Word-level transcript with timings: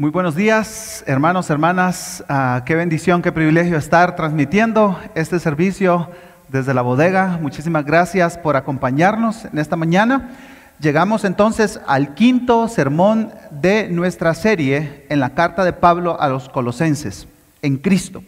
Muy 0.00 0.10
buenos 0.10 0.36
días, 0.36 1.02
hermanos, 1.08 1.50
hermanas. 1.50 2.22
Ah, 2.28 2.62
qué 2.64 2.76
bendición, 2.76 3.20
qué 3.20 3.32
privilegio 3.32 3.76
estar 3.76 4.14
transmitiendo 4.14 4.96
este 5.16 5.40
servicio 5.40 6.08
desde 6.48 6.72
la 6.72 6.82
bodega. 6.82 7.36
Muchísimas 7.42 7.84
gracias 7.84 8.38
por 8.38 8.54
acompañarnos 8.54 9.46
en 9.46 9.58
esta 9.58 9.74
mañana. 9.74 10.36
Llegamos 10.78 11.24
entonces 11.24 11.80
al 11.88 12.14
quinto 12.14 12.68
sermón 12.68 13.32
de 13.50 13.88
nuestra 13.88 14.34
serie 14.34 15.04
en 15.08 15.18
la 15.18 15.30
carta 15.30 15.64
de 15.64 15.72
Pablo 15.72 16.20
a 16.20 16.28
los 16.28 16.48
colosenses, 16.48 17.26
en 17.60 17.76
Cristo. 17.76 18.22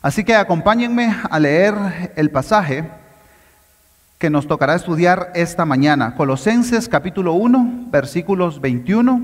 Así 0.00 0.24
que 0.24 0.34
acompáñenme 0.34 1.14
a 1.30 1.38
leer 1.38 1.74
el 2.16 2.30
pasaje 2.30 2.88
que 4.16 4.30
nos 4.30 4.46
tocará 4.46 4.76
estudiar 4.76 5.30
esta 5.34 5.66
mañana. 5.66 6.14
Colosenses 6.14 6.88
capítulo 6.88 7.34
1, 7.34 7.88
versículos 7.90 8.62
21 8.62 9.20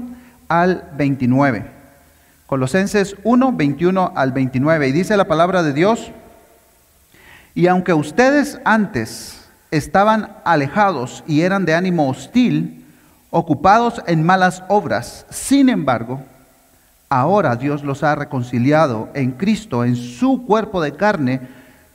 al 0.48 0.90
29. 0.94 1.77
Colosenses 2.48 3.14
1, 3.24 3.52
21 3.52 4.12
al 4.16 4.32
29. 4.32 4.88
Y 4.88 4.92
dice 4.92 5.18
la 5.18 5.28
palabra 5.28 5.62
de 5.62 5.74
Dios, 5.74 6.12
y 7.54 7.66
aunque 7.66 7.92
ustedes 7.92 8.58
antes 8.64 9.50
estaban 9.70 10.34
alejados 10.46 11.22
y 11.26 11.42
eran 11.42 11.66
de 11.66 11.74
ánimo 11.74 12.08
hostil, 12.08 12.86
ocupados 13.28 14.02
en 14.06 14.22
malas 14.22 14.64
obras, 14.68 15.26
sin 15.28 15.68
embargo, 15.68 16.22
ahora 17.10 17.54
Dios 17.54 17.84
los 17.84 18.02
ha 18.02 18.14
reconciliado 18.14 19.10
en 19.12 19.32
Cristo, 19.32 19.84
en 19.84 19.94
su 19.94 20.46
cuerpo 20.46 20.80
de 20.80 20.92
carne, 20.92 21.42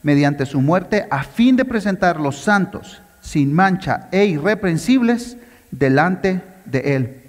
mediante 0.04 0.46
su 0.46 0.62
muerte, 0.62 1.08
a 1.10 1.24
fin 1.24 1.56
de 1.56 1.66
presentar 1.66 2.20
los 2.20 2.38
santos 2.38 3.02
sin 3.22 3.52
mancha 3.52 4.08
e 4.12 4.26
irreprensibles 4.26 5.36
delante 5.72 6.44
de 6.66 6.96
Él. 6.96 7.23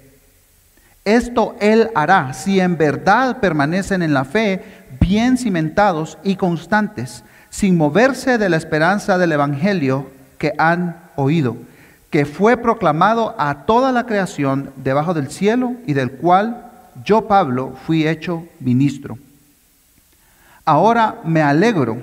Esto 1.05 1.55
Él 1.59 1.91
hará 1.93 2.33
si 2.33 2.59
en 2.59 2.77
verdad 2.77 3.39
permanecen 3.39 4.01
en 4.01 4.15
la 4.15 4.25
fe, 4.25 4.63
bien 4.99 5.37
cimentados 5.37 6.17
y 6.23 6.35
constantes, 6.35 7.23
sin 7.51 7.77
moverse 7.77 8.39
de 8.39 8.49
la 8.49 8.57
esperanza 8.57 9.19
del 9.19 9.31
Evangelio 9.31 10.09
que 10.39 10.53
han 10.57 10.97
oído, 11.15 11.57
que 12.09 12.25
fue 12.25 12.57
proclamado 12.57 13.35
a 13.37 13.65
toda 13.65 13.91
la 13.91 14.07
creación 14.07 14.71
debajo 14.77 15.13
del 15.13 15.29
cielo 15.29 15.75
y 15.85 15.93
del 15.93 16.11
cual 16.11 16.71
yo, 17.03 17.27
Pablo, 17.27 17.75
fui 17.85 18.07
hecho 18.07 18.43
ministro. 18.59 19.19
Ahora 20.65 21.21
me 21.23 21.43
alegro 21.43 21.99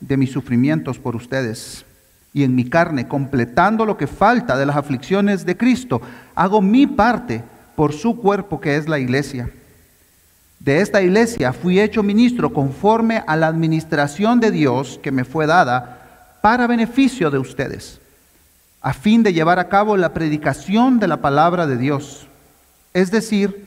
de 0.00 0.16
mis 0.16 0.32
sufrimientos 0.32 0.98
por 0.98 1.14
ustedes 1.14 1.84
y 2.32 2.44
en 2.44 2.54
mi 2.54 2.70
carne, 2.70 3.06
completando 3.06 3.84
lo 3.84 3.98
que 3.98 4.06
falta 4.06 4.56
de 4.56 4.64
las 4.64 4.76
aflicciones 4.76 5.44
de 5.44 5.58
Cristo, 5.58 6.00
hago 6.34 6.62
mi 6.62 6.86
parte 6.86 7.42
por 7.80 7.94
su 7.94 8.18
cuerpo 8.18 8.60
que 8.60 8.76
es 8.76 8.90
la 8.90 8.98
iglesia. 8.98 9.48
De 10.58 10.82
esta 10.82 11.00
iglesia 11.00 11.54
fui 11.54 11.80
hecho 11.80 12.02
ministro 12.02 12.52
conforme 12.52 13.24
a 13.26 13.36
la 13.36 13.46
administración 13.46 14.38
de 14.38 14.50
Dios 14.50 15.00
que 15.02 15.10
me 15.10 15.24
fue 15.24 15.46
dada 15.46 16.36
para 16.42 16.66
beneficio 16.66 17.30
de 17.30 17.38
ustedes, 17.38 17.98
a 18.82 18.92
fin 18.92 19.22
de 19.22 19.32
llevar 19.32 19.58
a 19.58 19.70
cabo 19.70 19.96
la 19.96 20.12
predicación 20.12 21.00
de 21.00 21.08
la 21.08 21.22
palabra 21.22 21.66
de 21.66 21.78
Dios, 21.78 22.26
es 22.92 23.10
decir, 23.10 23.66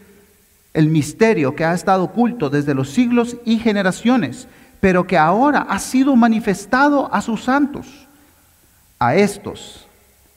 el 0.75 0.89
misterio 0.89 1.56
que 1.56 1.66
ha 1.66 1.73
estado 1.73 2.03
oculto 2.03 2.52
desde 2.52 2.75
los 2.75 2.91
siglos 2.91 3.38
y 3.45 3.58
generaciones, 3.58 4.47
pero 4.80 5.08
que 5.08 5.17
ahora 5.17 5.66
ha 5.67 5.80
sido 5.80 6.16
manifestado 6.16 7.11
a 7.11 7.19
sus 7.19 7.45
santos. 7.45 8.08
A 9.00 9.16
estos 9.16 9.88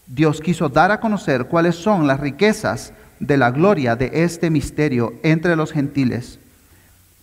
Dios 0.06 0.40
quiso 0.40 0.70
dar 0.70 0.90
a 0.92 0.98
conocer 0.98 1.44
cuáles 1.44 1.74
son 1.74 2.06
las 2.06 2.20
riquezas 2.20 2.94
de 3.20 3.36
la 3.36 3.50
gloria 3.50 3.96
de 3.96 4.10
este 4.24 4.50
misterio 4.50 5.14
entre 5.22 5.56
los 5.56 5.72
gentiles, 5.72 6.38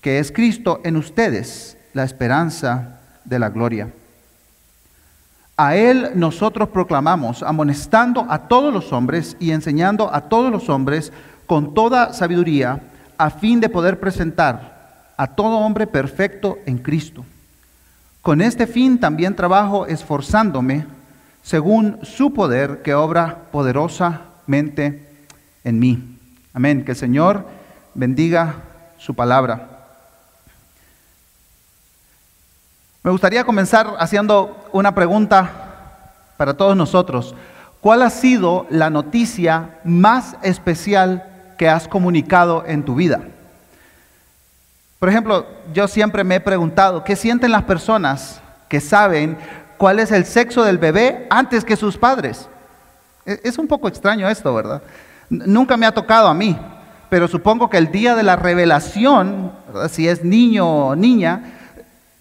que 0.01 0.19
es 0.19 0.31
Cristo 0.31 0.81
en 0.83 0.97
ustedes, 0.97 1.77
la 1.93 2.03
esperanza 2.03 2.99
de 3.25 3.39
la 3.39 3.49
gloria. 3.49 3.91
A 5.55 5.75
Él 5.75 6.11
nosotros 6.15 6.69
proclamamos, 6.69 7.43
amonestando 7.43 8.25
a 8.29 8.47
todos 8.47 8.73
los 8.73 8.91
hombres 8.91 9.37
y 9.39 9.51
enseñando 9.51 10.13
a 10.13 10.21
todos 10.21 10.51
los 10.51 10.67
hombres 10.69 11.13
con 11.45 11.73
toda 11.73 12.13
sabiduría, 12.13 12.81
a 13.17 13.29
fin 13.29 13.59
de 13.59 13.69
poder 13.69 13.99
presentar 13.99 15.13
a 15.15 15.27
todo 15.27 15.59
hombre 15.59 15.85
perfecto 15.85 16.57
en 16.65 16.79
Cristo. 16.79 17.23
Con 18.21 18.41
este 18.41 18.65
fin 18.65 18.99
también 18.99 19.35
trabajo 19.35 19.85
esforzándome 19.85 20.85
según 21.43 21.99
su 22.03 22.33
poder 22.33 22.81
que 22.81 22.95
obra 22.95 23.37
poderosamente 23.51 25.12
en 25.63 25.79
mí. 25.79 26.19
Amén. 26.53 26.83
Que 26.85 26.91
el 26.91 26.97
Señor 26.97 27.45
bendiga 27.93 28.55
su 28.97 29.13
palabra. 29.13 29.69
Me 33.03 33.11
gustaría 33.11 33.43
comenzar 33.43 33.95
haciendo 33.99 34.69
una 34.71 34.95
pregunta 34.95 35.73
para 36.37 36.53
todos 36.53 36.75
nosotros. 36.77 37.35
¿Cuál 37.81 38.01
ha 38.01 38.09
sido 38.09 38.65
la 38.69 38.89
noticia 38.89 39.79
más 39.83 40.37
especial 40.41 41.25
que 41.57 41.67
has 41.67 41.87
comunicado 41.87 42.63
en 42.65 42.83
tu 42.83 42.95
vida? 42.95 43.21
Por 44.99 45.09
ejemplo, 45.09 45.45
yo 45.73 45.89
siempre 45.89 46.23
me 46.23 46.35
he 46.35 46.39
preguntado, 46.39 47.03
¿qué 47.03 47.17
sienten 47.17 47.51
las 47.51 47.63
personas 47.63 48.39
que 48.69 48.79
saben 48.79 49.37
cuál 49.77 49.99
es 49.99 50.13
el 50.13 50.23
sexo 50.23 50.63
del 50.63 50.77
bebé 50.77 51.27
antes 51.29 51.65
que 51.65 51.75
sus 51.75 51.97
padres? 51.97 52.47
E-, 53.25 53.41
es 53.43 53.57
un 53.57 53.67
poco 53.67 53.89
extraño 53.89 54.29
esto, 54.29 54.53
¿verdad? 54.53 54.81
Nunca 55.33 55.77
me 55.77 55.87
ha 55.87 55.91
tocado 55.91 56.27
a 56.27 56.33
mí, 56.33 56.55
pero 57.09 57.27
supongo 57.27 57.69
que 57.69 57.77
el 57.77 57.91
día 57.91 58.15
de 58.15 58.21
la 58.21 58.35
revelación, 58.35 59.51
si 59.89 60.07
es 60.07 60.23
niño 60.23 60.67
o 60.67 60.95
niña, 60.95 61.53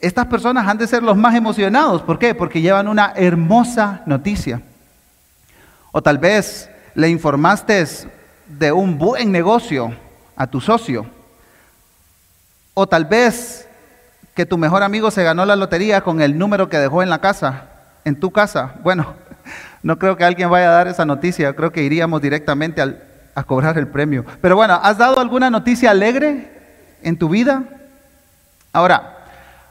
estas 0.00 0.26
personas 0.26 0.66
han 0.66 0.78
de 0.78 0.86
ser 0.86 1.02
los 1.02 1.16
más 1.16 1.34
emocionados. 1.34 2.00
¿Por 2.02 2.18
qué? 2.18 2.34
Porque 2.34 2.62
llevan 2.62 2.88
una 2.88 3.12
hermosa 3.14 4.02
noticia. 4.06 4.62
O 5.92 6.02
tal 6.02 6.16
vez 6.16 6.70
le 6.94 7.10
informaste 7.10 7.86
de 8.46 8.72
un 8.72 8.98
buen 8.98 9.30
negocio 9.30 9.94
a 10.34 10.46
tu 10.46 10.60
socio. 10.60 11.06
O 12.72 12.86
tal 12.86 13.04
vez 13.04 13.68
que 14.34 14.46
tu 14.46 14.56
mejor 14.56 14.82
amigo 14.82 15.10
se 15.10 15.22
ganó 15.22 15.44
la 15.44 15.56
lotería 15.56 16.00
con 16.00 16.22
el 16.22 16.38
número 16.38 16.70
que 16.70 16.78
dejó 16.78 17.02
en 17.02 17.10
la 17.10 17.20
casa, 17.20 17.64
en 18.06 18.18
tu 18.18 18.30
casa. 18.30 18.76
Bueno, 18.82 19.14
no 19.82 19.98
creo 19.98 20.16
que 20.16 20.24
alguien 20.24 20.50
vaya 20.50 20.68
a 20.68 20.72
dar 20.72 20.88
esa 20.88 21.04
noticia, 21.04 21.54
creo 21.54 21.72
que 21.72 21.82
iríamos 21.82 22.22
directamente 22.22 22.80
a 22.80 23.44
cobrar 23.44 23.78
el 23.78 23.88
premio. 23.88 24.24
Pero 24.40 24.56
bueno, 24.56 24.78
¿has 24.82 24.98
dado 24.98 25.18
alguna 25.18 25.50
noticia 25.50 25.90
alegre 25.90 26.50
en 27.02 27.16
tu 27.16 27.28
vida? 27.28 27.64
Ahora, 28.72 29.18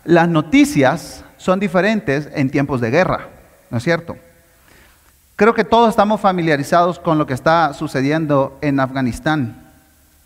las 0.03 0.27
noticias 0.27 1.23
son 1.37 1.59
diferentes 1.59 2.29
en 2.33 2.49
tiempos 2.49 2.81
de 2.81 2.91
guerra, 2.91 3.27
¿no 3.69 3.77
es 3.77 3.83
cierto? 3.83 4.17
Creo 5.35 5.55
que 5.55 5.63
todos 5.63 5.89
estamos 5.89 6.21
familiarizados 6.21 6.99
con 6.99 7.17
lo 7.17 7.25
que 7.25 7.33
está 7.33 7.73
sucediendo 7.73 8.59
en 8.61 8.79
Afganistán. 8.79 9.55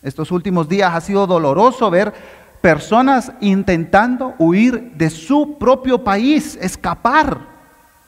Estos 0.02 0.32
últimos 0.32 0.68
días 0.68 0.94
ha 0.94 1.00
sido 1.00 1.26
doloroso 1.26 1.90
ver 1.90 2.14
personas 2.60 3.32
intentando 3.40 4.34
huir 4.40 4.92
de 4.96 5.10
su 5.10 5.58
propio 5.58 6.04
país, 6.04 6.58
escapar 6.60 7.55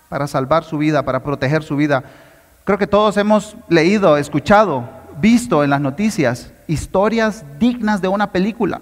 para 0.10 0.28
salvar 0.28 0.64
su 0.64 0.78
vida, 0.78 1.04
para 1.04 1.24
proteger 1.24 1.64
su 1.64 1.76
vida. 1.76 2.04
Creo 2.64 2.78
que 2.78 2.88
todos 2.88 3.18
hemos 3.18 3.56
leído, 3.70 4.18
escuchado, 4.18 4.90
visto 5.20 5.64
en 5.64 5.70
las 5.70 5.82
noticias 5.82 6.52
historias 6.68 7.44
dignas 7.60 8.02
de 8.02 8.08
una 8.08 8.32
película. 8.32 8.82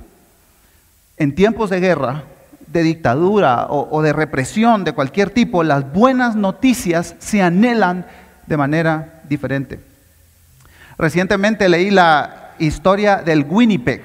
En 1.18 1.34
tiempos 1.34 1.70
de 1.70 1.80
guerra, 1.80 2.24
de 2.68 2.84
dictadura 2.84 3.68
o, 3.70 4.02
de 4.02 4.12
represión 4.12 4.84
de 4.84 4.94
cualquier 4.94 5.30
tipo, 5.30 5.64
las 5.64 5.92
buenas 5.94 6.36
noticias 6.36 7.16
se 7.20 7.42
anhelan 7.42 8.06
de 8.48 8.58
manera 8.58 9.22
diferente. 9.30 9.80
Recientemente 10.98 11.70
leí 11.70 11.90
la 11.92 12.54
historia 12.60 13.18
del 13.18 13.46
Winnipeg. 13.48 14.02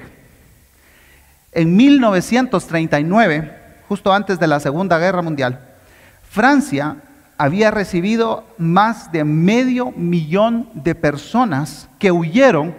En 1.51 1.75
1939, 1.75 3.51
justo 3.89 4.13
antes 4.13 4.39
de 4.39 4.47
la 4.47 4.59
Segunda 4.59 4.97
Guerra 4.99 5.21
Mundial, 5.21 5.59
Francia 6.29 6.95
había 7.41 7.71
recibido 7.71 8.43
más 8.59 9.11
de 9.11 9.23
medio 9.23 9.89
millón 9.93 10.69
de 10.75 10.93
personas 10.93 11.89
que 11.97 12.11
huyeron 12.11 12.75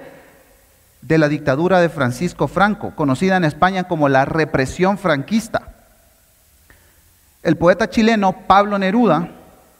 de 1.00 1.18
la 1.18 1.26
dictadura 1.26 1.80
de 1.80 1.88
Francisco 1.88 2.46
Franco, 2.46 2.94
conocida 2.94 3.36
en 3.36 3.42
España 3.42 3.88
como 3.88 4.08
la 4.08 4.24
represión 4.24 4.98
franquista. 4.98 5.74
El 7.42 7.56
poeta 7.56 7.90
chileno 7.90 8.34
Pablo 8.46 8.78
Neruda 8.78 9.30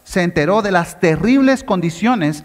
se 0.03 0.25
enteró 0.25 0.63
de 0.63 0.73
las 0.73 0.99
terribles 0.99 1.63
condiciones 1.63 2.43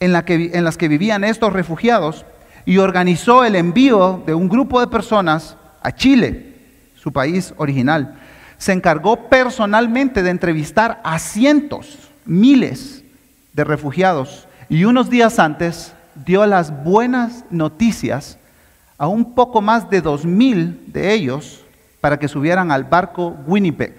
en, 0.00 0.14
las 0.14 0.24
que 0.24 0.88
vivían 0.88 1.22
estos 1.22 1.52
refugiados 1.52 2.24
y 2.64 2.78
organizó 2.78 3.44
el 3.44 3.56
envío 3.56 4.22
de 4.24 4.32
un 4.32 4.48
grupo 4.48 4.80
de 4.80 4.86
personas 4.86 5.58
a 5.82 5.92
Chile, 5.92 6.54
su 6.94 7.12
país 7.12 7.52
original 7.58 8.18
se 8.58 8.72
encargó 8.72 9.28
personalmente 9.28 10.22
de 10.22 10.30
entrevistar 10.30 11.00
a 11.04 11.18
cientos, 11.18 11.96
miles 12.26 13.04
de 13.52 13.64
refugiados 13.64 14.46
y 14.68 14.84
unos 14.84 15.08
días 15.08 15.38
antes 15.38 15.94
dio 16.26 16.44
las 16.44 16.84
buenas 16.84 17.44
noticias 17.50 18.36
a 18.98 19.06
un 19.06 19.34
poco 19.34 19.62
más 19.62 19.88
de 19.88 20.00
dos 20.00 20.24
mil 20.24 20.82
de 20.88 21.12
ellos 21.12 21.64
para 22.00 22.18
que 22.18 22.28
subieran 22.28 22.70
al 22.70 22.84
barco 22.84 23.36
Winnipeg, 23.46 23.96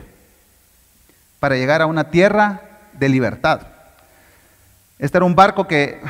para 1.39 1.55
llegar 1.55 1.81
a 1.81 1.85
una 1.85 2.11
tierra 2.11 2.61
de 2.93 3.09
libertad. 3.09 3.61
Este 4.99 5.17
era 5.17 5.25
un 5.25 5.35
barco 5.35 5.67
que 5.67 6.01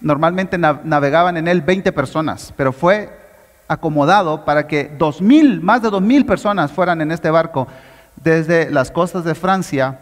normalmente 0.00 0.58
navegaban 0.58 1.38
en 1.38 1.48
él 1.48 1.62
20 1.62 1.90
personas, 1.92 2.52
pero 2.54 2.72
fue 2.72 3.18
acomodado 3.66 4.44
para 4.44 4.66
que 4.66 4.94
dos 4.98 5.22
mil, 5.22 5.62
más 5.62 5.80
de 5.80 5.88
dos 5.88 6.02
mil 6.02 6.26
personas 6.26 6.70
fueran 6.70 7.00
en 7.00 7.10
este 7.10 7.30
barco 7.30 7.66
desde 8.16 8.70
las 8.70 8.90
costas 8.90 9.24
de 9.24 9.34
Francia 9.34 10.00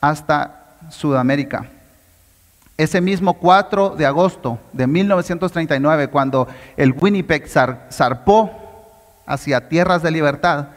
hasta 0.00 0.64
Sudamérica. 0.90 1.66
Ese 2.76 3.00
mismo 3.00 3.34
4 3.34 3.90
de 3.90 4.04
agosto 4.04 4.58
de 4.72 4.86
1939, 4.86 6.08
cuando 6.08 6.48
el 6.76 6.92
Winnipeg 6.92 7.48
zarpó 7.48 8.50
hacia 9.26 9.68
tierras 9.68 10.02
de 10.02 10.10
libertad, 10.10 10.68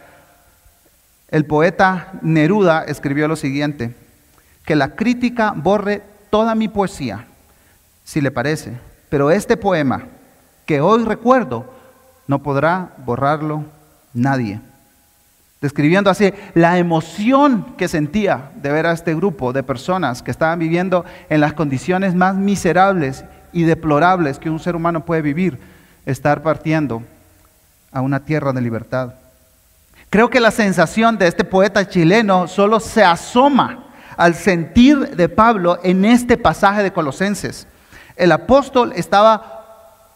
el 1.29 1.45
poeta 1.45 2.09
Neruda 2.21 2.83
escribió 2.83 3.27
lo 3.27 3.35
siguiente, 3.35 3.95
que 4.63 4.75
la 4.75 4.95
crítica 4.95 5.53
borre 5.55 6.03
toda 6.29 6.55
mi 6.55 6.67
poesía, 6.67 7.25
si 8.03 8.21
le 8.21 8.31
parece, 8.31 8.77
pero 9.09 9.31
este 9.31 9.57
poema 9.57 10.03
que 10.65 10.81
hoy 10.81 11.03
recuerdo 11.03 11.65
no 12.27 12.43
podrá 12.43 12.91
borrarlo 13.05 13.63
nadie. 14.13 14.61
Describiendo 15.61 16.09
así 16.09 16.33
la 16.53 16.77
emoción 16.77 17.73
que 17.77 17.87
sentía 17.87 18.51
de 18.55 18.71
ver 18.71 18.85
a 18.85 18.91
este 18.91 19.15
grupo 19.15 19.53
de 19.53 19.63
personas 19.63 20.21
que 20.21 20.29
estaban 20.29 20.59
viviendo 20.59 21.03
en 21.29 21.41
las 21.41 21.53
condiciones 21.53 22.13
más 22.13 22.35
miserables 22.35 23.25
y 23.51 23.63
deplorables 23.63 24.37
que 24.37 24.51
un 24.51 24.59
ser 24.59 24.75
humano 24.75 25.03
puede 25.03 25.23
vivir, 25.23 25.59
estar 26.05 26.43
partiendo 26.43 27.01
a 27.91 28.01
una 28.01 28.19
tierra 28.19 28.53
de 28.53 28.61
libertad. 28.61 29.15
Creo 30.11 30.29
que 30.29 30.39
la 30.39 30.51
sensación 30.51 31.17
de 31.17 31.27
este 31.27 31.43
poeta 31.43 31.87
chileno 31.87 32.47
solo 32.47 32.79
se 32.79 33.03
asoma 33.03 33.85
al 34.15 34.35
sentir 34.35 35.15
de 35.15 35.27
Pablo 35.27 35.79
en 35.83 36.05
este 36.05 36.37
pasaje 36.37 36.83
de 36.83 36.93
Colosenses. 36.93 37.67
El 38.15 38.31
apóstol 38.31 38.93
estaba 38.95 39.56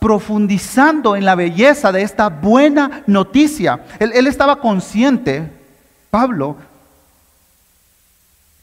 profundizando 0.02 1.16
en 1.16 1.26
la 1.26 1.36
belleza 1.36 1.92
de 1.92 2.02
esta 2.02 2.30
buena 2.30 3.04
noticia. 3.06 3.84
Él, 4.00 4.26
estaba 4.26 4.60
consciente, 4.60 5.48
Pablo, 6.10 6.56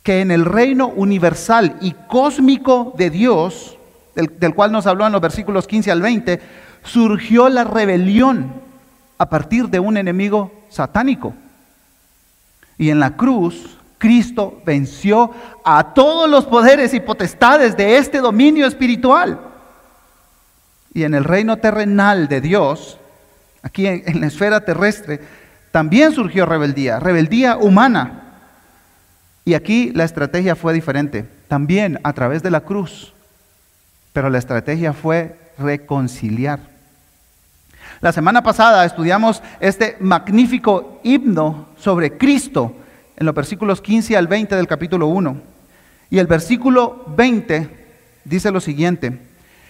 que 0.02 0.20
en 0.20 0.32
el 0.32 0.44
reino 0.44 0.88
universal 0.88 1.76
y 1.80 1.92
cósmico 2.08 2.92
de 2.98 3.10
Dios, 3.10 3.78
del, 4.16 4.36
del, 4.40 4.52
cual 4.52 4.72
nos 4.72 4.88
habló 4.88 5.06
en 5.06 5.12
los 5.12 5.20
versículos 5.20 5.68
15 5.68 5.92
al 5.92 6.02
20, 6.02 6.42
surgió 6.82 7.48
la 7.48 7.62
rebelión 7.62 8.52
a 9.16 9.28
partir 9.28 9.68
de 9.68 9.78
un 9.78 9.96
enemigo 9.96 10.50
satánico. 10.70 11.34
Y 12.78 12.90
en 12.90 12.98
la 12.98 13.16
cruz, 13.16 13.78
Cristo 13.98 14.60
venció 14.66 15.30
a 15.64 15.94
todos 15.94 16.28
los 16.28 16.46
poderes 16.46 16.92
y 16.94 16.98
potestades 16.98 17.76
de 17.76 17.96
este 17.96 18.18
dominio 18.18 18.66
espiritual. 18.66 19.47
Y 20.98 21.04
en 21.04 21.14
el 21.14 21.22
reino 21.22 21.58
terrenal 21.58 22.26
de 22.26 22.40
Dios, 22.40 22.98
aquí 23.62 23.86
en, 23.86 24.20
la 24.20 24.26
esfera 24.26 24.64
terrestre, 24.64 25.20
también 25.70 26.10
surgió 26.10 26.44
rebeldía, 26.44 26.98
rebeldía 26.98 27.56
humana. 27.56 28.22
Y 29.44 29.54
aquí 29.54 29.92
la 29.92 30.02
estrategia 30.02 30.56
fue 30.56 30.72
diferente, 30.72 31.24
también 31.46 32.00
a 32.02 32.12
través 32.14 32.42
de 32.42 32.50
la 32.50 32.62
cruz, 32.62 33.12
pero 34.12 34.28
la 34.28 34.38
estrategia 34.38 34.92
fue 34.92 35.38
reconciliar. 35.56 36.58
La 38.00 38.10
semana 38.10 38.42
pasada 38.42 38.84
estudiamos 38.84 39.40
este 39.60 39.98
magnífico 40.00 41.00
himno 41.04 41.68
sobre 41.78 42.18
Cristo 42.18 42.74
en 43.16 43.24
los 43.24 43.36
versículos 43.36 43.80
15 43.80 44.16
al 44.16 44.26
20 44.26 44.56
del 44.56 44.66
capítulo 44.66 45.06
1. 45.06 45.42
Y 46.10 46.18
el 46.18 46.26
versículo 46.26 47.04
20 47.16 47.68
dice 48.24 48.50
lo 48.50 48.58
siguiente, 48.58 49.27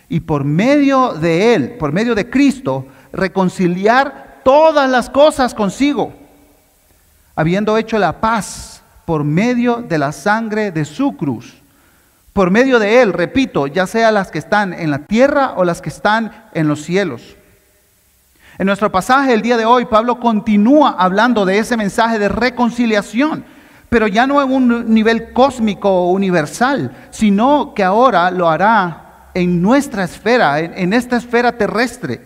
y 0.08 0.20
por 0.20 0.44
medio 0.44 1.12
de 1.12 1.54
Él, 1.54 1.70
por 1.78 1.92
medio 1.92 2.14
de 2.14 2.30
Cristo, 2.30 2.86
reconciliar 3.12 4.40
todas 4.42 4.88
las 4.88 5.10
cosas 5.10 5.54
consigo, 5.54 6.12
habiendo 7.36 7.76
hecho 7.76 7.98
la 7.98 8.20
paz 8.20 8.82
por 9.04 9.24
medio 9.24 9.76
de 9.76 9.98
la 9.98 10.12
sangre 10.12 10.70
de 10.70 10.84
su 10.84 11.16
cruz. 11.16 11.54
Por 12.32 12.50
medio 12.50 12.78
de 12.78 13.02
Él, 13.02 13.12
repito, 13.12 13.66
ya 13.66 13.86
sea 13.86 14.12
las 14.12 14.30
que 14.30 14.38
están 14.38 14.72
en 14.72 14.90
la 14.90 15.00
tierra 15.00 15.54
o 15.56 15.64
las 15.64 15.82
que 15.82 15.88
están 15.88 16.48
en 16.54 16.68
los 16.68 16.82
cielos. 16.82 17.36
En 18.58 18.66
nuestro 18.66 18.90
pasaje 18.90 19.34
el 19.34 19.42
día 19.42 19.56
de 19.56 19.64
hoy, 19.64 19.84
Pablo 19.86 20.20
continúa 20.20 20.96
hablando 20.98 21.44
de 21.44 21.58
ese 21.58 21.76
mensaje 21.76 22.18
de 22.18 22.28
reconciliación, 22.28 23.44
pero 23.88 24.06
ya 24.06 24.26
no 24.26 24.42
en 24.42 24.50
un 24.50 24.94
nivel 24.94 25.32
cósmico 25.32 25.88
o 25.88 26.10
universal, 26.10 26.96
sino 27.10 27.72
que 27.74 27.84
ahora 27.84 28.30
lo 28.30 28.48
hará 28.48 29.07
en 29.38 29.62
nuestra 29.62 30.02
esfera, 30.02 30.58
en, 30.58 30.92
esta 30.92 31.16
esfera 31.16 31.56
terrestre. 31.56 32.22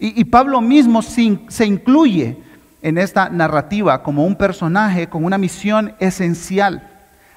Y, 0.00 0.24
Pablo 0.24 0.60
mismo 0.60 1.00
se, 1.00 1.64
incluye 1.64 2.38
en 2.82 2.98
esta 2.98 3.28
narrativa 3.28 4.02
como 4.02 4.24
un 4.24 4.34
personaje 4.34 5.08
con 5.08 5.24
una 5.24 5.38
misión 5.38 5.94
esencial, 6.00 6.90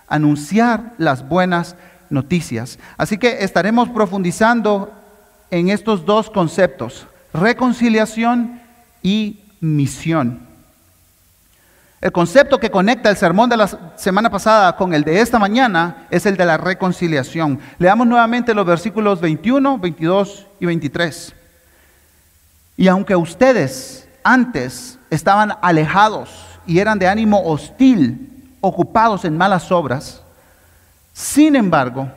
anunciar 0.07 0.93
las 0.97 1.27
buenas 1.27 1.75
noticias. 2.09 2.79
Así 2.97 3.19
que 3.19 3.43
estaremos 3.43 3.89
profundizando 3.89 4.91
en 5.51 5.69
estos 5.69 6.05
dos 6.05 6.31
conceptos, 6.31 7.05
reconciliación 7.33 8.61
y 9.03 9.41
misión. 9.59 10.52
El 12.03 12.11
concepto 12.11 12.59
que 12.59 12.69
conecta 12.69 13.09
el 13.09 13.15
sermón 13.15 13.49
de 13.49 13.55
la 13.55 13.65
semana 13.95 14.29
pasada 14.29 14.75
con 14.75 14.93
el 14.93 15.05
de 15.05 15.21
esta 15.21 15.39
mañana 15.39 16.05
es 16.11 16.25
el 16.25 16.35
de 16.35 16.45
la 16.45 16.57
reconciliación. 16.57 17.61
Leamos 17.79 18.05
nuevamente 18.05 18.53
los 18.53 18.65
versículos 18.65 19.21
21, 19.21 19.77
22 19.77 20.47
y 20.59 20.65
23. 20.65 21.33
Y 22.75 22.89
aunque 22.89 23.15
ustedes 23.15 24.05
antes 24.21 24.99
estaban 25.09 25.53
alejados 25.61 26.29
y 26.67 26.79
eran 26.79 26.99
de 26.99 27.07
ánimo 27.07 27.41
hostil, 27.45 28.49
ocupados 28.59 29.23
en 29.23 29.37
malas 29.37 29.71
obras, 29.71 30.21
sin 31.13 31.55
embargo, 31.55 32.09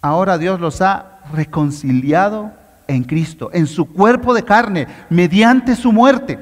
ahora 0.00 0.38
Dios 0.38 0.58
los 0.58 0.80
ha 0.80 1.18
reconciliado 1.34 2.50
en 2.86 3.04
Cristo, 3.04 3.50
en 3.52 3.66
su 3.66 3.92
cuerpo 3.92 4.32
de 4.32 4.42
carne, 4.42 4.88
mediante 5.10 5.76
su 5.76 5.92
muerte 5.92 6.38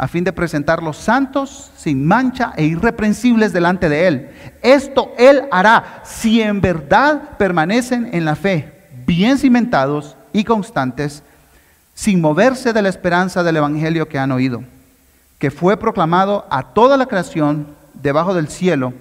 a 0.00 0.08
fin 0.08 0.24
de 0.24 0.32
presentarlos 0.32 0.96
santos, 0.96 1.70
sin 1.76 2.06
mancha 2.06 2.54
e 2.56 2.64
irreprensibles 2.64 3.52
delante 3.52 3.90
de 3.90 4.06
Él. 4.06 4.30
Esto 4.62 5.12
Él 5.18 5.42
hará 5.50 6.00
si 6.06 6.40
en 6.40 6.62
verdad 6.62 7.36
permanecen 7.36 8.08
en 8.14 8.24
la 8.24 8.34
fe, 8.34 8.72
bien 9.04 9.36
cimentados 9.36 10.16
y 10.32 10.44
constantes, 10.44 11.22
sin 11.92 12.18
moverse 12.18 12.72
de 12.72 12.80
la 12.80 12.88
esperanza 12.88 13.42
del 13.42 13.58
Evangelio 13.58 14.08
que 14.08 14.18
han 14.18 14.32
oído, 14.32 14.64
que 15.38 15.50
fue 15.50 15.76
proclamado 15.76 16.46
a 16.48 16.72
toda 16.72 16.96
la 16.96 17.04
creación 17.04 17.66
debajo 17.92 18.32
del 18.32 18.48
cielo 18.48 18.94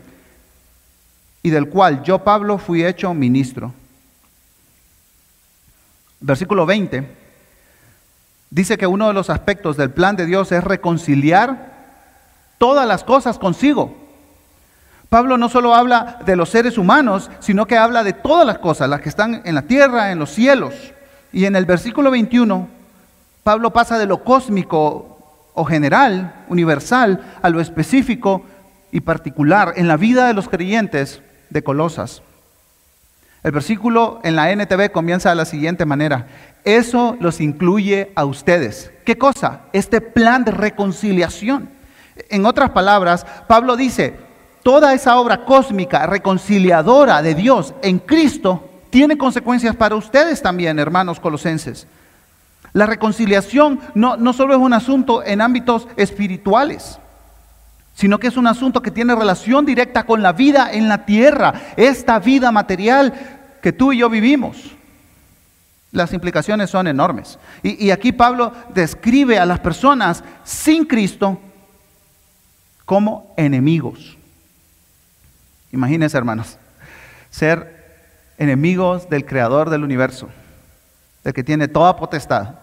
y 1.42 1.50
del 1.50 1.70
cual 1.70 2.04
yo, 2.04 2.26
Pablo, 2.26 2.58
fui 2.58 2.84
hecho 2.84 3.14
ministro. 3.14 3.74
Versículo 6.20 6.66
20 6.66 7.19
dice 8.50 8.78
que 8.78 8.88
uno 8.88 9.08
de 9.08 9.14
los 9.14 9.30
aspectos 9.30 9.78
del 9.78 9.92
plan 9.92 10.16
de 10.16 10.26
Dios 10.26 10.52
es 10.52 10.64
reconciliar 10.64 11.74
todas 12.58 12.88
las 12.88 13.04
cosas 13.04 13.38
consigo. 13.40 13.96
Pablo 15.10 15.38
no 15.38 15.50
solo 15.50 15.74
habla 15.74 16.20
de 16.26 16.36
los 16.36 16.50
seres 16.50 16.78
humanos, 16.78 17.32
sino 17.40 17.66
que 17.66 17.78
habla 17.78 18.04
de 18.04 18.14
todas 18.14 18.46
las 18.46 18.60
cosas, 18.60 18.90
las 18.90 19.02
que 19.02 19.10
están 19.10 19.42
en 19.44 19.56
la 19.56 19.64
tierra, 19.64 20.12
en 20.12 20.20
los 20.20 20.30
cielos. 20.30 20.74
Y 21.32 21.46
en 21.46 21.56
el 21.56 21.66
versículo 21.66 22.12
21, 22.12 22.68
Pablo 23.44 23.72
pasa 23.72 23.98
de 23.98 24.06
lo 24.06 24.24
cósmico 24.24 25.18
o 25.56 25.66
general, 25.66 26.46
universal, 26.48 27.22
a 27.42 27.50
lo 27.50 27.60
específico 27.60 28.44
y 28.92 29.02
particular 29.02 29.74
en 29.78 29.88
la 29.88 29.98
vida 29.98 30.28
de 30.28 30.34
los 30.34 30.48
creyentes 30.48 31.22
de 31.50 31.64
Colosas. 31.64 32.22
El 33.50 33.54
versículo 33.54 34.20
en 34.22 34.36
la 34.36 34.52
NTV 34.52 34.92
comienza 34.92 35.32
de 35.32 35.36
la 35.36 35.44
siguiente 35.44 35.84
manera. 35.84 36.28
Eso 36.64 37.18
los 37.20 37.42
incluye 37.42 38.12
a 38.14 38.24
ustedes. 38.26 38.92
¿Qué 39.04 39.18
cosa? 39.18 39.62
Este 39.74 40.02
plan 40.02 40.44
de 40.44 40.52
reconciliación. 40.52 41.68
En 42.30 42.46
otras 42.46 42.70
palabras, 42.70 43.26
Pablo 43.48 43.76
dice, 43.76 44.14
toda 44.62 44.94
esa 44.94 45.18
obra 45.18 45.46
cósmica 45.46 46.06
reconciliadora 46.06 47.24
de 47.24 47.34
Dios 47.34 47.74
en 47.82 47.98
Cristo 47.98 48.70
tiene 48.92 49.18
consecuencias 49.18 49.76
para 49.76 49.96
ustedes 49.96 50.44
también, 50.44 50.78
hermanos 50.78 51.20
colosenses. 51.20 51.88
La 52.74 52.86
reconciliación 52.86 53.80
no, 53.96 54.16
no 54.16 54.32
solo 54.34 54.54
es 54.54 54.60
un 54.60 54.74
asunto 54.74 55.24
en 55.24 55.42
ámbitos 55.42 55.88
espirituales, 55.96 57.00
sino 57.96 58.20
que 58.20 58.28
es 58.28 58.38
un 58.38 58.46
asunto 58.46 58.84
que 58.84 58.92
tiene 58.92 59.16
relación 59.16 59.66
directa 59.66 60.06
con 60.06 60.22
la 60.22 60.34
vida 60.34 60.72
en 60.72 60.88
la 60.88 61.08
tierra, 61.08 61.54
esta 61.78 62.20
vida 62.20 62.52
material 62.52 63.39
que 63.62 63.74
tú 63.74 63.92
y 63.92 64.00
yo 64.00 64.10
vivimos. 64.10 64.76
Las 65.92 66.14
implicaciones 66.14 66.70
son 66.70 66.88
enormes. 66.88 67.40
Y, 67.64 67.90
aquí 67.90 68.12
Pablo 68.12 68.54
describe 68.74 69.40
a 69.40 69.46
las 69.46 69.60
personas 69.60 70.24
sin 70.44 70.86
Cristo 70.86 71.40
como 72.86 73.34
enemigos. 73.38 74.18
Imagínense, 75.72 76.18
hermanos, 76.18 76.58
ser 77.32 77.80
enemigos 78.38 79.10
del 79.10 79.26
creador 79.26 79.70
del 79.70 79.84
universo, 79.84 80.30
del 81.24 81.34
que 81.34 81.44
tiene 81.44 81.68
toda 81.68 81.96
potestad. 81.96 82.56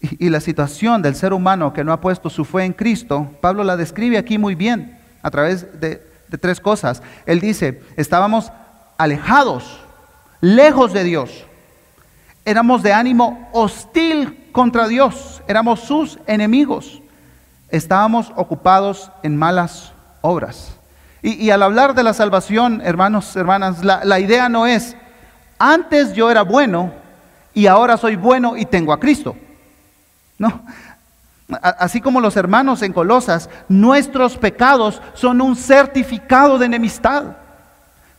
Y, 0.00 0.28
la 0.28 0.40
situación 0.40 1.02
del 1.02 1.16
ser 1.16 1.32
humano 1.32 1.72
que 1.72 1.82
no 1.82 1.92
ha 1.92 2.00
puesto 2.00 2.30
su 2.30 2.44
fe 2.44 2.64
en 2.64 2.72
Cristo, 2.72 3.34
Pablo 3.40 3.64
la 3.64 3.76
describe 3.76 4.16
aquí 4.16 4.38
muy 4.38 4.54
bien 4.54 4.96
a 5.22 5.30
través 5.30 5.80
de, 5.80 6.02
de 6.28 6.38
tres 6.38 6.60
cosas. 6.60 7.02
Él 7.26 7.40
dice, 7.40 7.82
estábamos 7.96 8.52
alejados 9.00 9.80
lejos 10.40 10.92
de 10.92 11.04
Dios. 11.04 11.44
Éramos 12.44 12.82
de 12.82 12.92
ánimo 12.92 13.48
hostil 13.52 14.48
contra 14.52 14.88
Dios, 14.88 15.42
éramos 15.46 15.80
sus 15.80 16.18
enemigos. 16.26 17.00
Estábamos 17.68 18.32
ocupados 18.36 19.10
en 19.22 19.36
malas 19.36 19.92
obras. 20.20 20.76
Y, 21.22 21.50
al 21.50 21.62
hablar 21.62 21.94
de 21.94 22.02
la 22.02 22.14
salvación, 22.14 22.80
hermanos, 22.82 23.36
hermanas, 23.36 23.84
la, 23.84 24.04
la 24.04 24.18
idea 24.20 24.48
no 24.48 24.66
es, 24.66 24.96
antes 25.58 26.14
yo 26.14 26.30
era 26.30 26.42
bueno 26.42 26.92
y 27.52 27.66
ahora 27.66 27.98
soy 27.98 28.16
bueno 28.16 28.56
y 28.56 28.64
tengo 28.64 28.92
a 28.92 28.98
Cristo. 28.98 29.36
No, 30.38 30.62
Así 31.62 32.00
como 32.00 32.20
los 32.20 32.36
hermanos 32.36 32.82
en 32.82 32.92
Colosas, 32.92 33.48
nuestros 33.68 34.36
pecados 34.36 35.02
son 35.14 35.40
un 35.40 35.56
certificado 35.56 36.58
de 36.58 36.66
enemistad. 36.66 37.36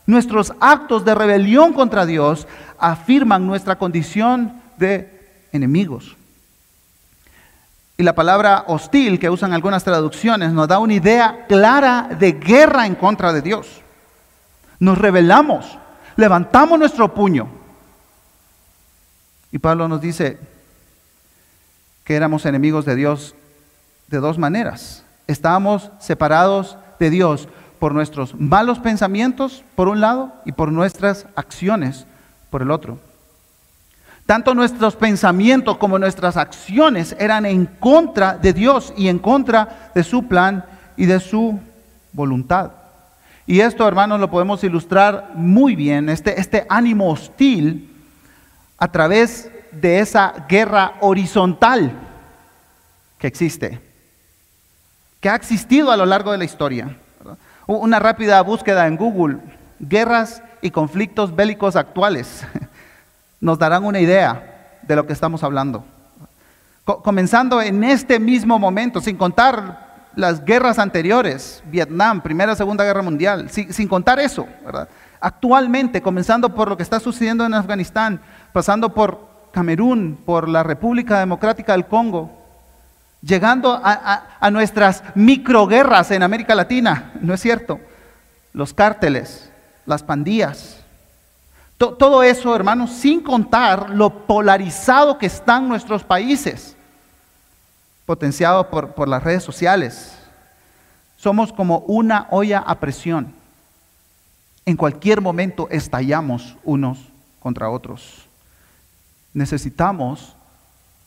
Nuestros 0.06 0.52
actos 0.60 1.04
de 1.04 1.14
rebelión 1.14 1.72
contra 1.72 2.06
Dios 2.06 2.46
afirman 2.78 3.46
nuestra 3.46 3.76
condición 3.76 4.60
de 4.76 5.46
enemigos. 5.52 6.16
Y 7.96 8.02
la 8.02 8.14
palabra 8.14 8.64
hostil 8.66 9.20
que 9.20 9.30
usan 9.30 9.52
algunas 9.52 9.84
traducciones 9.84 10.52
nos 10.52 10.66
da 10.66 10.78
una 10.78 10.94
idea 10.94 11.46
clara 11.46 12.08
de 12.18 12.32
guerra 12.32 12.86
en 12.86 12.96
contra 12.96 13.32
de 13.32 13.42
Dios. 13.42 13.80
Nos 14.80 14.98
rebelamos, 14.98 15.78
levantamos 16.16 16.78
nuestro 16.78 17.14
puño. 17.14 17.48
Y 19.52 19.58
Pablo 19.58 19.86
nos 19.86 20.00
dice 20.00 20.38
que 22.04 22.16
éramos 22.16 22.46
enemigos 22.46 22.84
de 22.84 22.96
Dios 22.96 23.36
de 24.08 24.18
dos 24.18 24.38
maneras. 24.38 25.04
Estábamos 25.28 25.90
separados 26.00 26.76
de 26.98 27.10
Dios 27.10 27.48
por 27.82 27.94
nuestros 27.94 28.38
malos 28.38 28.78
pensamientos, 28.78 29.64
por 29.74 29.88
un 29.88 30.00
lado, 30.00 30.32
y 30.44 30.52
por 30.52 30.70
nuestras 30.70 31.26
acciones, 31.34 32.06
por 32.48 32.62
el 32.62 32.70
otro. 32.70 33.00
Tanto 34.24 34.54
nuestros 34.54 34.94
pensamientos 34.94 35.78
como 35.78 35.98
nuestras 35.98 36.36
acciones 36.36 37.16
eran 37.18 37.44
en 37.44 37.66
contra 37.66 38.38
de 38.38 38.52
Dios 38.52 38.94
y 38.96 39.08
en 39.08 39.18
contra 39.18 39.90
de 39.96 40.04
su 40.04 40.28
plan 40.28 40.64
y 40.96 41.06
de 41.06 41.18
su 41.18 41.58
voluntad. 42.12 42.70
Y 43.48 43.58
esto, 43.58 43.88
hermanos, 43.88 44.20
lo 44.20 44.30
podemos 44.30 44.62
ilustrar 44.62 45.32
muy 45.34 45.74
bien, 45.74 46.08
este, 46.08 46.40
este 46.40 46.64
ánimo 46.68 47.10
hostil, 47.10 47.92
a 48.78 48.92
través 48.92 49.50
de 49.72 49.98
esa 49.98 50.46
guerra 50.48 50.92
horizontal 51.00 51.90
que 53.18 53.26
existe, 53.26 53.80
que 55.20 55.28
ha 55.28 55.34
existido 55.34 55.90
a 55.90 55.96
lo 55.96 56.06
largo 56.06 56.30
de 56.30 56.38
la 56.38 56.44
historia. 56.44 56.96
Una 57.66 57.98
rápida 57.98 58.40
búsqueda 58.42 58.86
en 58.86 58.96
Google, 58.96 59.38
guerras 59.78 60.42
y 60.60 60.70
conflictos 60.70 61.34
bélicos 61.34 61.76
actuales, 61.76 62.44
nos 63.40 63.58
darán 63.58 63.84
una 63.84 64.00
idea 64.00 64.78
de 64.82 64.96
lo 64.96 65.06
que 65.06 65.12
estamos 65.12 65.42
hablando. 65.42 65.84
comenzando 66.84 67.60
en 67.62 67.84
este 67.84 68.18
mismo 68.18 68.58
momento, 68.58 69.00
sin 69.00 69.16
contar 69.16 69.92
las 70.14 70.44
guerras 70.44 70.78
anteriores, 70.78 71.62
Vietnam, 71.66 72.20
Primera, 72.20 72.54
Segunda 72.54 72.84
Guerra 72.84 73.02
Mundial, 73.02 73.48
sin, 73.50 73.88
contar 73.88 74.18
eso, 74.18 74.46
Actualmente, 75.24 76.02
comenzando 76.02 76.52
por 76.52 76.68
lo 76.68 76.76
que 76.76 76.82
está 76.82 76.98
sucediendo 76.98 77.46
en 77.46 77.54
Afganistán, 77.54 78.20
pasando 78.52 78.92
por 78.92 79.20
Camerún, 79.52 80.18
por 80.26 80.48
la 80.48 80.64
República 80.64 81.20
Democrática 81.20 81.72
del 81.72 81.86
Congo, 81.86 82.41
llegando 83.22 83.80
a, 83.82 84.50
nuestras 84.50 85.02
microguerras 85.14 86.10
en 86.10 86.22
América 86.22 86.54
Latina, 86.54 87.12
¿no 87.20 87.32
es 87.32 87.40
cierto? 87.40 87.80
Los 88.52 88.74
cárteles, 88.74 89.50
las 89.86 90.02
pandillas. 90.02 90.78
todo 91.78 92.22
eso, 92.22 92.54
hermanos, 92.54 92.90
sin 92.92 93.20
contar 93.20 93.90
lo 93.90 94.26
polarizado 94.26 95.18
que 95.18 95.26
están 95.26 95.68
nuestros 95.68 96.04
países, 96.04 96.76
potenciado 98.04 98.68
por, 98.68 98.92
por 98.94 99.08
las 99.08 99.22
redes 99.22 99.42
sociales. 99.42 100.18
Somos 101.16 101.52
como 101.52 101.78
una 101.86 102.26
olla 102.30 102.58
a 102.58 102.78
presión. 102.78 103.32
En 104.66 104.76
cualquier 104.76 105.20
momento 105.20 105.68
estallamos 105.70 106.56
unos 106.62 106.98
contra 107.40 107.70
otros. 107.70 108.26
Necesitamos 109.32 110.36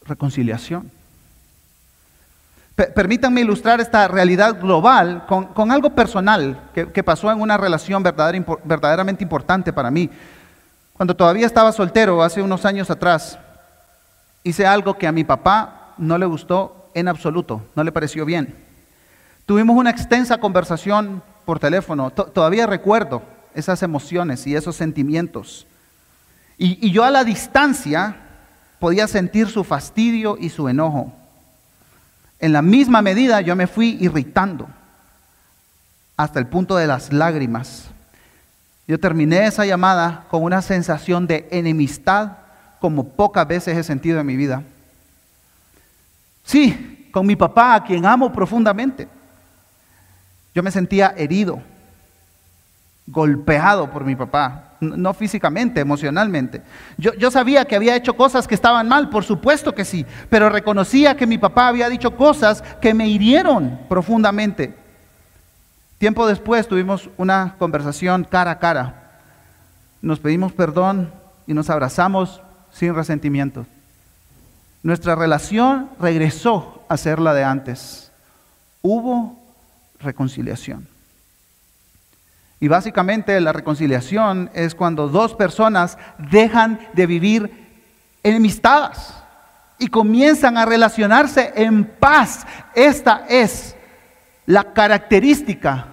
reconciliación. 0.03 0.91
Permítanme 2.75 3.39
ilustrar 3.39 3.79
esta 3.79 4.05
realidad 4.09 4.59
global 4.59 5.25
con, 5.27 5.71
algo 5.71 5.91
personal 5.91 6.71
que, 6.73 7.03
pasó 7.03 7.31
en 7.31 7.39
una 7.39 7.55
relación 7.55 8.03
verdaderamente 8.03 9.23
importante 9.23 9.71
para 9.71 9.89
mí. 9.89 10.09
Cuando 10.91 11.15
todavía 11.15 11.45
estaba 11.45 11.71
soltero, 11.71 12.21
hace 12.21 12.41
unos 12.41 12.65
años 12.65 12.89
atrás, 12.89 13.39
hice 14.43 14.65
algo 14.65 14.97
que 14.97 15.07
a 15.07 15.13
mi 15.13 15.23
papá 15.23 15.93
no 15.97 16.17
le 16.17 16.25
gustó 16.25 16.89
en 16.93 17.07
absoluto, 17.07 17.61
no 17.75 17.83
le 17.83 17.93
pareció 17.93 18.25
bien. 18.25 18.53
Tuvimos 19.45 19.77
una 19.77 19.91
extensa 19.91 20.37
conversación 20.37 21.23
por 21.45 21.59
teléfono, 21.59 22.11
todavía 22.11 22.67
recuerdo 22.67 23.21
esas 23.53 23.83
emociones 23.83 24.45
y 24.47 24.55
esos 24.55 24.75
sentimientos. 24.75 25.65
y 26.57 26.91
yo 26.91 27.05
a 27.05 27.11
la 27.11 27.23
distancia 27.23 28.17
podía 28.79 29.07
sentir 29.07 29.47
su 29.47 29.63
fastidio 29.63 30.37
y 30.37 30.49
su 30.49 30.67
enojo 30.67 31.13
en 32.39 32.53
la 32.53 32.61
misma 32.61 33.01
medida 33.01 33.41
yo 33.41 33.55
me 33.55 33.67
fui 33.67 33.97
irritando 33.99 34.67
hasta 36.17 36.39
el 36.39 36.47
punto 36.47 36.75
de 36.75 36.87
las 36.87 37.11
lágrimas. 37.11 37.85
Yo 38.87 38.99
terminé 38.99 39.45
esa 39.45 39.65
llamada 39.65 40.25
con 40.29 40.43
una 40.43 40.61
sensación 40.61 41.27
de 41.27 41.47
enemistad 41.51 42.33
como 42.79 43.09
pocas 43.09 43.47
veces 43.47 43.77
he 43.77 43.83
sentido 43.83 44.19
en 44.19 44.25
mi 44.27 44.35
vida. 44.35 44.63
Sí, 46.43 47.09
con 47.11 47.25
mi 47.25 47.35
papá, 47.35 47.75
a 47.75 47.83
quien 47.83 48.05
amo 48.05 48.31
profundamente. 48.31 49.07
Yo 50.53 50.61
me 50.61 50.71
sentía 50.71 51.13
herido, 51.17 51.61
golpeado 53.07 53.89
por 53.91 54.03
mi 54.03 54.15
papá 54.15 54.65
no 54.79 55.13
físicamente, 55.13 55.79
emocionalmente. 55.79 56.61
Yo, 56.97 57.13
yo, 57.13 57.31
sabía 57.31 57.65
que 57.65 57.75
había 57.75 57.95
hecho 57.95 58.15
cosas 58.15 58.47
que 58.47 58.55
estaban 58.55 58.87
mal, 58.87 59.09
por 59.09 59.23
supuesto 59.23 59.73
que 59.73 59.85
sí, 59.85 60.05
pero 60.29 60.49
reconocía 60.49 61.15
que 61.15 61.27
mi 61.27 61.37
papá 61.37 61.67
había 61.67 61.89
dicho 61.89 62.15
cosas 62.15 62.61
que 62.81 62.93
me 62.93 63.07
hirieron 63.07 63.79
profundamente. 63.89 64.75
Tiempo 65.97 66.27
después 66.27 66.67
tuvimos 66.67 67.09
una 67.17 67.55
conversación 67.57 68.25
cara 68.25 68.51
a 68.51 68.59
cara. 68.59 69.21
Nos 70.01 70.19
pedimos 70.19 70.51
perdón 70.51 71.11
y 71.47 71.53
nos 71.53 71.69
abrazamos 71.69 72.41
sin 72.71 72.93
resentimiento. 72.93 73.65
Nuestra 74.83 75.15
relación 75.15 75.89
regresó 75.99 76.83
a 76.89 76.97
ser 76.97 77.19
la 77.19 77.33
de 77.33 77.43
antes. 77.43 78.11
Hubo 78.81 79.39
reconciliación. 79.99 80.94
Y 82.59 82.67
básicamente 82.67 83.39
la 83.41 83.53
reconciliación 83.53 84.49
es 84.53 84.75
cuando 84.75 85.09
dos 85.09 85.35
personas 85.35 85.97
dejan 86.17 86.79
de 86.93 87.05
vivir 87.05 87.65
enemistadas 88.23 89.23
y 89.77 89.87
comienzan 89.87 90.57
a 90.57 90.65
relacionarse 90.65 91.51
en 91.55 91.83
paz. 91.85 92.45
Esta 92.73 93.25
es 93.27 93.75
la 94.45 94.73
característica 94.73 95.87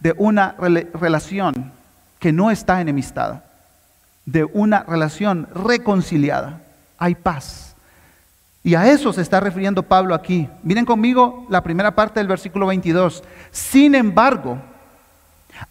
de 0.00 0.14
una 0.16 0.54
relación 0.94 1.72
que 2.18 2.32
no 2.32 2.50
está 2.50 2.80
enemistada, 2.80 3.44
de 4.24 4.44
una 4.44 4.84
relación 4.84 5.48
reconciliada. 5.54 6.60
Hay 6.98 7.14
paz. 7.14 7.74
Y 8.62 8.74
a 8.74 8.90
eso 8.90 9.12
se 9.12 9.22
está 9.22 9.38
refiriendo 9.38 9.82
Pablo 9.82 10.14
aquí. 10.14 10.48
Miren 10.62 10.84
conmigo 10.84 11.46
la 11.50 11.62
primera 11.62 11.94
parte 11.94 12.20
del 12.20 12.26
versículo 12.26 12.66
22. 12.66 13.22
Sin 13.50 13.94
embargo, 13.94 14.58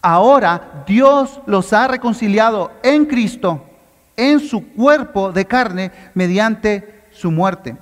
Ahora 0.02 0.84
Dios 0.86 1.40
los 1.46 1.72
ha 1.72 1.88
reconciliado 1.88 2.72
en 2.82 3.06
Cristo, 3.06 3.64
en 4.16 4.40
su 4.40 4.72
cuerpo 4.72 5.32
de 5.32 5.44
carne, 5.44 5.90
mediante 6.14 7.04
su 7.12 7.30
muerte. 7.30 7.76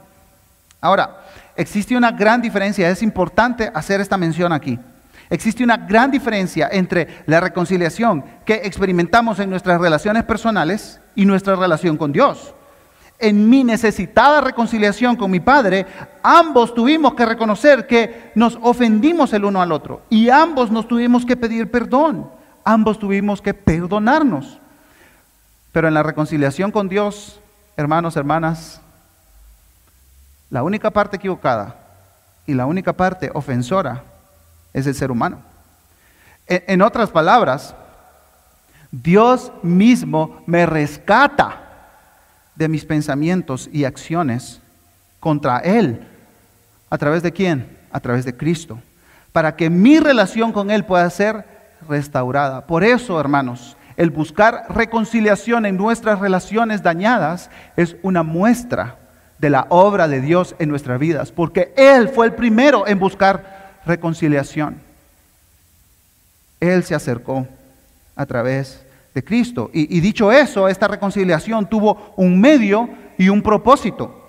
Ahora, 0.80 1.24
existe 1.56 1.96
una 1.96 2.12
gran 2.12 2.42
diferencia, 2.42 2.88
es 2.90 3.02
importante 3.02 3.70
hacer 3.74 4.00
esta 4.00 4.16
mención 4.16 4.52
aquí. 4.52 4.78
Existe 5.30 5.64
una 5.64 5.76
gran 5.76 6.10
diferencia 6.10 6.68
entre 6.70 7.22
la 7.26 7.40
reconciliación 7.40 8.24
que 8.44 8.60
experimentamos 8.64 9.38
en 9.38 9.50
nuestras 9.50 9.80
relaciones 9.80 10.24
personales 10.24 11.00
y 11.14 11.24
nuestra 11.24 11.56
relación 11.56 11.96
con 11.96 12.12
Dios. 12.12 12.54
En 13.18 13.48
mi 13.48 13.64
necesitada 13.64 14.40
reconciliación 14.40 15.16
con 15.16 15.30
mi 15.30 15.40
Padre, 15.40 15.86
ambos 16.22 16.74
tuvimos 16.74 17.14
que 17.14 17.24
reconocer 17.24 17.86
que 17.86 18.32
nos 18.34 18.58
ofendimos 18.60 19.32
el 19.32 19.44
uno 19.44 19.62
al 19.62 19.72
otro 19.72 20.02
y 20.10 20.30
ambos 20.30 20.70
nos 20.70 20.88
tuvimos 20.88 21.24
que 21.24 21.36
pedir 21.36 21.70
perdón, 21.70 22.28
ambos 22.64 22.98
tuvimos 22.98 23.40
que 23.40 23.54
perdonarnos. 23.54 24.58
Pero 25.72 25.88
en 25.88 25.94
la 25.94 26.02
reconciliación 26.02 26.70
con 26.70 26.88
Dios, 26.88 27.40
hermanos, 27.76 28.16
hermanas, 28.16 28.80
la 30.50 30.62
única 30.62 30.90
parte 30.90 31.16
equivocada 31.16 31.76
y 32.46 32.54
la 32.54 32.66
única 32.66 32.92
parte 32.92 33.30
ofensora 33.34 34.04
es 34.72 34.86
el 34.86 34.94
ser 34.94 35.10
humano. 35.10 35.38
En, 36.46 36.82
otras 36.82 37.10
palabras, 37.10 37.74
Dios 38.90 39.50
mismo 39.62 40.42
me 40.46 40.66
rescata 40.66 41.63
de 42.56 42.68
mis 42.68 42.84
pensamientos 42.84 43.68
y 43.72 43.84
acciones 43.84 44.60
contra 45.20 45.58
Él. 45.58 46.00
¿A 46.90 46.98
través 46.98 47.22
de 47.22 47.32
quién? 47.32 47.66
A 47.90 48.00
través 48.00 48.24
de 48.24 48.36
Cristo. 48.36 48.78
Para 49.32 49.56
que 49.56 49.70
mi 49.70 49.98
relación 49.98 50.52
con 50.52 50.70
Él 50.70 50.84
pueda 50.84 51.08
ser 51.10 51.44
restaurada. 51.88 52.66
Por 52.66 52.84
eso, 52.84 53.18
hermanos, 53.18 53.76
el 53.96 54.10
buscar 54.10 54.66
reconciliación 54.70 55.66
en 55.66 55.76
nuestras 55.76 56.18
relaciones 56.18 56.82
dañadas 56.82 57.50
es 57.76 57.96
una 58.02 58.22
muestra 58.22 58.96
de 59.38 59.50
la 59.50 59.66
obra 59.68 60.08
de 60.08 60.20
Dios 60.20 60.54
en 60.58 60.68
nuestras 60.68 60.98
vidas, 60.98 61.32
porque 61.32 61.72
Él 61.76 62.08
fue 62.08 62.26
el 62.26 62.34
primero 62.34 62.86
en 62.86 62.98
buscar 62.98 63.80
reconciliación. 63.84 64.80
Él 66.60 66.82
se 66.84 66.94
acercó 66.94 67.46
a 68.16 68.26
través 68.26 68.84
de 69.14 69.22
Cristo. 69.22 69.70
Y, 69.72 70.00
dicho 70.00 70.32
eso, 70.32 70.68
esta 70.68 70.88
reconciliación 70.88 71.68
tuvo 71.68 72.12
un 72.16 72.40
medio 72.40 72.88
y 73.16 73.28
un 73.28 73.40
propósito. 73.40 74.22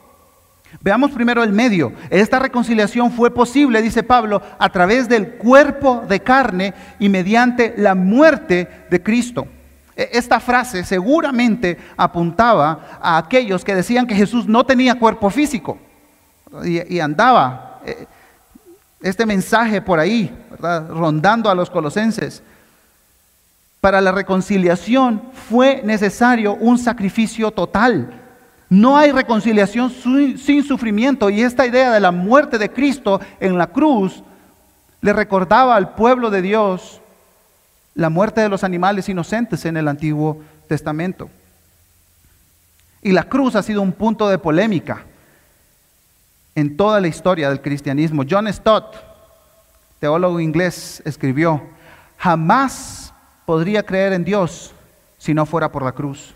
Veamos 0.81 1.11
primero 1.11 1.43
el 1.43 1.51
medio. 1.51 1.93
Esta 2.09 2.37
reconciliación 2.37 3.11
fue 3.11 3.33
posible, 3.33 3.81
dice 3.81 4.03
Pablo, 4.03 4.41
a 4.59 4.69
través 4.69 5.09
del 5.09 5.33
cuerpo 5.33 6.03
de 6.07 6.19
carne 6.19 6.73
y 6.99 7.09
mediante 7.09 7.73
la 7.77 7.95
muerte 7.95 8.67
de 8.91 9.01
Cristo. 9.01 9.47
E, 9.95 10.09
esta 10.13 10.39
frase 10.39 10.83
seguramente 10.83 11.77
apuntaba 11.97 12.99
a 13.01 13.17
aquellos 13.17 13.63
que 13.63 13.73
decían 13.73 14.05
que 14.05 14.15
Jesús 14.15 14.47
no 14.47 14.65
tenía 14.65 14.99
cuerpo 14.99 15.29
físico 15.29 15.79
y, 16.63 16.99
andaba 16.99 17.81
eh, 17.85 18.05
este 19.01 19.25
mensaje 19.25 19.81
por 19.81 19.99
ahí, 19.99 20.31
rondando 20.59 21.49
a 21.49 21.55
los 21.55 21.69
colosenses. 21.69 22.43
Para 23.85 24.01
la 24.01 24.11
reconciliación 24.11 25.21
fue 25.47 25.83
necesario 25.83 26.55
un 26.55 26.79
sacrificio 26.79 27.51
total. 27.51 28.19
No 28.67 28.97
hay 28.97 29.11
reconciliación 29.11 29.91
sin 29.91 30.63
sufrimiento 30.63 31.29
y 31.29 31.43
esta 31.43 31.67
idea 31.67 31.91
de 31.91 31.99
la 31.99 32.09
muerte 32.09 32.57
de 32.57 32.71
Cristo 32.71 33.21
en 33.39 33.59
la 33.59 33.67
cruz 33.67 34.23
le 35.01 35.13
recordaba 35.13 35.75
al 35.75 35.93
pueblo 35.93 36.31
de 36.31 36.41
Dios 36.41 36.99
la 37.93 38.09
muerte 38.09 38.41
de 38.41 38.49
los 38.49 38.63
animales 38.63 39.07
inocentes 39.07 39.65
en 39.65 39.77
el 39.77 39.87
Antiguo 39.87 40.41
Testamento. 40.67 41.29
Y 43.03 43.11
la 43.11 43.25
cruz 43.25 43.55
ha 43.55 43.61
sido 43.61 43.83
un 43.83 43.93
punto 43.93 44.27
de 44.29 44.39
polémica 44.39 45.03
en 46.55 46.75
toda 46.75 46.99
la 46.99 47.07
historia 47.07 47.49
del 47.49 47.61
cristianismo. 47.61 48.23
John 48.27 48.51
Stott, 48.51 48.95
teólogo 49.99 50.39
inglés, 50.39 51.03
escribió, 51.05 51.61
jamás 52.17 53.04
podría 53.45 53.83
creer 53.83 54.13
en 54.13 54.23
Dios 54.23 54.73
si 55.17 55.33
no 55.33 55.45
fuera 55.45 55.71
por 55.71 55.83
la 55.83 55.91
cruz. 55.91 56.33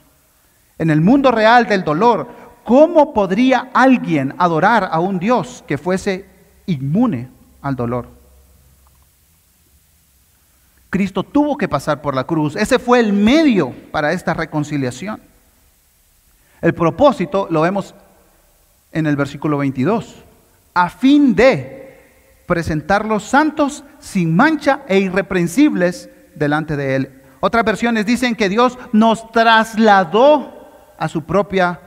En 0.78 0.90
el 0.90 1.02
mundo 1.02 1.32
real 1.32 1.68
del 1.68 1.84
dolor, 1.84 2.28
¿cómo 2.64 3.14
podría 3.14 3.70
alguien 3.74 4.34
adorar 4.38 4.88
a 4.92 5.00
un 5.00 5.20
Dios 5.20 5.64
que 5.68 5.78
fuese 5.78 6.26
inmune 6.66 7.30
al 7.62 7.76
dolor? 7.76 8.08
Cristo 10.90 11.24
tuvo 11.24 11.58
que 11.58 11.68
pasar 11.68 12.02
por 12.02 12.16
la 12.16 12.24
cruz. 12.24 12.56
Ese 12.56 12.80
fue 12.80 13.00
el 13.00 13.14
medio 13.14 13.74
para 13.92 14.12
esta 14.12 14.34
reconciliación. 14.34 15.22
El 16.62 16.74
propósito 16.74 17.48
lo 17.50 17.62
vemos 17.62 17.94
en 18.92 19.06
el 19.06 19.16
versículo 19.16 19.58
22. 19.58 20.24
A 20.74 20.90
fin 20.90 21.36
de 21.36 21.80
presentar 22.48 23.06
los 23.06 23.24
santos 23.24 23.84
sin 24.00 24.36
mancha 24.36 24.82
e 24.88 25.00
irreprensibles 25.00 26.10
delante 26.36 26.76
de 26.76 26.96
Él. 26.96 27.22
Otras 27.40 27.64
versiones 27.64 28.06
dicen 28.06 28.36
que 28.36 28.50
Dios 28.50 28.78
nos 28.92 29.32
trasladó 29.32 30.70
a 30.98 31.08
su 31.08 31.24
propia 31.24 31.80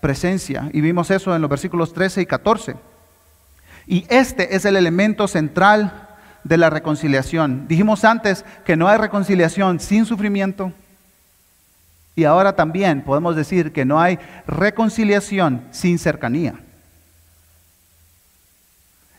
presencia. 0.00 0.68
Y 0.72 0.80
vimos 0.80 1.10
eso 1.10 1.34
en 1.34 1.42
los 1.42 1.50
versículos 1.50 1.92
13 1.92 2.22
y 2.22 2.26
14. 2.26 2.76
Y 3.86 4.06
este 4.08 4.56
es 4.56 4.64
el 4.64 4.76
elemento 4.76 5.28
central 5.28 6.08
de 6.44 6.58
la 6.58 6.70
reconciliación. 6.70 7.66
Dijimos 7.68 8.04
antes 8.04 8.44
que 8.64 8.76
no 8.76 8.88
hay 8.88 8.98
reconciliación 8.98 9.80
sin 9.80 10.06
sufrimiento. 10.06 10.72
Y 12.16 12.24
ahora 12.24 12.54
también 12.54 13.02
podemos 13.02 13.34
decir 13.34 13.72
que 13.72 13.84
no 13.84 14.00
hay 14.00 14.18
reconciliación 14.46 15.66
sin 15.70 15.98
cercanía. 15.98 16.54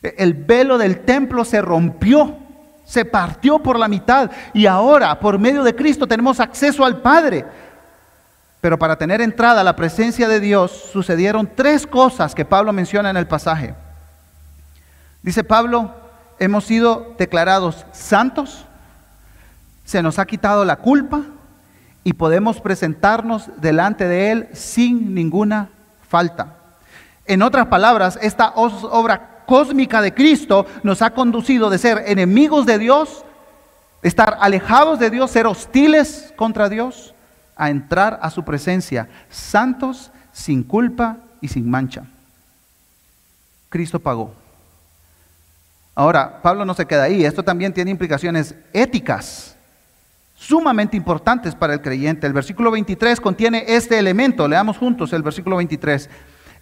El 0.02 0.34
velo 0.34 0.78
del 0.78 1.00
templo 1.00 1.46
se 1.46 1.62
rompió, 1.62 2.38
se 2.86 3.04
partió 3.04 3.60
por 3.60 3.78
la 3.78 3.88
mitad 3.88 4.32
y 4.54 4.68
ahora 4.68 5.20
por 5.20 5.40
medio 5.40 5.64
de 5.64 5.76
Cristo 5.76 6.08
tenemos 6.08 6.40
acceso 6.40 6.86
al 6.86 7.02
Padre. 7.02 7.46
Pero 8.62 8.80
para 8.80 8.98
tener 8.98 9.22
entrada 9.22 9.62
a 9.62 9.64
la 9.64 9.76
presencia 9.76 10.28
de 10.28 10.40
Dios 10.40 10.72
sucedieron 10.92 11.50
tres 11.54 11.86
cosas 11.86 12.34
que 12.34 12.46
Pablo 12.46 12.72
menciona 12.72 13.10
en 13.10 13.18
el 13.18 13.28
pasaje. 13.28 13.76
Dice 15.22 15.44
Pablo, 15.44 15.94
hemos 16.40 16.66
sido 16.66 17.16
declarados 17.18 17.86
santos, 17.92 18.66
se 19.84 20.02
nos 20.02 20.20
ha 20.20 20.26
quitado 20.26 20.66
la 20.66 20.78
culpa 20.78 21.22
y 22.04 22.14
podemos 22.14 22.62
presentarnos 22.62 23.50
delante 23.58 24.08
de 24.08 24.32
Él 24.32 24.50
sin 24.54 25.14
ninguna 25.14 25.70
falta. 26.08 26.56
En 27.26 27.42
otras 27.42 27.68
palabras, 27.68 28.20
esta 28.22 28.54
obra 28.56 29.35
cósmica 29.46 30.02
de 30.02 30.14
Cristo 30.14 30.66
nos 30.84 31.02
ha 31.02 31.12
conducido 31.12 31.70
de 31.70 31.78
ser 31.78 32.04
enemigos 32.08 32.66
de 32.66 32.80
Dios, 32.80 33.24
estar 34.02 34.38
alejados 34.40 35.00
de 35.00 35.10
Dios, 35.10 35.32
ser 35.32 35.48
hostiles 35.48 36.34
contra 36.36 36.70
Dios, 36.70 37.14
a 37.56 37.70
entrar 37.70 38.20
a 38.22 38.30
su 38.30 38.44
presencia, 38.44 39.08
santos, 39.30 40.12
sin 40.32 40.64
culpa 40.64 41.18
y 41.42 41.48
sin 41.48 41.70
mancha. 41.70 42.04
Cristo 43.70 44.00
pagó. 44.00 44.34
Ahora, 45.96 46.42
Pablo 46.42 46.66
no 46.66 46.74
se 46.74 46.86
queda 46.86 47.04
ahí, 47.04 47.24
esto 47.24 47.44
también 47.44 47.74
tiene 47.74 47.92
implicaciones 47.92 48.54
éticas 48.74 49.56
sumamente 50.36 50.98
importantes 50.98 51.56
para 51.56 51.74
el 51.74 51.82
creyente. 51.82 52.28
El 52.28 52.34
versículo 52.34 52.70
23 52.72 53.20
contiene 53.22 53.64
este 53.68 53.98
elemento, 53.98 54.48
leamos 54.48 54.78
juntos 54.78 55.14
el 55.14 55.24
versículo 55.24 55.56
23. 55.58 56.10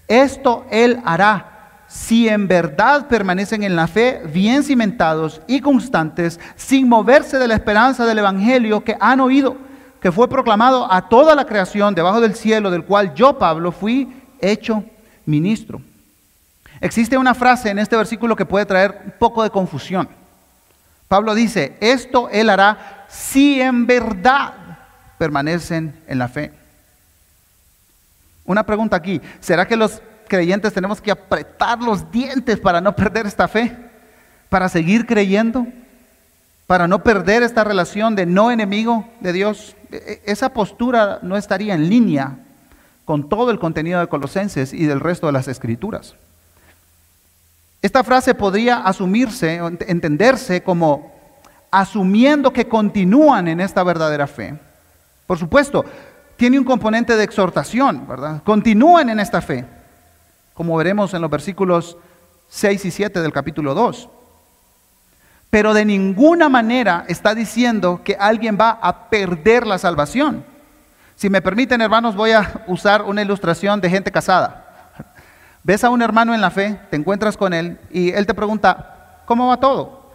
Esto 0.08 0.66
él 0.70 1.02
hará 1.04 1.53
si 1.94 2.28
en 2.28 2.48
verdad 2.48 3.08
permanecen 3.08 3.62
en 3.62 3.76
la 3.76 3.86
fe, 3.86 4.24
bien 4.34 4.64
cimentados 4.64 5.42
y 5.46 5.62
constantes, 5.62 6.40
sin 6.56 6.90
moverse 6.90 7.38
de 7.38 7.48
la 7.48 7.54
esperanza 7.54 8.08
del 8.08 8.18
Evangelio 8.18 8.84
que 8.84 8.98
han 9.00 9.20
oído, 9.20 9.58
que 10.02 10.12
fue 10.12 10.28
proclamado 10.28 10.92
a 10.92 11.08
toda 11.08 11.36
la 11.36 11.46
creación 11.46 11.94
debajo 11.94 12.20
del 12.20 12.34
cielo, 12.34 12.72
del 12.72 12.84
cual 12.84 13.14
yo, 13.14 13.38
Pablo, 13.38 13.72
fui 13.72 14.12
hecho 14.42 14.84
ministro. 15.28 15.84
Existe 16.82 17.16
una 17.16 17.36
frase 17.36 17.70
en 17.70 17.78
este 17.78 17.96
versículo 17.96 18.36
que 18.36 18.48
puede 18.48 18.66
traer 18.66 19.04
un 19.06 19.14
poco 19.20 19.44
de 19.44 19.52
confusión. 19.52 20.10
Pablo 21.08 21.36
dice, 21.36 21.78
esto 21.80 22.28
él 22.32 22.50
hará 22.50 23.06
si 23.08 23.62
en 23.62 23.86
verdad 23.86 24.56
permanecen 25.20 26.02
en 26.08 26.18
la 26.18 26.28
fe. 26.28 26.52
Una 28.46 28.64
pregunta 28.64 28.96
aquí, 28.96 29.22
¿será 29.40 29.68
que 29.68 29.78
los 29.78 30.02
creyentes 30.28 30.74
tenemos 30.74 31.02
que 31.02 31.12
apretar 31.12 31.80
los 31.80 32.12
dientes 32.12 32.60
para 32.60 32.82
no 32.82 32.96
perder 32.96 33.26
esta 33.26 33.48
fe? 33.48 33.76
¿Para 34.50 34.70
seguir 34.70 35.06
creyendo? 35.06 35.68
¿Para 36.68 36.88
no 36.88 37.04
perder 37.04 37.44
esta 37.44 37.64
relación 37.64 38.16
de 38.16 38.26
no 38.26 38.52
enemigo 38.52 39.08
de 39.20 39.34
Dios? 39.34 39.76
E, 39.92 40.22
e, 40.26 40.32
esa 40.32 40.50
postura 40.50 41.20
no 41.22 41.38
estaría 41.38 41.74
en 41.74 41.90
línea 41.90 42.38
con 43.06 43.30
todo 43.30 43.52
el 43.52 43.60
contenido 43.60 44.00
de 44.00 44.08
Colosenses 44.08 44.74
y 44.74 44.86
del 44.86 45.00
resto 45.00 45.28
de 45.28 45.34
las 45.34 45.48
escrituras. 45.48 46.16
Esta 47.82 48.04
frase 48.04 48.34
podría 48.34 48.78
asumirse, 48.78 49.60
entenderse 49.88 50.64
como 50.64 51.12
asumiendo 51.70 52.54
que 52.54 52.68
continúan 52.68 53.48
en 53.50 53.60
esta 53.60 53.84
verdadera 53.84 54.26
fe. 54.26 54.58
Por 55.28 55.38
supuesto, 55.38 55.84
tiene 56.38 56.60
un 56.60 56.66
componente 56.66 57.16
de 57.18 57.24
exhortación, 57.24 58.08
¿verdad? 58.08 58.42
Continúan 58.44 59.10
en 59.10 59.20
esta 59.20 59.42
fe, 59.42 59.66
como 60.54 60.76
veremos 60.78 61.14
en 61.14 61.22
los 61.22 61.30
versículos 61.30 61.98
6 62.50 62.86
y 62.86 62.92
7 62.92 63.22
del 63.22 63.34
capítulo 63.34 63.74
2. 63.74 64.10
pero 65.50 65.76
de 65.76 65.86
ninguna 65.86 66.50
manera 66.50 67.06
está 67.08 67.36
diciendo 67.36 68.02
que 68.04 68.18
alguien 68.20 68.58
va 68.60 68.80
a 68.82 69.10
perder 69.10 69.68
la 69.68 69.78
salvación. 69.78 70.44
Si 71.16 71.30
me 71.30 71.44
permiten, 71.44 71.80
hermanos, 71.80 72.16
voy 72.16 72.32
a 72.32 72.64
usar 72.66 73.04
una 73.04 73.22
ilustración 73.22 73.80
de 73.80 73.88
gente 73.88 74.12
casada. 74.12 74.66
Ves 75.64 75.84
a 75.84 75.92
un 75.92 76.02
hermano 76.02 76.34
en 76.34 76.42
la 76.42 76.50
fe, 76.50 76.80
te 76.90 76.98
encuentras 76.98 77.38
con 77.38 77.54
él 77.54 77.80
y 77.92 78.10
él 78.14 78.26
te 78.26 78.34
pregunta, 78.34 79.22
¿cómo 79.26 79.48
va 79.48 79.58
todo? 79.60 80.12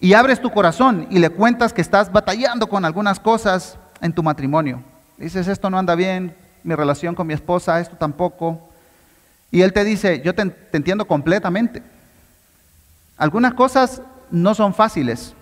Y 0.00 0.14
abres 0.14 0.40
tu 0.40 0.50
corazón 0.50 1.06
y 1.10 1.18
le 1.18 1.28
cuentas 1.28 1.74
que 1.74 1.82
estás 1.82 2.10
batallando 2.10 2.66
con 2.66 2.86
algunas 2.86 3.20
cosas 3.20 3.76
en 4.00 4.14
tu 4.14 4.22
matrimonio. 4.22 4.82
Dices, 5.18 5.46
esto 5.46 5.68
no 5.68 5.78
anda 5.78 5.94
bien, 5.94 6.34
mi 6.64 6.74
relación 6.74 7.14
con 7.14 7.26
mi 7.26 7.34
esposa, 7.34 7.80
esto 7.80 7.96
tampoco. 7.96 8.69
Y 9.50 9.62
él 9.62 9.72
te 9.72 9.84
dice, 9.84 10.20
yo 10.22 10.34
te, 10.34 10.54
entiendo 10.72 11.06
completamente. 11.06 11.82
Algunas 13.16 13.54
cosas 13.54 14.02
no 14.30 14.54
son 14.54 14.74
fáciles. 14.74 15.34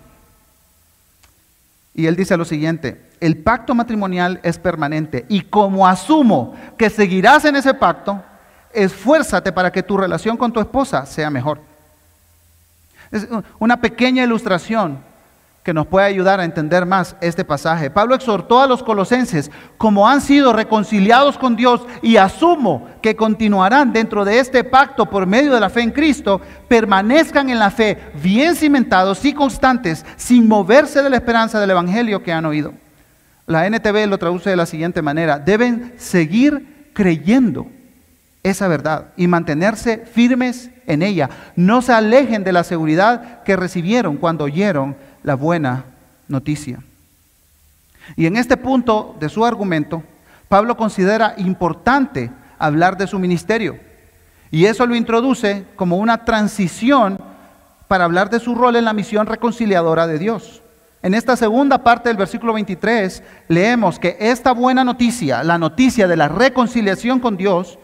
Y 1.93 2.07
él 2.07 2.15
dice 2.15 2.37
lo 2.37 2.45
siguiente, 2.45 3.09
el 3.19 3.37
pacto 3.37 3.75
matrimonial 3.75 4.39
es 4.43 4.57
permanente 4.57 5.25
y 5.27 5.41
como 5.41 5.87
asumo 5.87 6.55
que 6.77 6.89
seguirás 6.89 7.45
en 7.45 7.55
ese 7.55 7.73
pacto, 7.73 8.23
esfuérzate 8.73 9.51
para 9.51 9.71
que 9.71 9.83
tu 9.83 9.97
relación 9.97 10.37
con 10.37 10.53
tu 10.53 10.59
esposa 10.59 11.05
sea 11.05 11.29
mejor. 11.29 11.59
Es 13.11 13.27
una 13.57 13.81
pequeña 13.81 14.23
ilustración 14.23 14.99
que 15.69 15.73
nos 15.75 15.85
puede 15.85 16.07
ayudar 16.07 16.39
a 16.39 16.45
entender 16.45 16.83
más 16.87 17.15
este 17.21 17.45
pasaje. 17.45 17.91
Pablo 17.91 18.15
exhortó 18.15 18.59
a 18.59 18.65
los 18.65 18.81
colosenses, 18.81 19.51
como 19.77 20.07
han 20.07 20.19
sido 20.19 20.51
reconciliados 20.51 21.37
con 21.37 21.55
Dios 21.55 21.85
y 22.01 22.17
asumo 22.17 22.87
que 23.03 23.15
continuarán 23.15 23.93
dentro 23.93 24.25
de 24.25 24.39
este 24.39 24.63
pacto 24.63 25.05
por 25.05 25.27
medio 25.27 25.53
de 25.53 25.59
la 25.59 25.69
fe 25.69 25.81
en 25.81 25.91
Cristo, 25.91 26.41
permanezcan 26.67 27.51
en 27.51 27.59
la 27.59 27.69
fe 27.69 27.99
bien 28.19 28.55
cimentados 28.55 29.23
y 29.25 29.31
constantes, 29.31 30.03
sin 30.15 30.47
moverse 30.47 31.03
de 31.03 31.11
la 31.11 31.17
esperanza 31.17 31.59
del 31.59 31.69
Evangelio 31.69 32.23
que 32.23 32.33
han 32.33 32.47
oído. 32.47 32.73
La 33.45 33.67
NTV 33.69 34.07
lo 34.07 34.17
traduce 34.17 34.49
de 34.49 34.55
la 34.55 34.65
siguiente 34.65 35.03
manera, 35.03 35.37
deben 35.37 35.93
seguir 35.99 36.89
creyendo 36.93 37.67
esa 38.41 38.67
verdad 38.67 39.09
y 39.17 39.27
mantenerse 39.27 39.99
firmes 40.11 40.71
en 40.87 41.03
ella. 41.03 41.29
No 41.55 41.83
se 41.83 41.93
alejen 41.93 42.43
de 42.43 42.53
la 42.53 42.63
seguridad 42.63 43.43
que 43.43 43.55
recibieron 43.55 44.17
cuando 44.17 44.45
oyeron 44.45 44.95
la 45.23 45.35
buena 45.35 45.85
noticia. 46.27 46.79
Y 48.15 48.25
en 48.25 48.37
este 48.37 48.57
punto 48.57 49.15
de 49.19 49.29
su 49.29 49.45
argumento, 49.45 50.03
Pablo 50.47 50.75
considera 50.75 51.35
importante 51.37 52.31
hablar 52.57 52.97
de 52.97 53.07
su 53.07 53.19
ministerio. 53.19 53.77
Y 54.51 54.65
eso 54.65 54.85
lo 54.85 54.95
introduce 54.95 55.65
como 55.75 55.97
una 55.97 56.25
transición 56.25 57.19
para 57.87 58.05
hablar 58.05 58.29
de 58.29 58.39
su 58.39 58.55
rol 58.55 58.75
en 58.75 58.85
la 58.85 58.93
misión 58.93 59.27
reconciliadora 59.27 60.07
de 60.07 60.17
Dios. 60.19 60.61
En 61.01 61.13
esta 61.13 61.37
segunda 61.37 61.77
parte 61.77 62.09
del 62.09 62.17
versículo 62.17 62.53
23 62.53 63.23
leemos 63.47 63.99
que 63.99 64.17
esta 64.19 64.51
buena 64.51 64.83
noticia, 64.83 65.43
la 65.43 65.57
noticia 65.57 66.07
de 66.07 66.17
la 66.17 66.27
reconciliación 66.27 67.19
con 67.19 67.37
Dios, 67.37 67.79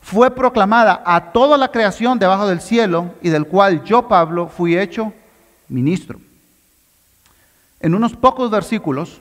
fue 0.00 0.30
proclamada 0.30 1.02
a 1.04 1.32
toda 1.32 1.56
la 1.56 1.70
creación 1.70 2.18
debajo 2.18 2.46
del 2.46 2.60
cielo 2.60 3.14
y 3.22 3.30
del 3.30 3.46
cual 3.46 3.84
yo, 3.84 4.06
Pablo, 4.06 4.48
fui 4.48 4.76
hecho 4.76 5.12
ministro. 5.68 6.20
En 7.80 7.94
unos 7.94 8.16
pocos 8.16 8.50
versículos, 8.50 9.20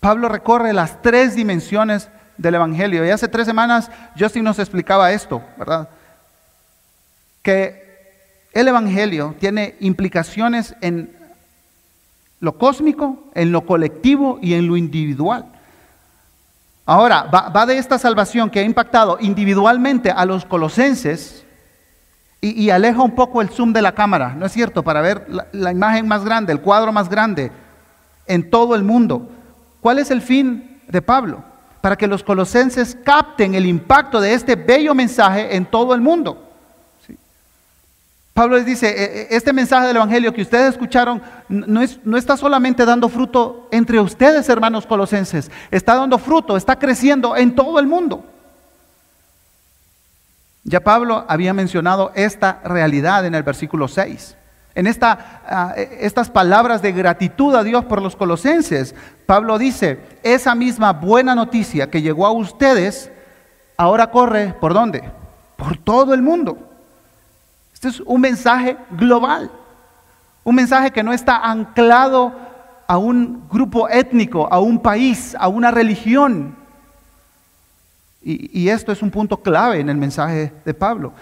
Pablo 0.00 0.28
recorre 0.28 0.72
las 0.72 1.02
tres 1.02 1.34
dimensiones 1.34 2.08
del 2.36 2.54
Evangelio. 2.54 3.04
Y 3.04 3.10
hace 3.10 3.28
tres 3.28 3.46
semanas 3.46 3.90
Justin 4.18 4.44
nos 4.44 4.58
explicaba 4.58 5.12
esto, 5.12 5.42
¿verdad? 5.58 5.88
Que 7.42 7.88
el 8.52 8.68
Evangelio 8.68 9.34
tiene 9.38 9.74
implicaciones 9.80 10.74
en 10.80 11.12
lo 12.40 12.56
cósmico, 12.56 13.24
en 13.34 13.50
lo 13.50 13.66
colectivo 13.66 14.38
y 14.40 14.54
en 14.54 14.68
lo 14.68 14.76
individual. 14.76 15.46
Ahora, 16.86 17.24
va, 17.24 17.66
de 17.66 17.76
esta 17.76 17.98
salvación 17.98 18.48
que 18.48 18.60
ha 18.60 18.62
impactado 18.62 19.18
individualmente 19.20 20.10
a 20.10 20.24
los 20.24 20.44
colosenses 20.44 21.44
y, 22.40 22.70
aleja 22.70 23.02
un 23.02 23.16
poco 23.16 23.42
el 23.42 23.48
zoom 23.48 23.72
de 23.72 23.82
la 23.82 23.92
cámara, 23.92 24.34
¿no 24.34 24.46
es 24.46 24.52
cierto? 24.52 24.84
Para 24.84 25.00
ver 25.00 25.26
la 25.52 25.72
imagen 25.72 26.06
más 26.06 26.24
grande, 26.24 26.52
el 26.52 26.60
cuadro 26.60 26.92
más 26.92 27.08
grande 27.08 27.50
en 28.28 28.50
todo 28.50 28.74
el 28.74 28.84
mundo. 28.84 29.28
¿Cuál 29.80 29.98
es 29.98 30.10
el 30.10 30.22
fin 30.22 30.80
de 30.86 31.02
Pablo? 31.02 31.42
Para 31.80 31.96
que 31.96 32.06
los 32.06 32.22
colosenses 32.22 32.96
capten 33.04 33.54
el 33.54 33.66
impacto 33.66 34.20
de 34.20 34.34
este 34.34 34.54
bello 34.54 34.94
mensaje 34.94 35.56
en 35.56 35.66
todo 35.66 35.94
el 35.94 36.00
mundo. 36.00 36.44
Pablo 38.34 38.56
les 38.56 38.66
dice, 38.66 38.86
e, 38.88 39.22
e, 39.22 39.36
este 39.36 39.52
mensaje 39.52 39.88
del 39.88 39.96
Evangelio 39.96 40.32
que 40.32 40.42
ustedes 40.42 40.74
escucharon 40.74 41.20
no, 41.48 41.82
es, 41.82 41.98
no 42.04 42.16
está 42.16 42.36
solamente 42.36 42.84
dando 42.84 43.08
fruto 43.08 43.66
entre 43.72 43.98
ustedes, 43.98 44.48
hermanos 44.48 44.86
colosenses, 44.86 45.50
está 45.72 45.96
dando 45.96 46.18
fruto, 46.18 46.56
está 46.56 46.78
creciendo 46.78 47.36
en 47.36 47.56
todo 47.56 47.80
el 47.80 47.88
mundo. 47.88 48.24
Ya 50.62 50.78
Pablo 50.78 51.24
había 51.26 51.52
mencionado 51.52 52.12
esta 52.14 52.60
realidad 52.62 53.26
en 53.26 53.34
el 53.34 53.42
versículo 53.42 53.88
6 53.88 54.37
en 54.78 54.86
ah, 55.00 55.74
estas 55.76 56.30
palabras 56.30 56.82
de 56.82 56.92
gratitud 56.92 57.52
a 57.56 57.64
Dios 57.64 57.84
por 57.86 58.00
los 58.00 58.14
colosenses, 58.14 58.94
Pablo 59.26 59.58
dice, 59.58 59.98
esa 60.22 60.54
misma 60.54 60.92
buena 60.92 61.34
noticia 61.34 61.90
que 61.90 62.00
llegó 62.00 62.24
a 62.24 62.30
ustedes, 62.30 63.10
ahora 63.76 64.12
corre 64.12 64.54
por 64.60 64.74
dónde? 64.74 65.02
Por 65.56 65.78
todo 65.78 66.14
el 66.14 66.22
mundo. 66.22 66.56
Este 67.74 67.88
es 67.88 67.98
un 67.98 68.20
mensaje 68.20 68.76
global, 68.92 69.50
un 70.44 70.54
mensaje 70.54 70.92
que 70.92 71.02
no 71.02 71.12
está 71.12 71.38
anclado 71.38 72.32
a 72.86 72.98
un 72.98 73.48
grupo 73.50 73.88
étnico, 73.88 74.46
a 74.48 74.60
un 74.60 74.80
país, 74.80 75.34
a 75.40 75.48
una 75.48 75.72
religión. 75.72 76.54
y, 78.22 78.68
esto 78.68 78.92
es 78.92 79.02
un 79.02 79.10
punto 79.10 79.38
clave 79.38 79.80
en 79.80 79.88
el 79.88 79.96
mensaje 79.96 80.52
de 80.64 80.74
Pablo. 80.74 81.14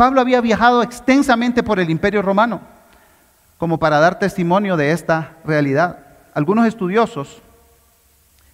Pablo 0.00 0.22
había 0.22 0.40
viajado 0.40 0.82
extensamente 0.82 1.62
por 1.62 1.78
el 1.78 1.90
imperio 1.90 2.22
romano 2.22 2.62
como 3.58 3.76
para 3.76 4.00
dar 4.00 4.18
testimonio 4.18 4.78
de 4.78 4.92
esta 4.92 5.32
realidad. 5.44 5.98
Algunos 6.32 6.66
estudiosos 6.66 7.42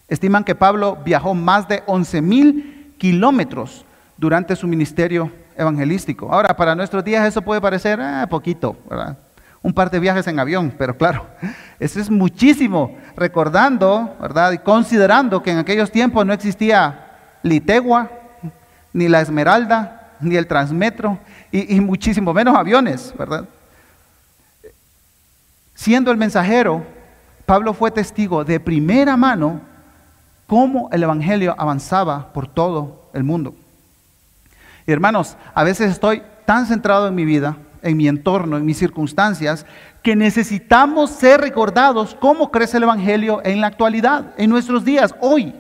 estiman 0.09 0.43
que 0.43 0.57
Pablo 0.57 0.99
viajó 1.05 1.35
más 1.37 1.69
de 1.69 1.85
11 1.87 2.21
mil 2.21 2.95
kilómetros 2.99 3.85
durante 4.17 4.57
su 4.57 4.67
ministerio 4.67 5.31
evangelístico. 5.57 6.33
Ahora, 6.33 6.57
para 6.57 6.75
nuestros 6.75 7.05
días 7.05 7.25
eso 7.25 7.43
puede 7.43 7.61
parecer 7.61 8.01
eh, 8.03 8.27
poquito, 8.29 8.77
¿verdad? 8.91 9.17
Un 9.63 9.73
par 9.73 9.89
de 9.89 10.01
viajes 10.01 10.27
en 10.27 10.41
avión, 10.41 10.75
pero 10.77 10.97
claro, 10.97 11.27
eso 11.79 12.01
es 12.01 12.11
muchísimo, 12.11 12.99
recordando, 13.15 14.17
¿verdad? 14.21 14.51
Y 14.51 14.59
considerando 14.59 15.45
que 15.45 15.53
en 15.53 15.59
aquellos 15.59 15.93
tiempos 15.93 16.27
no 16.27 16.33
existía 16.33 17.07
Litegua, 17.45 18.11
ni 18.93 19.07
la 19.07 19.21
Esmeralda, 19.21 19.96
ni 20.21 20.37
el 20.37 20.47
Transmetro, 20.47 21.19
y, 21.51 21.81
muchísimo 21.81 22.33
menos 22.35 22.57
aviones, 22.57 23.15
¿verdad? 23.19 23.49
Siendo 25.75 26.11
el 26.11 26.17
mensajero, 26.17 26.85
Pablo 27.45 27.75
fue 27.75 27.91
testigo 27.91 28.45
de 28.45 28.59
primera 28.59 29.17
mano 29.17 29.61
cómo 30.47 30.89
el 30.93 31.03
Evangelio 31.03 31.55
avanzaba 31.59 32.33
por 32.33 32.49
todo 32.49 33.09
el 33.13 33.25
mundo. 33.25 33.55
Y 34.87 34.93
hermanos, 34.93 35.37
a 35.55 35.65
veces 35.65 35.91
estoy 35.91 36.23
tan 36.45 36.67
centrado 36.67 37.09
en 37.09 37.15
mi 37.15 37.25
vida, 37.25 37.57
en 37.83 37.97
mi 37.97 38.09
entorno, 38.09 38.57
en 38.57 38.65
mis 38.65 38.79
circunstancias, 38.79 39.67
que 40.03 40.17
necesitamos 40.17 41.11
ser 41.11 41.41
recordados 41.41 42.17
cómo 42.21 42.51
crece 42.51 42.77
el 42.77 42.85
Evangelio 42.85 43.41
en 43.45 43.61
la 43.61 43.67
actualidad, 43.67 44.35
en 44.37 44.51
nuestros 44.51 44.85
días, 44.85 45.15
hoy. 45.21 45.55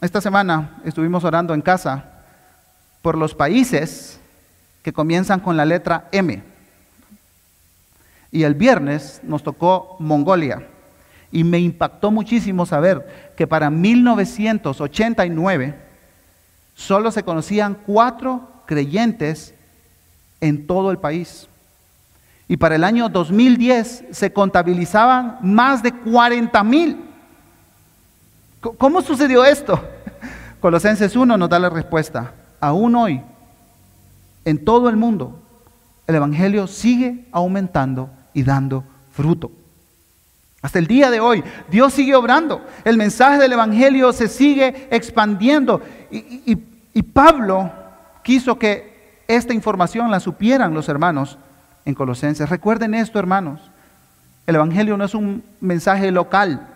Esta 0.00 0.20
semana 0.20 0.78
estuvimos 0.84 1.24
orando 1.24 1.54
en 1.54 1.62
casa 1.62 2.13
por 3.04 3.16
los 3.18 3.34
países 3.34 4.18
que 4.82 4.94
comienzan 4.94 5.38
con 5.38 5.58
la 5.58 5.66
letra 5.66 6.08
M. 6.10 6.42
Y 8.32 8.44
el 8.44 8.54
viernes 8.54 9.20
nos 9.22 9.42
tocó 9.42 9.96
Mongolia. 9.98 10.66
Y 11.30 11.44
me 11.44 11.58
impactó 11.58 12.10
muchísimo 12.10 12.64
saber 12.64 13.34
que 13.36 13.46
para 13.46 13.68
1989 13.68 15.74
solo 16.74 17.10
se 17.10 17.22
conocían 17.22 17.76
cuatro 17.86 18.48
creyentes 18.64 19.52
en 20.40 20.66
todo 20.66 20.90
el 20.90 20.96
país. 20.96 21.46
Y 22.48 22.56
para 22.56 22.76
el 22.76 22.84
año 22.84 23.10
2010 23.10 24.04
se 24.12 24.32
contabilizaban 24.32 25.40
más 25.42 25.82
de 25.82 25.92
40 25.92 26.64
mil. 26.64 27.04
¿Cómo 28.78 29.02
sucedió 29.02 29.44
esto? 29.44 29.78
Colosenses 30.60 31.14
1 31.14 31.36
nos 31.36 31.50
da 31.50 31.58
la 31.58 31.68
respuesta. 31.68 32.32
Aún 32.64 32.96
hoy 32.96 33.20
en 34.46 34.64
todo 34.64 34.88
el 34.88 34.96
mundo, 34.96 35.38
el 36.06 36.14
Evangelio 36.14 36.66
sigue 36.66 37.26
aumentando 37.30 38.08
y 38.32 38.42
dando 38.42 38.84
fruto. 39.12 39.50
Hasta 40.62 40.78
el 40.78 40.86
día 40.86 41.10
de 41.10 41.20
hoy, 41.20 41.44
Dios 41.70 41.92
sigue 41.92 42.14
obrando. 42.14 42.64
El 42.86 42.96
mensaje 42.96 43.36
del 43.36 43.52
Evangelio 43.52 44.14
se 44.14 44.28
sigue 44.28 44.88
expandiendo. 44.90 45.82
Y, 46.10 47.02
Pablo 47.12 47.70
quiso 48.22 48.58
que 48.58 49.22
esta 49.28 49.52
información 49.52 50.10
la 50.10 50.18
supieran 50.18 50.72
los 50.72 50.88
hermanos 50.88 51.36
en 51.84 51.94
Colosenses. 51.94 52.48
Recuerden 52.48 52.94
esto, 52.94 53.18
hermanos. 53.18 53.60
El 54.46 54.54
Evangelio 54.54 54.96
no 54.96 55.04
es 55.04 55.14
un 55.14 55.44
mensaje 55.60 56.10
local 56.10 56.66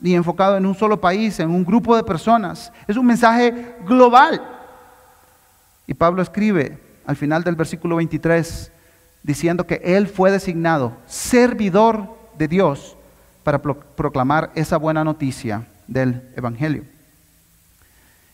ni 0.00 0.14
enfocado 0.14 0.56
en 0.56 0.64
un 0.64 0.74
solo 0.74 0.98
país, 0.98 1.38
en 1.38 1.50
un 1.50 1.66
grupo 1.66 1.94
de 1.94 2.02
personas. 2.02 2.72
Es 2.86 2.96
un 2.96 3.04
mensaje 3.04 3.76
global. 3.86 4.54
Y 5.88 5.94
Pablo 5.94 6.22
escribe 6.22 6.78
al 7.06 7.16
final 7.16 7.42
del 7.42 7.56
versículo 7.56 7.96
23 7.96 8.70
diciendo 9.24 9.66
que 9.66 9.80
él 9.82 10.06
fue 10.06 10.30
designado 10.30 10.92
servidor 11.06 12.16
de 12.36 12.46
Dios 12.46 12.96
para 13.42 13.60
proclamar 13.60 14.52
esa 14.54 14.76
buena 14.76 15.02
noticia 15.02 15.66
del 15.86 16.22
Evangelio. 16.36 16.84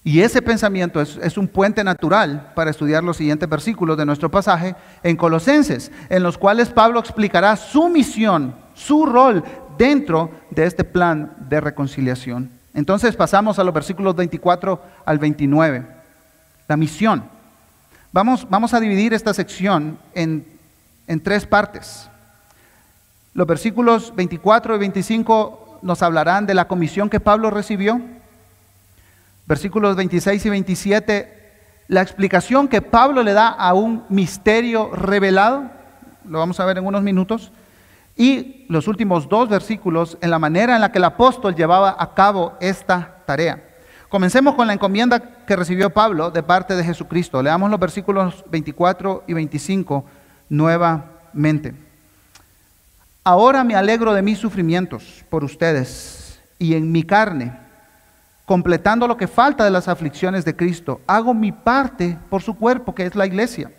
Y 0.03 0.21
ese 0.21 0.43
pensamiento 0.43 1.01
es, 1.01 1.39
un 1.39 1.49
puente 1.49 1.83
natural 1.83 2.53
para 2.55 2.71
estudiar 2.71 3.03
los 3.03 3.17
siguientes 3.17 3.49
versículos 3.49 3.97
de 3.97 4.05
nuestro 4.05 4.31
pasaje 4.31 4.75
en 5.03 5.17
Colosenses, 5.17 5.91
en 6.11 6.23
los 6.23 6.37
cuales 6.37 6.69
Pablo 6.69 6.99
explicará 6.99 7.57
su 7.57 7.89
misión, 7.89 8.55
su 8.75 9.07
rol 9.07 9.43
dentro 9.79 10.31
de 10.51 10.67
este 10.67 10.85
plan 10.85 11.35
de 11.49 11.61
reconciliación. 11.61 12.51
Entonces 12.75 13.17
pasamos 13.17 13.59
a 13.59 13.65
los 13.65 13.73
versículos 13.73 14.17
24 14.17 14.83
al 15.07 15.19
29. 15.19 15.87
La 16.67 16.77
misión. 16.77 17.34
Vamos, 18.15 18.75
a 18.75 18.79
dividir 18.79 19.13
esta 19.13 19.35
sección 19.35 19.99
en, 20.15 20.47
en 21.09 21.21
tres 21.21 21.47
partes. 21.47 22.09
Los 23.33 23.45
versículos 23.45 24.15
24 24.15 24.77
y 24.77 24.79
25 24.79 25.81
nos 25.83 26.01
hablarán 26.01 26.47
de 26.47 26.55
la 26.55 26.69
comisión 26.69 27.11
que 27.11 27.19
Pablo 27.19 27.51
recibió 27.51 28.01
versículos 29.47 29.97
26 29.97 30.47
y 30.47 30.49
27, 30.49 31.53
la 31.89 32.03
explicación 32.03 32.69
que 32.69 32.83
Pablo 32.83 33.25
le 33.25 33.33
da 33.33 33.49
a 33.49 33.75
un 33.75 34.05
misterio 34.09 34.93
revelado, 34.93 35.65
lo 36.25 36.39
vamos 36.39 36.61
a 36.61 36.67
ver 36.67 36.79
en 36.79 36.87
unos 36.87 37.03
minutos, 37.03 37.51
y 38.17 38.65
los 38.69 38.87
últimos 38.87 39.29
dos 39.29 39.49
versículos 39.49 40.19
en 40.21 40.31
la 40.31 40.39
manera 40.39 40.77
en 40.77 40.83
la 40.83 40.93
que 40.93 40.99
el 40.99 41.05
apóstol 41.05 41.57
llevaba 41.57 41.97
a 41.99 42.15
cabo 42.15 42.53
esta 42.61 43.25
tarea. 43.27 43.74
Comencemos 44.15 44.55
con 44.55 44.69
la 44.69 44.75
encomienda 44.75 45.19
que 45.19 45.57
recibió 45.57 45.91
Pablo 45.91 46.31
de 46.31 46.45
parte 46.45 46.77
de 46.77 46.85
Jesucristo. 46.85 47.43
Leamos 47.43 47.69
los 47.69 47.81
versículos 47.81 48.45
24 48.49 49.25
y 49.27 49.33
25 49.33 50.05
nuevamente. 50.51 51.75
Ahora 53.25 53.65
me 53.65 53.75
alegro 53.75 54.15
de 54.15 54.23
mis 54.23 54.39
sufrimientos 54.39 55.25
por 55.29 55.43
ustedes 55.43 56.39
y 56.61 56.75
en 56.75 56.93
mi 56.93 57.03
carne 57.03 57.59
completando 58.45 59.09
lo 59.09 59.17
que 59.17 59.27
falta 59.27 59.65
de 59.65 59.73
las 59.73 59.89
aflicciones 59.89 60.45
de 60.45 60.55
Cristo. 60.55 61.01
Hago 61.09 61.35
mi 61.35 61.51
parte 61.51 62.17
por 62.31 62.41
su 62.41 62.55
cuerpo, 62.55 62.95
que 62.95 63.07
es 63.07 63.17
la 63.17 63.27
iglesia. 63.27 63.73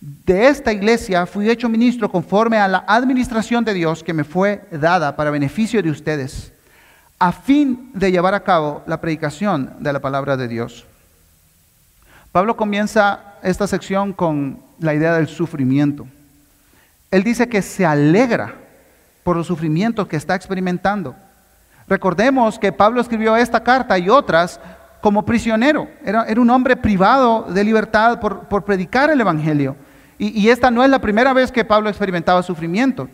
De 0.00 0.48
esta 0.48 0.72
iglesia 0.72 1.26
fui 1.26 1.50
hecho 1.50 1.68
ministro 1.68 2.10
conforme 2.10 2.56
a 2.56 2.68
la 2.68 2.84
administración 2.88 3.66
de 3.66 3.74
Dios 3.74 4.02
que 4.02 4.14
me 4.14 4.24
fue 4.24 4.64
dada 4.70 5.14
para 5.14 5.30
beneficio 5.30 5.82
de 5.82 5.90
ustedes, 5.90 6.54
a 7.22 7.30
fin 7.30 7.88
de 7.94 8.10
llevar 8.10 8.34
a 8.34 8.42
cabo 8.42 8.82
la 8.84 9.00
predicación 9.00 9.74
de 9.78 9.92
la 9.92 10.00
palabra 10.00 10.36
de 10.36 10.48
Dios. 10.48 10.84
Pablo 12.32 12.56
comienza 12.56 13.36
esta 13.44 13.68
sección 13.68 14.12
con 14.12 14.58
la 14.80 14.92
idea 14.92 15.14
del 15.14 15.28
sufrimiento. 15.28 16.08
Él 17.12 17.22
dice 17.22 17.48
que 17.48 17.62
se 17.62 17.86
alegra 17.86 18.56
por 19.22 19.36
los 19.36 19.46
sufrimientos 19.46 20.08
que 20.08 20.16
está 20.16 20.34
experimentando. 20.34 21.14
Recordemos 21.86 22.58
que 22.58 22.72
Pablo 22.72 23.00
escribió 23.00 23.36
esta 23.36 23.62
carta 23.62 23.96
y 23.96 24.08
otras 24.08 24.58
como 25.00 25.24
prisionero. 25.24 25.88
Era, 26.04 26.26
un 26.36 26.50
hombre 26.50 26.76
privado 26.76 27.46
de 27.48 27.62
libertad 27.62 28.18
por, 28.18 28.64
predicar 28.64 29.10
el 29.10 29.20
Evangelio. 29.20 29.76
Y, 30.18 30.40
y, 30.40 30.50
esta 30.50 30.72
no 30.72 30.82
es 30.82 30.90
la 30.90 31.00
primera 31.00 31.32
vez 31.32 31.52
que 31.52 31.64
Pablo 31.64 31.88
experimentaba 31.88 32.42
sufrimiento. 32.42 33.08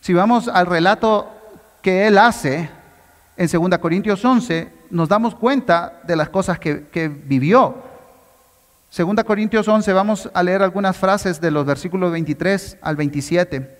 Si 0.00 0.12
vamos 0.12 0.48
al 0.48 0.66
relato 0.66 1.30
que 1.82 2.08
él 2.08 2.18
hace 2.18 2.68
en 3.36 3.48
2 3.48 3.78
Corintios 3.78 4.24
11, 4.24 4.68
nos 4.90 5.08
damos 5.08 5.34
cuenta 5.34 6.00
de 6.04 6.16
las 6.16 6.28
cosas 6.28 6.58
que, 6.58 7.08
vivió. 7.24 7.82
2 8.96 9.24
Corintios 9.24 9.66
11, 9.66 9.92
vamos 9.92 10.30
a 10.32 10.42
leer 10.42 10.62
algunas 10.62 10.96
frases 10.96 11.40
de 11.40 11.50
los 11.50 11.66
versículos 11.66 12.12
23 12.12 12.78
al 12.80 12.96
27. 12.96 13.78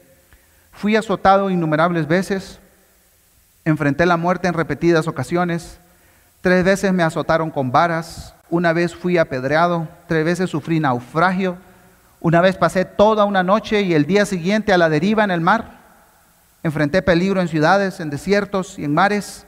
Fui 0.72 0.96
azotado 0.96 1.50
innumerables 1.50 2.08
veces 2.08 2.58
Enfrenté 3.64 4.04
la 4.04 4.18
muerte 4.18 4.46
en 4.46 4.54
repetidas 4.54 5.08
ocasiones. 5.08 5.78
Tres 6.42 6.64
veces 6.64 6.92
me 6.92 7.02
azotaron 7.02 7.50
con 7.50 7.72
varas. 7.72 8.34
Una 8.50 8.74
vez 8.74 8.94
fui 8.94 9.16
apedreado. 9.16 9.88
Tres 10.06 10.24
veces 10.24 10.50
sufrí 10.50 10.80
naufragio. 10.80 11.56
Una 12.20 12.42
vez 12.42 12.56
pasé 12.56 12.84
toda 12.84 13.24
una 13.24 13.42
noche 13.42 13.80
y 13.80 13.94
el 13.94 14.04
día 14.04 14.26
siguiente 14.26 14.72
a 14.72 14.78
la 14.78 14.90
deriva 14.90 15.24
en 15.24 15.30
el 15.30 15.40
mar. 15.40 15.83
Enfrenté 16.64 17.02
peligro 17.02 17.42
en 17.42 17.48
ciudades, 17.48 18.00
en 18.00 18.08
desiertos 18.08 18.78
y 18.78 18.84
en 18.84 18.94
mares. 18.94 19.44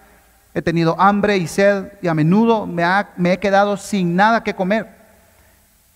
He 0.53 0.61
tenido 0.61 0.95
hambre 1.01 1.39
y 1.39 1.47
sed 1.47 1.93
y 2.03 2.09
a 2.09 2.15
menudo 2.15 2.67
me, 2.67 2.85
he 3.33 3.39
quedado 3.39 3.79
sin 3.79 4.15
nada 4.15 4.45
que 4.45 4.55
comer. 4.55 4.87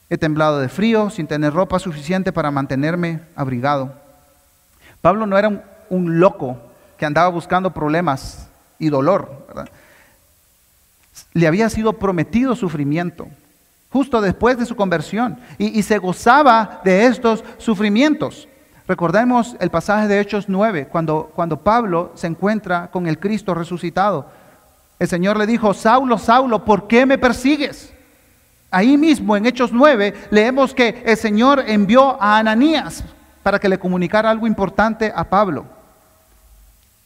He 0.08 0.16
temblado 0.16 0.58
de 0.60 0.70
frío 0.70 1.10
sin 1.10 1.26
tener 1.26 1.52
ropa 1.52 1.78
suficiente 1.78 2.32
para 2.32 2.50
mantenerme 2.50 3.20
abrigado. 3.36 3.92
Pablo 5.02 5.26
no 5.26 5.36
era 5.36 5.62
un 5.90 6.20
loco 6.20 6.56
que 6.96 7.04
andaba 7.04 7.28
buscando 7.28 7.70
problemas 7.70 8.48
y 8.78 8.88
dolor. 8.88 9.46
Le 11.34 11.46
había 11.46 11.68
sido 11.68 11.92
prometido 11.92 12.56
sufrimiento 12.56 13.28
justo 13.90 14.22
después 14.22 14.56
de 14.56 14.64
su 14.64 14.74
conversión 14.74 15.38
y, 15.58 15.78
y 15.78 15.82
se 15.82 15.98
gozaba 15.98 16.80
de 16.82 17.04
estos 17.04 17.44
sufrimientos. 17.58 18.48
Recordemos 18.90 19.54
el 19.60 19.70
pasaje 19.70 20.08
de 20.08 20.18
Hechos 20.18 20.46
9, 20.48 20.88
cuando, 20.90 21.30
cuando 21.32 21.58
Pablo 21.58 22.10
se 22.16 22.26
encuentra 22.26 22.90
con 22.90 23.06
el 23.06 23.20
Cristo 23.20 23.54
resucitado. 23.54 24.26
El 24.98 25.06
Señor 25.06 25.38
le 25.38 25.46
dijo, 25.46 25.72
Saulo, 25.74 26.18
Saulo, 26.18 26.64
¿por 26.64 26.88
qué 26.88 27.06
me 27.06 27.16
persigues? 27.16 27.92
Ahí 28.68 28.98
mismo 28.98 29.36
en 29.36 29.46
Hechos 29.46 29.70
9 29.72 30.14
leemos 30.30 30.74
que 30.74 31.04
el 31.06 31.16
Señor 31.16 31.62
envió 31.68 32.20
a 32.20 32.38
Ananías 32.38 33.04
para 33.44 33.60
que 33.60 33.68
le 33.68 33.78
comunicara 33.78 34.28
algo 34.28 34.48
importante 34.48 35.12
a 35.14 35.22
Pablo. 35.22 35.66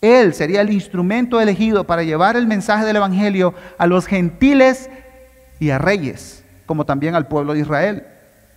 Él 0.01 0.33
sería 0.33 0.63
el 0.63 0.73
instrumento 0.73 1.39
elegido 1.39 1.85
para 1.85 2.03
llevar 2.03 2.35
el 2.39 2.47
mensaje 2.47 2.87
del 2.87 2.97
Evangelio 2.97 3.53
a 3.77 3.87
los 3.87 4.07
gentiles 4.07 4.89
y 5.61 5.69
a 5.69 5.77
reyes, 5.77 6.47
como 6.65 6.87
también 6.87 7.15
al 7.15 7.29
pueblo 7.29 7.53
de 7.53 7.61
Israel. 7.61 8.07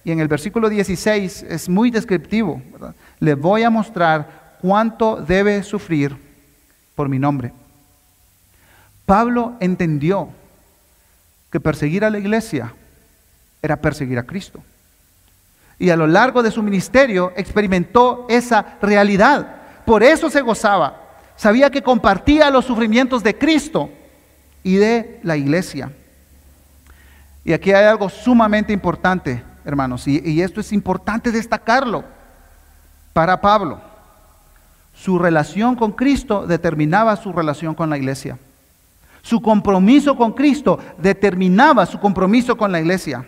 Y 0.08 0.12
en 0.14 0.22
el 0.22 0.30
versículo 0.30 0.70
16 0.70 1.44
es 1.50 1.68
muy 1.68 1.92
descriptivo. 1.92 2.62
Le 3.20 3.36
voy 3.36 3.64
a 3.64 3.70
mostrar 3.70 4.58
cuánto 4.62 5.18
debe 5.18 5.64
sufrir 5.64 6.16
por 6.96 7.10
mi 7.10 7.20
nombre. 7.20 7.54
Pablo 9.06 9.54
entendió 9.60 10.30
que 11.52 11.60
perseguir 11.60 12.04
a 12.04 12.10
la 12.10 12.20
iglesia 12.20 12.74
era 13.62 13.78
perseguir 13.78 14.20
a 14.20 14.24
Cristo. 14.24 14.64
Y 15.80 15.90
a 15.90 15.96
lo 15.96 16.08
largo 16.08 16.44
de 16.44 16.52
su 16.52 16.62
ministerio 16.64 17.32
experimentó 17.36 18.26
esa 18.30 18.78
realidad. 18.82 19.56
Por 19.86 20.04
eso 20.04 20.30
se 20.30 20.42
gozaba 20.42 21.08
Sabía 21.38 21.70
que 21.70 21.84
compartía 21.84 22.50
los 22.50 22.66
sufrimientos 22.66 23.24
de 23.24 23.38
Cristo 23.38 23.92
y 24.64 24.76
de 24.78 25.20
la 25.22 25.38
iglesia. 25.38 25.92
Y 27.46 27.54
aquí 27.54 27.72
hay 27.72 27.86
algo 27.86 28.10
sumamente 28.10 28.74
importante, 28.74 29.44
hermanos, 29.64 30.08
y, 30.08 30.20
y 30.26 30.42
esto 30.42 30.60
es 30.60 30.74
importante 30.74 31.32
destacarlo 31.32 32.04
para 33.18 33.42
Pablo. 33.42 33.82
Su 34.94 35.18
relación 35.18 35.76
con 35.76 35.94
Cristo 35.94 36.46
determinaba 36.46 37.16
su 37.16 37.34
relación 37.34 37.74
con 37.74 37.90
la 37.90 37.98
iglesia. 37.98 38.38
Su 39.24 39.42
compromiso 39.42 40.16
con 40.16 40.34
Cristo 40.34 40.78
determinaba 41.00 41.88
su 41.88 42.00
compromiso 42.00 42.56
con 42.56 42.72
la 42.72 42.80
iglesia, 42.80 43.26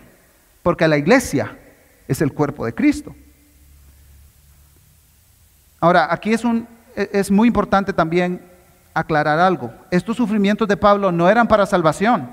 porque 0.62 0.86
la 0.86 0.96
iglesia 0.96 1.58
es 2.06 2.22
el 2.22 2.32
cuerpo 2.32 2.64
de 2.64 2.72
Cristo. 2.72 3.16
Ahora, 5.80 6.06
aquí 6.08 6.32
es 6.34 6.44
un 6.44 6.68
e, 6.94 7.10
es 7.12 7.28
muy 7.28 7.48
importante 7.48 7.92
también 7.92 8.40
aclarar 8.94 9.40
algo. 9.40 9.72
Estos 9.90 10.16
sufrimientos 10.16 10.68
de 10.68 10.76
Pablo 10.76 11.10
no 11.10 11.28
eran 11.28 11.48
para 11.48 11.66
salvación, 11.66 12.30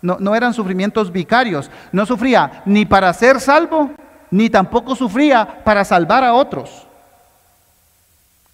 no, 0.00 0.16
no, 0.20 0.32
eran 0.36 0.54
sufrimientos 0.54 1.10
vicarios. 1.10 1.72
No 1.90 2.06
sufría 2.06 2.62
ni 2.66 2.86
para 2.86 3.12
ser 3.14 3.40
salvo, 3.40 3.90
ni 4.30 4.48
tampoco 4.48 4.94
sufría 4.94 5.64
para 5.64 5.84
salvar 5.84 6.22
a 6.22 6.34
otros, 6.34 6.86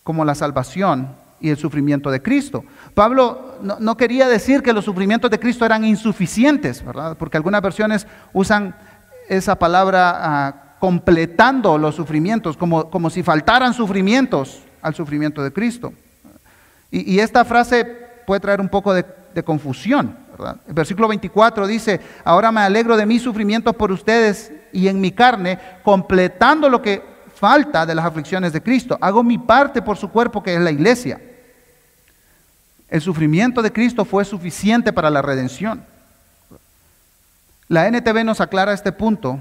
como 0.06 0.24
la 0.24 0.36
salvación 0.36 1.16
y 1.40 1.50
el 1.50 1.56
sufrimiento 1.56 2.12
de 2.12 2.22
Cristo. 2.22 2.62
Pablo 2.94 3.56
no, 3.80 3.96
quería 3.96 4.28
decir 4.28 4.62
que 4.62 4.72
los 4.72 4.84
sufrimientos 4.84 5.28
de 5.32 5.40
Cristo 5.40 5.64
eran 5.66 5.84
insuficientes, 5.84 6.84
¿verdad? 6.84 7.16
Porque 7.18 7.36
algunas 7.36 7.60
versiones 7.60 8.06
usan 8.32 8.76
esa 9.28 9.56
palabra 9.56 10.12
ah, 10.16 10.54
completando 10.78 11.76
los 11.76 11.96
sufrimientos, 11.96 12.56
como, 12.56 12.88
como 12.88 13.10
si 13.10 13.24
faltaran 13.24 13.74
sufrimientos 13.74 14.62
al 14.80 14.94
sufrimiento 14.94 15.42
de 15.42 15.52
Cristo. 15.52 15.92
Y, 16.92 17.18
esta 17.18 17.44
frase 17.44 17.84
puede 18.28 18.38
traer 18.38 18.60
un 18.60 18.68
poco 18.68 18.94
de, 18.94 19.04
confusión. 19.44 20.16
El 20.68 20.72
versículo 20.72 21.08
24 21.08 21.66
dice, 21.66 22.00
ahora 22.24 22.52
me 22.52 22.60
alegro 22.60 22.96
de 22.96 23.06
mis 23.06 23.22
sufrimientos 23.22 23.74
por 23.74 23.90
ustedes 23.90 24.52
y 24.72 24.86
en 24.86 25.00
mi 25.00 25.10
carne, 25.10 25.58
completando 25.82 26.68
lo 26.68 26.80
que 26.80 27.15
falta 27.36 27.84
de 27.86 27.94
las 27.94 28.04
aflicciones 28.04 28.52
de 28.52 28.62
Cristo. 28.62 28.98
Hago 29.00 29.22
mi 29.22 29.38
parte 29.38 29.82
por 29.82 29.96
su 29.96 30.08
cuerpo, 30.08 30.42
que 30.42 30.54
es 30.54 30.60
la 30.60 30.70
iglesia. 30.70 31.20
El 32.88 33.00
sufrimiento 33.00 33.62
de 33.62 33.72
Cristo 33.72 34.04
fue 34.04 34.24
suficiente 34.24 34.92
para 34.92 35.10
la 35.10 35.22
redención. 35.22 35.84
La 37.68 37.86
NTV 37.88 38.24
nos 38.24 38.40
aclara 38.40 38.72
este 38.72 38.92
punto 38.92 39.40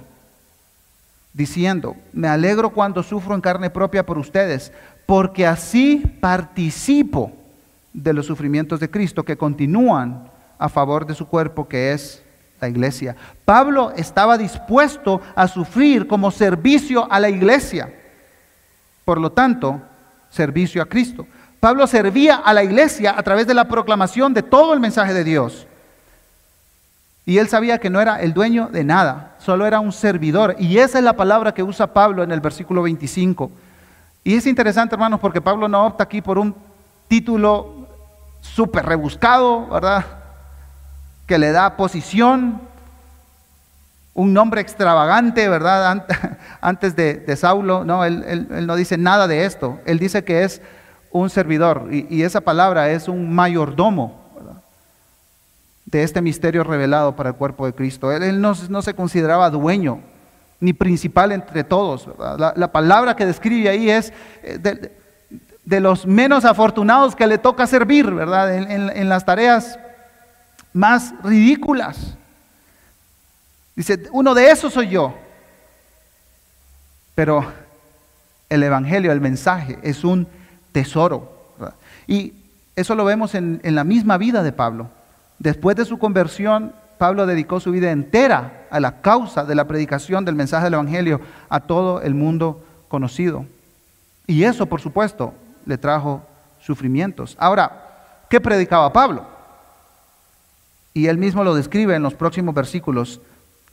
diciendo, 1.32 1.96
me 2.12 2.28
alegro 2.28 2.72
cuando 2.72 3.04
sufro 3.04 3.36
en 3.36 3.42
carne 3.42 3.70
propia 3.70 4.06
por 4.06 4.18
ustedes, 4.18 4.72
porque 5.06 5.46
así 5.46 6.04
participo 6.20 7.32
de 7.94 8.14
los 8.14 8.26
sufrimientos 8.26 8.80
de 8.80 8.90
Cristo 8.90 9.24
que 9.24 9.38
continúan 9.38 10.30
a 10.58 10.70
favor 10.70 11.06
de 11.06 11.14
su 11.14 11.28
cuerpo 11.28 11.68
que 11.68 11.94
es 11.94 12.25
la 12.60 12.70
iglesia. 12.70 13.16
Pablo 13.44 13.92
estaba 13.96 14.38
dispuesto 14.38 15.22
a 15.36 15.48
sufrir 15.48 16.08
como 16.08 16.32
servicio 16.32 17.12
a 17.12 17.20
la 17.20 17.30
iglesia. 17.30 17.94
Por 19.04 19.20
lo 19.20 19.32
tanto, 19.32 19.82
servicio 20.30 20.82
a 20.82 20.86
Cristo. 20.86 21.28
Pablo 21.60 21.88
servía 21.88 22.36
a 22.36 22.54
la 22.54 22.64
iglesia 22.64 23.16
a 23.18 23.24
través 23.24 23.48
de 23.48 23.54
la 23.54 23.68
proclamación 23.68 24.34
de 24.34 24.44
todo 24.44 24.74
el 24.74 24.80
mensaje 24.80 25.14
de 25.14 25.24
Dios. 25.24 25.68
Y 27.26 27.40
él 27.40 27.48
sabía 27.48 27.80
que 27.80 27.90
no 27.90 28.00
era 28.00 28.22
el 28.22 28.34
dueño 28.34 28.70
de 28.72 28.84
nada, 28.84 29.36
solo 29.40 29.66
era 29.66 29.80
un 29.80 29.92
servidor. 29.92 30.56
Y 30.60 30.78
esa 30.78 31.00
es 31.00 31.04
la 31.04 31.14
palabra 31.14 31.54
que 31.54 31.64
usa 31.64 31.92
Pablo 31.92 32.22
en 32.22 32.32
el 32.32 32.40
versículo 32.40 32.84
25. 32.84 33.50
Y 34.24 34.36
es 34.36 34.46
interesante, 34.46 34.96
hermanos, 34.96 35.20
porque 35.20 35.42
Pablo 35.42 35.68
no 35.68 35.86
opta 35.86 36.04
aquí 36.04 36.22
por 36.22 36.38
un 36.38 36.56
título 37.08 37.88
súper 38.42 38.86
rebuscado, 38.86 39.68
¿verdad? 39.68 40.06
Que 41.28 41.38
le 41.38 41.52
da 41.52 41.78
posición, 41.78 42.62
un 44.14 44.34
nombre 44.34 44.62
extravagante, 44.62 45.50
¿verdad? 45.50 46.06
Antes 46.62 46.96
de, 46.96 47.36
Saulo, 47.36 47.84
no, 47.84 48.06
él, 48.06 48.48
no 48.66 48.76
dice 48.76 48.98
nada 48.98 49.28
de 49.28 49.46
esto. 49.46 49.80
Él 49.86 50.00
dice 50.00 50.24
que 50.24 50.44
es 50.44 50.62
un 51.12 51.30
servidor 51.30 51.88
y, 51.92 52.08
y 52.10 52.24
esa 52.24 52.42
palabra 52.42 52.90
es 52.90 53.08
un 53.08 53.34
mayordomo 53.34 54.26
de 55.86 56.04
este 56.04 56.22
misterio 56.22 56.64
revelado 56.64 57.16
para 57.16 57.30
el 57.30 57.36
cuerpo 57.36 57.66
de 57.66 57.74
Cristo. 57.74 58.12
Él, 58.12 58.42
no, 58.42 58.54
se 58.56 58.94
consideraba 58.94 59.50
dueño 59.50 60.00
ni 60.60 60.74
principal 60.74 61.32
entre 61.32 61.64
todos. 61.64 62.10
La, 62.38 62.72
palabra 62.72 63.16
que 63.16 63.26
describe 63.26 63.70
ahí 63.70 63.90
es 63.90 64.12
eh, 64.42 64.92
de, 65.64 65.80
los 65.80 66.06
menos 66.06 66.44
afortunados 66.44 67.16
que 67.16 67.28
le 67.28 67.38
toca 67.38 67.68
servir, 67.68 68.10
¿verdad? 68.12 68.56
En, 68.56 69.10
las 69.10 69.26
tareas 69.26 69.80
más 70.76 71.14
ridículas. 71.24 72.18
Dice, 73.76 74.08
uno 74.12 74.36
de 74.36 74.52
esos 74.52 74.74
soy 74.74 74.90
yo. 74.90 75.16
Pero 77.16 77.50
el 78.50 78.62
Evangelio, 78.62 79.14
el 79.14 79.22
mensaje, 79.22 79.80
es 79.82 80.04
un 80.04 80.28
tesoro. 80.74 81.54
Y 82.08 82.34
eso 82.76 82.94
lo 82.94 83.06
vemos 83.06 83.36
en 83.36 83.62
la 83.64 83.86
misma 83.86 84.18
vida 84.18 84.44
de 84.44 84.52
Pablo. 84.52 84.90
Después 85.40 85.78
de 85.78 85.86
su 85.86 85.98
conversión, 85.98 86.74
Pablo 86.98 87.26
dedicó 87.26 87.62
su 87.62 87.72
vida 87.72 87.92
entera 87.92 88.68
a 88.70 88.82
la 88.82 89.00
causa 89.02 89.46
de 89.46 89.56
la 89.56 89.66
predicación 89.66 90.26
del 90.26 90.36
mensaje 90.36 90.66
del 90.66 90.74
Evangelio 90.74 91.22
a 91.48 91.62
todo 91.62 92.02
el 92.02 92.14
mundo 92.16 92.62
conocido. 92.90 93.46
Y 94.28 94.44
eso, 94.44 94.66
por 94.66 94.82
supuesto, 94.82 95.34
le 95.66 95.78
trajo 95.78 96.22
sufrimientos. 96.60 97.38
Ahora, 97.40 98.26
¿qué 98.30 98.42
predicaba 98.42 98.92
Pablo? 98.92 99.35
Y 100.96 101.08
él 101.08 101.18
mismo 101.18 101.44
lo 101.44 101.54
describe 101.54 101.94
en 101.94 102.04
los 102.04 102.14
próximos 102.14 102.56
versículos. 102.56 103.20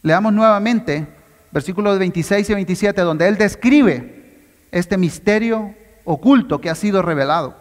Leamos 0.03 0.33
nuevamente 0.33 1.07
versículos 1.53 1.97
26 2.01 2.51
y 2.51 2.55
27, 2.55 3.01
donde 3.03 3.29
él 3.29 3.39
describe 3.39 4.41
este 4.73 4.99
misterio 4.99 5.73
oculto 6.05 6.61
que 6.61 6.69
ha 6.69 6.75
sido 6.75 7.01
revelado. 7.01 7.57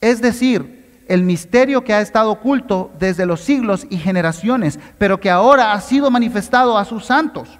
Es 0.00 0.22
decir, 0.22 1.04
el 1.08 1.24
misterio 1.24 1.84
que 1.84 1.92
ha 1.92 2.00
estado 2.00 2.30
oculto 2.30 2.90
desde 2.98 3.26
los 3.26 3.42
siglos 3.42 3.86
y 3.90 3.98
generaciones, 3.98 4.78
pero 4.96 5.20
que 5.20 5.28
ahora 5.28 5.74
ha 5.74 5.80
sido 5.82 6.10
manifestado 6.10 6.78
a 6.78 6.86
sus 6.86 7.04
santos. 7.04 7.50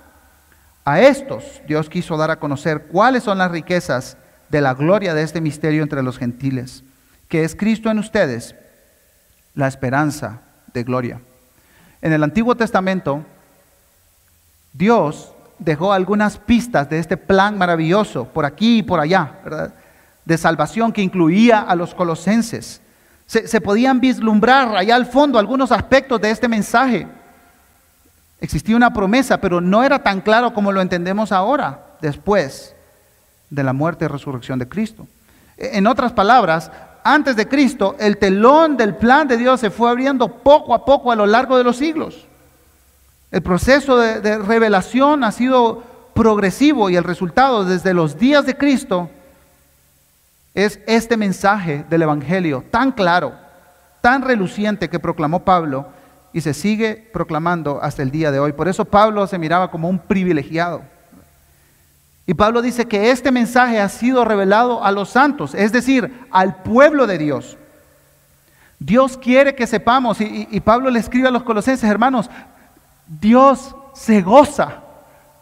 A 0.87 1.03
estos 1.03 1.44
Dios 1.68 1.90
quiso 1.90 2.16
dar 2.16 2.31
a 2.31 2.40
conocer 2.40 2.87
cuáles 2.87 3.24
son 3.24 3.37
las 3.37 3.51
riquezas 3.51 4.16
de 4.48 4.62
la 4.62 4.72
gloria 4.72 5.12
de 5.12 5.22
este 5.22 5.42
misterio 5.42 5.83
entre 5.83 6.03
los 6.03 6.16
gentiles, 6.16 6.83
que 7.29 7.44
es 7.44 7.55
Cristo 7.55 7.90
en 7.90 7.98
ustedes, 7.98 8.55
la 9.55 9.68
esperanza 9.68 10.48
de 10.73 10.85
gloria. 10.85 11.21
En 12.01 12.13
el 12.13 12.23
Antiguo 12.23 12.55
Testamento, 12.55 13.25
Dios 14.73 15.33
dejó 15.59 15.93
algunas 15.93 16.39
pistas 16.39 16.89
de 16.89 16.99
este 16.99 17.17
plan 17.17 17.59
maravilloso 17.59 18.27
por 18.27 18.45
aquí 18.45 18.79
y 18.79 18.83
por 18.83 19.01
allá, 19.01 19.35
de 20.25 20.39
salvación 20.39 20.93
que 20.93 21.03
incluía 21.03 21.61
a 21.61 21.75
los 21.75 21.95
colosenses 21.95 22.81
se, 23.29 23.61
podían 23.61 24.01
vislumbrar 24.01 24.75
allá 24.75 24.97
al 24.97 25.05
fondo 25.05 25.39
algunos 25.39 25.71
aspectos 25.71 26.19
de 26.19 26.31
este 26.31 26.49
mensaje. 26.49 27.07
Existía 28.41 28.75
una 28.75 28.93
promesa, 28.93 29.39
pero 29.39 29.61
no 29.61 29.85
era 29.85 29.99
tan 29.99 30.23
claro 30.23 30.55
como 30.55 30.73
lo 30.73 30.81
entendemos 30.81 31.31
ahora, 31.31 31.79
después 32.01 32.75
de 33.51 33.63
la 33.63 33.75
muerte 33.75 34.07
y 34.07 34.09
resurrección 34.09 34.59
de 34.59 34.67
Cristo. 34.67 35.07
En 35.59 35.87
otras 35.87 36.13
palabras, 36.13 36.71
antes 37.05 37.37
de 37.37 37.49
Cristo, 37.49 37.97
el 37.99 38.19
telón 38.19 38.77
del 38.77 38.97
plan 38.97 39.29
de 39.29 39.37
Dios 39.37 39.61
se 39.61 39.71
fue 39.71 39.91
abriendo 39.91 40.29
poco 40.29 40.75
a 40.75 40.85
poco 40.85 41.11
a 41.13 41.17
lo 41.17 41.27
largo 41.27 41.57
de 41.57 41.65
los 41.65 41.77
siglos. 41.77 42.27
El 43.31 43.43
proceso 43.43 43.99
de, 43.99 44.39
revelación 44.39 45.23
ha 45.23 45.33
sido 45.33 45.83
progresivo 46.15 46.89
y 46.91 46.97
el 46.97 47.05
resultado 47.05 47.65
desde 47.65 47.95
los 47.95 48.19
días 48.19 48.47
de 48.47 48.57
Cristo 48.57 49.11
es 50.55 50.81
este 50.87 51.17
mensaje 51.17 51.85
del 51.89 52.03
Evangelio 52.03 52.65
tan 52.71 52.91
claro, 52.91 53.35
tan 54.01 54.23
reluciente 54.23 54.89
que 54.89 54.99
proclamó 54.99 55.45
Pablo 55.45 55.87
y 56.33 56.41
se 56.41 56.55
sigue 56.55 57.11
proclamando 57.13 57.81
hasta 57.83 58.03
el 58.03 58.11
día 58.11 58.31
de 58.31 58.41
hoy. 58.41 58.53
Por 58.53 58.69
eso 58.69 58.85
Pablo 58.85 59.27
se 59.27 59.39
miraba 59.39 59.71
como 59.71 59.89
un 59.89 59.99
privilegiado. 59.99 60.83
Y 62.29 62.35
Pablo 62.35 62.61
dice 62.61 62.87
que 62.87 63.11
este 63.11 63.33
mensaje 63.33 63.81
ha 63.81 63.88
sido 63.88 64.23
revelado 64.23 64.85
a 64.85 64.93
los 64.93 65.09
santos, 65.09 65.55
es 65.55 65.73
decir, 65.73 66.27
al 66.31 66.57
pueblo 66.57 67.07
de 67.07 67.17
Dios. 67.17 67.57
Dios 68.79 69.17
quiere 69.17 69.55
que 69.55 69.67
sepamos, 69.67 70.21
y, 70.21 70.61
Pablo 70.61 70.91
le 70.91 71.01
escribe 71.01 71.29
a 71.29 71.31
los 71.31 71.43
colosenses, 71.43 71.88
hermanos, 71.88 72.29
Dios 73.07 73.75
se 73.95 74.21
goza 74.21 74.83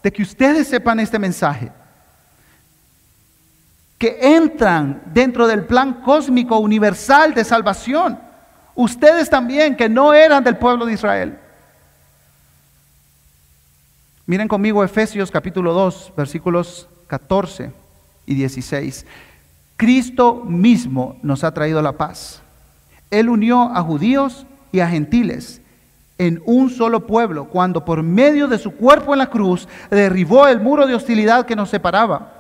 de 0.01 0.13
que 0.13 0.23
ustedes 0.23 0.69
sepan 0.69 1.01
este 1.01 1.19
mensaje 1.19 1.73
que 3.99 4.19
entran 4.21 5.03
dentro 5.07 5.49
del 5.49 5.65
plan 5.65 5.95
cósmico 6.05 6.59
universal 6.59 7.35
de 7.35 7.43
salvación. 7.43 8.17
Ustedes 8.77 9.29
también 9.29 9.75
que 9.75 9.89
no 9.89 10.15
eran 10.15 10.45
del 10.45 10.57
pueblo 10.57 10.87
de 10.87 10.93
Israel. 10.93 11.37
Miren 14.27 14.49
conmigo 14.49 14.83
Efesios 14.83 15.31
capítulo 15.31 15.73
2, 15.73 16.15
versículos 16.17 16.89
14 17.07 17.71
y 18.27 18.35
16. 18.35 19.07
Cristo 19.77 20.43
mismo 20.45 21.17
nos 21.23 21.45
ha 21.45 21.55
traído 21.55 21.81
la 21.81 21.93
paz. 21.93 22.43
Él 23.13 23.29
unió 23.29 23.63
a 23.63 23.83
judíos 23.83 24.45
y 24.73 24.81
a 24.81 24.89
gentiles 24.89 25.63
en 26.19 26.43
un 26.45 26.71
solo 26.71 27.07
pueblo 27.07 27.45
cuando 27.45 27.85
por 27.85 28.03
medio 28.03 28.49
de 28.49 28.59
su 28.59 28.73
cuerpo 28.73 29.15
en 29.15 29.19
la 29.19 29.31
cruz 29.31 29.69
derribó 29.91 30.49
el 30.49 30.61
muro 30.61 30.89
de 30.89 30.97
hostilidad 30.97 31.47
que 31.47 31.55
nos 31.55 31.71
separaba 31.71 32.33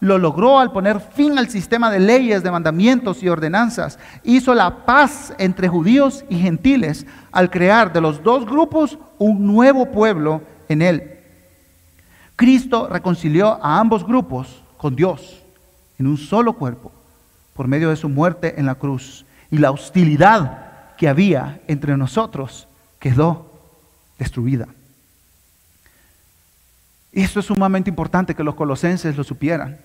lo 0.00 0.16
logró 0.16 0.60
al 0.60 0.70
poner 0.70 1.00
fin 1.00 1.38
al 1.38 1.48
sistema 1.48 1.90
de 1.90 1.98
leyes, 1.98 2.44
de 2.44 2.52
mandamientos 2.52 3.20
y 3.22 3.28
ordenanzas. 3.28 3.98
Hizo 4.22 4.54
la 4.54 4.84
paz 4.84 5.34
entre 5.38 5.66
judíos 5.66 6.24
y 6.28 6.38
gentiles 6.38 7.04
al 7.32 7.50
crear 7.50 7.92
de 7.92 8.00
los 8.00 8.22
dos 8.22 8.46
grupos 8.46 8.96
un 9.18 9.44
nuevo 9.44 9.86
pueblo 9.90 10.42
en 10.68 10.82
él. 10.82 11.17
Cristo 12.38 12.86
reconcilió 12.88 13.58
a 13.60 13.80
ambos 13.80 14.06
grupos 14.06 14.62
con 14.76 14.94
Dios 14.94 15.42
en 15.98 16.06
un 16.06 16.16
solo 16.16 16.52
cuerpo 16.52 16.92
por 17.52 17.66
medio 17.66 17.90
de 17.90 17.96
su 17.96 18.08
muerte 18.08 18.54
en 18.60 18.66
la 18.66 18.76
cruz. 18.76 19.26
Y 19.50 19.58
la 19.58 19.72
hostilidad 19.72 20.94
que 20.96 21.08
había 21.08 21.60
entre 21.66 21.96
nosotros 21.96 22.68
quedó 23.00 23.50
destruida. 24.20 24.68
Y 27.10 27.22
esto 27.22 27.40
es 27.40 27.46
sumamente 27.46 27.90
importante 27.90 28.36
que 28.36 28.44
los 28.44 28.54
colosenses 28.54 29.16
lo 29.16 29.24
supieran. 29.24 29.76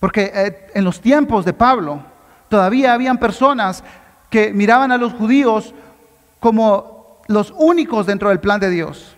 Porque 0.00 0.32
eh, 0.34 0.70
en 0.72 0.84
los 0.84 0.98
tiempos 0.98 1.44
de 1.44 1.52
Pablo 1.52 2.02
todavía 2.48 2.94
habían 2.94 3.18
personas 3.18 3.84
que 4.30 4.50
miraban 4.54 4.92
a 4.92 4.96
los 4.96 5.12
judíos 5.12 5.74
como 6.40 7.20
los 7.28 7.52
únicos 7.58 8.06
dentro 8.06 8.30
del 8.30 8.40
plan 8.40 8.60
de 8.60 8.70
Dios. 8.70 9.14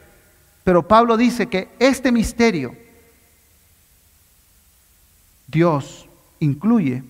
Pero 0.64 0.88
Pablo 0.88 1.16
dice 1.16 1.46
que 1.46 1.68
este 1.78 2.10
misterio 2.10 2.74
Dios 5.46 6.08
incluye 6.40 7.04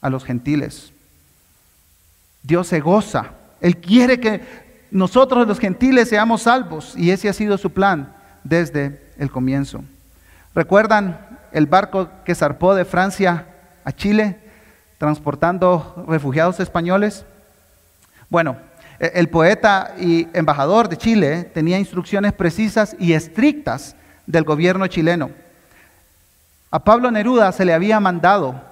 a 0.00 0.10
los 0.10 0.24
gentiles. 0.24 0.92
Dios 2.42 2.66
se 2.66 2.80
goza. 2.80 3.30
Él 3.60 3.76
quiere 3.76 4.18
que 4.18 4.42
nosotros 4.90 5.46
los 5.46 5.60
gentiles 5.60 6.08
seamos 6.08 6.42
salvos 6.42 6.94
y 6.96 7.12
ese 7.12 7.28
ha 7.28 7.32
sido 7.32 7.56
su 7.56 7.70
plan 7.70 8.14
desde 8.44 9.00
el 9.16 9.30
comienzo. 9.30 9.84
¿Recuerdan 10.54 11.38
el 11.52 11.66
barco 11.66 12.10
que 12.24 12.34
zarpó 12.34 12.74
de 12.74 12.84
Francia 12.84 13.46
a 13.84 13.92
Chile 13.92 14.38
transportando 14.98 16.04
refugiados 16.08 16.60
españoles? 16.60 17.24
Bueno, 18.28 18.56
el 19.02 19.28
poeta 19.28 19.94
y 19.98 20.28
embajador 20.32 20.88
de 20.88 20.96
Chile 20.96 21.42
tenía 21.42 21.78
instrucciones 21.78 22.32
precisas 22.32 22.94
y 23.00 23.14
estrictas 23.14 23.96
del 24.26 24.44
gobierno 24.44 24.86
chileno. 24.86 25.30
A 26.70 26.78
Pablo 26.78 27.10
Neruda 27.10 27.50
se 27.50 27.64
le 27.64 27.74
había 27.74 27.98
mandado 27.98 28.62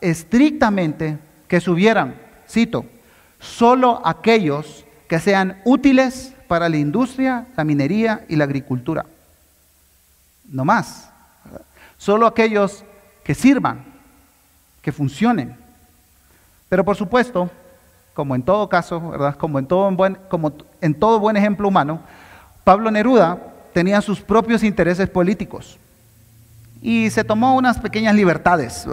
estrictamente 0.00 1.18
que 1.46 1.60
subieran, 1.60 2.16
cito, 2.48 2.84
solo 3.38 4.02
aquellos 4.04 4.84
que 5.08 5.20
sean 5.20 5.62
útiles 5.64 6.34
para 6.48 6.68
la 6.68 6.78
industria, 6.78 7.46
la 7.56 7.62
minería 7.62 8.24
y 8.28 8.34
la 8.34 8.44
agricultura. 8.44 9.06
No 10.48 10.64
más. 10.64 11.08
Solo 11.96 12.26
aquellos 12.26 12.84
que 13.22 13.34
sirvan, 13.34 13.84
que 14.82 14.90
funcionen. 14.90 15.56
Pero 16.68 16.84
por 16.84 16.96
supuesto, 16.96 17.50
como 18.16 18.34
en 18.34 18.42
todo 18.42 18.66
caso, 18.70 19.10
¿verdad? 19.10 19.36
Como 19.36 19.58
en 19.58 19.66
todo 19.66 21.20
buen, 21.20 21.36
ejemplo 21.36 21.68
humano, 21.68 22.00
Pablo 22.64 22.90
Neruda 22.90 23.36
tenía 23.74 24.00
sus 24.00 24.22
propios 24.22 24.62
intereses 24.62 25.10
políticos 25.10 25.78
y 26.80 27.10
se 27.10 27.24
tomó 27.24 27.54
unas 27.56 27.78
pequeñas 27.78 28.14
libertades 28.14 28.86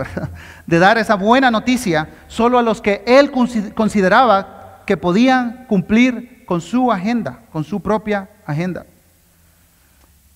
de 0.67 0.77
dar 0.77 0.97
esa 0.97 1.15
buena 1.15 1.49
noticia 1.49 2.09
solo 2.27 2.59
a 2.59 2.61
los 2.63 2.81
que 2.81 3.01
él 3.07 3.31
consideraba 3.73 4.81
que 4.85 4.97
podían 4.97 5.67
cumplir 5.69 6.43
con 6.45 6.59
su 6.59 6.91
agenda, 6.91 7.39
con 7.53 7.63
su 7.63 7.79
propia 7.79 8.27
agenda. 8.45 8.85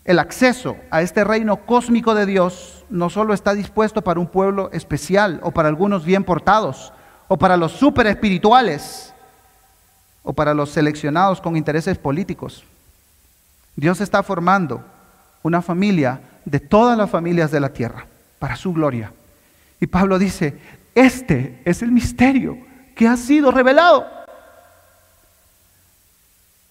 El 0.05 0.17
acceso 0.17 0.77
a 0.89 1.01
este 1.01 1.25
reino 1.25 1.57
cósmico 1.57 2.15
de 2.15 2.25
Dios 2.25 2.85
no 2.89 3.09
solo 3.09 3.33
está 3.33 3.53
dispuesto 3.53 4.01
para 4.01 4.21
un 4.21 4.27
pueblo 4.27 4.69
especial 4.71 5.41
o 5.43 5.51
para 5.51 5.67
algunos 5.67 6.05
bien 6.05 6.23
portados 6.23 6.93
o 7.27 7.37
para 7.37 7.57
los 7.57 7.73
super 7.73 8.07
espirituales 8.07 9.13
o 10.23 10.33
para 10.33 10.53
los 10.53 10.71
seleccionados 10.71 11.41
con 11.41 11.55
intereses 11.55 11.97
políticos. 11.97 12.63
Dios 13.75 14.01
está 14.01 14.23
formando 14.23 14.83
una 15.43 15.61
familia 15.61 16.21
de 16.45 16.59
todas 16.59 16.97
las 16.97 17.09
familias 17.09 17.51
de 17.51 17.59
la 17.59 17.69
tierra 17.69 18.05
para 18.39 18.55
su 18.55 18.73
gloria. 18.73 19.11
Y 19.79 19.87
Pablo 19.87 20.17
dice, 20.17 20.59
este 20.95 21.61
es 21.63 21.81
el 21.81 21.91
misterio 21.91 22.57
que 22.95 23.07
ha 23.07 23.15
sido 23.15 23.51
revelado. 23.51 24.05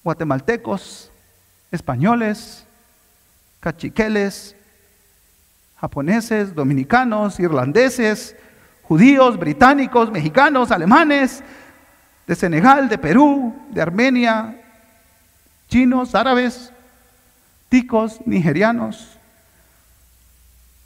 Guatemaltecos, 0.03 1.11
españoles, 1.71 2.65
cachiqueles, 3.61 4.57
japoneses, 5.77 6.55
dominicanos, 6.55 7.39
irlandeses, 7.39 8.37
judíos, 8.89 9.39
británicos, 9.39 10.11
mexicanos, 10.11 10.71
alemanes, 10.71 11.43
de 12.27 12.35
Senegal, 12.35 12.89
de 12.89 12.99
Perú, 12.99 13.55
de 13.71 13.81
Armenia, 13.81 14.61
chinos, 15.69 16.15
árabes, 16.15 16.73
ticos, 17.69 18.21
nigerianos, 18.27 19.19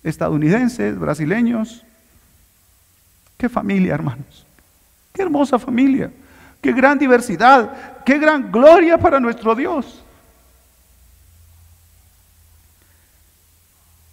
estadounidenses, 0.02 0.98
brasileños. 0.98 1.84
Qué 3.36 3.48
familia, 3.48 3.94
hermanos. 3.94 4.46
Qué 5.12 5.22
hermosa 5.22 5.58
familia. 5.58 6.10
Qué 6.60 6.72
gran 6.72 6.98
diversidad. 6.98 8.02
Qué 8.04 8.18
gran 8.18 8.50
gloria 8.50 8.98
para 8.98 9.20
nuestro 9.20 9.54
Dios. 9.54 10.02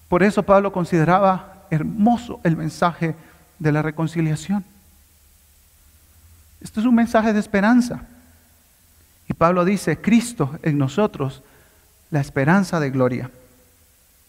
Por 0.07 0.23
eso 0.23 0.43
Pablo 0.43 0.71
consideraba 0.71 1.65
hermoso 1.69 2.39
el 2.43 2.55
mensaje 2.55 3.15
de 3.59 3.71
la 3.71 3.81
reconciliación. 3.81 4.63
Esto 6.61 6.79
es 6.79 6.85
un 6.85 6.95
mensaje 6.95 7.33
de 7.33 7.39
esperanza. 7.39 8.01
Y 9.27 9.33
Pablo 9.33 9.65
dice, 9.65 9.99
Cristo 9.99 10.57
en 10.63 10.77
nosotros, 10.77 11.43
la 12.09 12.21
esperanza 12.21 12.79
de 12.79 12.89
gloria. 12.89 13.29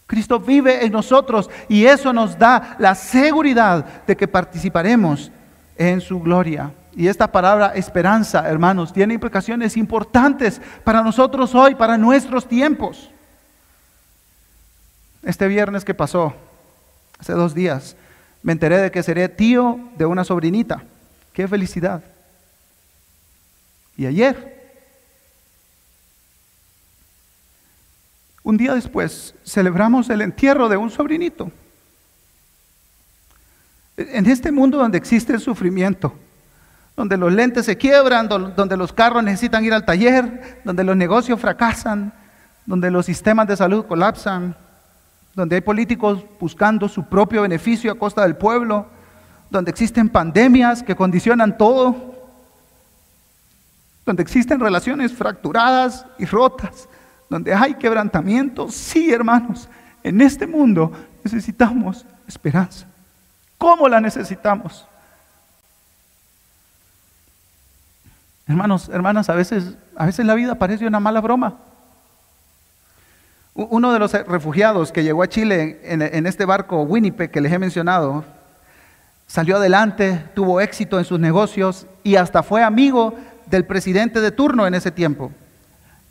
Cristo 0.05 0.39
vive 0.39 0.85
en 0.85 0.91
nosotros 0.91 1.49
y 1.67 1.85
eso 1.85 2.11
nos 2.11 2.37
da 2.37 2.75
la 2.79 2.95
seguridad 2.95 4.03
de 4.07 4.17
que 4.17 4.27
participaremos 4.27 5.31
en 5.77 6.01
su 6.01 6.19
gloria. 6.19 6.71
Y 6.95 7.07
esta 7.07 7.31
palabra 7.31 7.73
esperanza, 7.75 8.49
hermanos, 8.49 8.91
tiene 8.91 9.13
implicaciones 9.13 9.77
importantes 9.77 10.59
para 10.83 11.03
nosotros 11.03 11.53
hoy, 11.53 11.75
para 11.75 11.97
nuestros 11.97 12.47
tiempos. 12.47 13.09
Este 15.23 15.47
viernes 15.47 15.85
que 15.85 15.93
pasó, 15.93 16.33
hace 17.19 17.33
dos 17.33 17.53
días, 17.53 17.95
me 18.41 18.53
enteré 18.53 18.77
de 18.77 18.91
que 18.91 19.03
seré 19.03 19.27
tío 19.29 19.79
de 19.97 20.05
una 20.05 20.23
sobrinita. 20.23 20.83
¡Qué 21.33 21.47
felicidad! 21.47 22.03
Y 23.97 24.05
ayer, 24.05 24.57
un 28.43 28.55
día 28.55 28.73
después, 28.73 29.35
celebramos 29.45 30.09
el 30.09 30.21
entierro 30.21 30.69
de 30.69 30.77
un 30.77 30.89
sobrinito. 30.89 31.51
En 33.97 34.25
este 34.25 34.51
mundo 34.51 34.77
donde 34.77 34.97
existe 34.97 35.33
el 35.33 35.41
sufrimiento, 35.41 36.15
donde 36.95 37.17
los 37.17 37.33
lentes 37.33 37.65
se 37.65 37.77
quiebran, 37.77 38.29
donde 38.29 38.77
los 38.77 38.93
carros 38.93 39.23
necesitan 39.23 39.65
ir 39.65 39.73
al 39.73 39.85
taller, 39.85 40.61
donde 40.63 40.85
los 40.85 40.95
negocios 40.95 41.39
fracasan, 41.39 42.13
donde 42.65 42.91
los 42.91 43.05
sistemas 43.05 43.47
de 43.47 43.57
salud 43.57 43.85
colapsan, 43.85 44.55
donde 45.39 45.55
hay 45.55 45.61
políticos 45.61 46.25
buscando 46.37 46.89
su 46.89 47.05
propio 47.05 47.43
beneficio 47.43 47.89
a 47.89 47.97
costa 47.97 48.23
del 48.23 48.35
pueblo, 48.35 48.87
donde 49.49 49.71
existen 49.71 50.09
pandemias 50.09 50.83
que 50.83 50.97
condicionan 50.97 51.57
todo, 51.57 52.13
donde 54.05 54.21
existen 54.21 54.59
relaciones 54.59 55.13
fracturadas 55.13 56.05
y 56.17 56.25
rotas, 56.25 56.89
donde 57.29 57.53
hay 57.53 57.75
quebrantamientos. 57.75 58.75
Sí, 58.75 59.13
hermanos, 59.13 59.69
en 60.03 60.19
este 60.19 60.45
mundo 60.45 60.91
necesitamos 61.23 62.05
esperanza. 62.27 62.85
¿Cómo 63.57 63.87
la 63.87 64.01
necesitamos? 64.01 64.85
Hermanos, 68.45 68.89
hermanas, 68.89 69.29
a 69.29 69.35
veces, 69.35 69.77
a 69.95 70.05
veces 70.05 70.25
la 70.25 70.35
vida 70.35 70.55
parece 70.55 70.85
una 70.85 70.99
mala 70.99 71.21
broma. 71.21 71.59
Uno 73.53 73.91
de 73.91 73.99
los 73.99 74.13
refugiados 74.13 74.91
que 74.91 75.03
llegó 75.03 75.23
a 75.23 75.27
Chile 75.27 75.79
en, 75.83 76.25
este 76.25 76.45
barco 76.45 76.83
Winnipeg 76.83 77.31
que 77.31 77.41
les 77.41 77.51
he 77.51 77.59
mencionado, 77.59 78.23
salió 79.27 79.57
adelante, 79.57 80.23
tuvo 80.33 80.61
éxito 80.61 80.97
en 80.99 81.05
sus 81.05 81.19
negocios 81.19 81.85
y 82.03 82.15
hasta 82.15 82.43
fue 82.43 82.63
amigo 82.63 83.15
del 83.47 83.65
presidente 83.65 84.21
de 84.21 84.31
turno 84.31 84.65
en 84.65 84.75
ese 84.75 84.91
tiempo. 84.91 85.31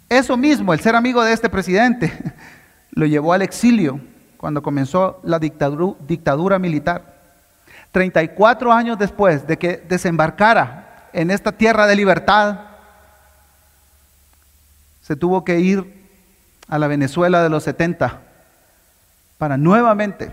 Eso 0.09 0.37
mismo, 0.37 0.73
el 0.73 0.81
ser 0.81 0.97
amigo 0.97 1.23
de 1.23 1.33
este 1.33 1.49
presidente, 1.49 2.13
lo 2.91 3.07
llevó 3.07 3.33
al 3.33 3.43
exilio 3.43 4.01
cuando 4.37 4.63
comenzó 4.63 5.21
la 5.23 5.39
dictadura, 5.39 5.97
dictadura 6.07 6.59
militar. 6.59 7.17
34 7.93 8.73
años 8.73 8.99
después 8.99 9.47
de 9.47 9.57
que 9.57 9.77
desembarcara 9.89 11.09
en 11.13 11.31
esta 11.31 11.53
tierra 11.53 11.87
de 11.87 11.97
libertad, 11.97 12.61
se 15.03 15.17
tuvo 15.17 15.45
que 15.45 15.59
ir 15.59 15.98
a 16.69 16.79
la 16.79 16.87
Venezuela 16.87 17.43
de 17.43 17.49
los 17.49 17.65
70 17.65 18.21
para 19.39 19.57
nuevamente 19.57 20.33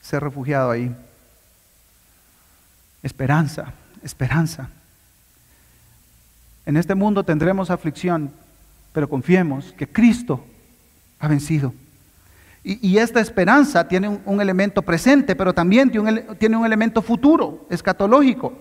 ser 0.00 0.22
refugiado 0.22 0.70
ahí. 0.70 0.94
Esperanza, 3.02 3.72
esperanza. 4.02 4.68
En 6.64 6.76
este 6.76 6.94
mundo 6.94 7.24
tendremos 7.24 7.70
aflicción, 7.70 8.32
pero 8.92 9.08
confiemos 9.08 9.72
que 9.76 9.86
Cristo 9.86 10.44
ha 11.18 11.28
vencido. 11.28 11.74
Y, 12.68 12.98
esta 12.98 13.20
esperanza 13.20 13.86
tiene 13.86 14.08
un, 14.08 14.40
elemento 14.40 14.82
presente, 14.82 15.36
pero 15.36 15.54
también 15.54 15.88
tiene 15.88 16.10
un, 16.10 16.36
tiene 16.36 16.56
un 16.56 16.66
elemento 16.66 17.00
futuro, 17.00 17.64
escatológico. 17.70 18.52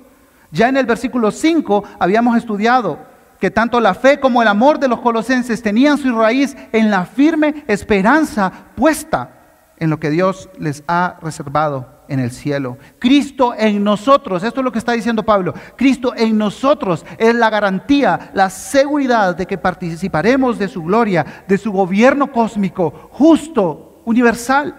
Ya 0.51 0.69
en 0.69 0.77
el 0.77 0.85
versículo 0.85 1.31
5 1.31 1.83
habíamos 1.97 2.37
estudiado 2.37 2.99
que 3.45 3.51
tanto 3.51 3.79
la 3.79 3.93
fe 3.93 4.19
como 4.19 4.41
el 4.41 4.47
amor 4.47 4.79
de 4.79 4.87
los 4.87 5.01
colosenses 5.01 5.61
tenían 5.61 5.99
su 5.99 6.17
raíz 6.17 6.57
en 6.71 6.89
la 6.89 7.05
firme 7.05 7.63
esperanza 7.67 8.51
puesta 8.75 9.29
en 9.77 9.91
lo 9.91 9.99
que 9.99 10.09
Dios 10.09 10.49
les 10.57 10.83
ha 10.87 11.19
reservado 11.21 12.01
en 12.07 12.19
el 12.19 12.31
cielo. 12.31 12.79
Cristo 12.97 13.53
en 13.55 13.83
nosotros, 13.83 14.43
esto 14.43 14.61
es 14.61 14.63
lo 14.63 14.71
que 14.71 14.79
está 14.79 14.93
diciendo 14.93 15.21
Pablo, 15.21 15.53
Cristo 15.77 16.15
en 16.17 16.35
nosotros 16.39 17.05
es 17.19 17.35
la 17.35 17.51
garantía, 17.51 18.31
la 18.33 18.49
seguridad 18.49 19.35
de 19.35 19.45
que 19.45 19.59
participaremos 19.59 20.57
de 20.57 20.67
su 20.67 20.81
gloria, 20.81 21.43
de 21.47 21.59
su 21.59 21.71
gobierno 21.71 22.31
cósmico, 22.31 23.09
justo, 23.11 24.01
universal. 24.05 24.75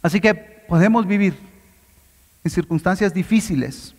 Así 0.00 0.22
que 0.22 0.32
podemos 0.32 1.06
vivir 1.06 1.38
en 2.42 2.50
circunstancias 2.50 3.12
difíciles, 3.12 3.94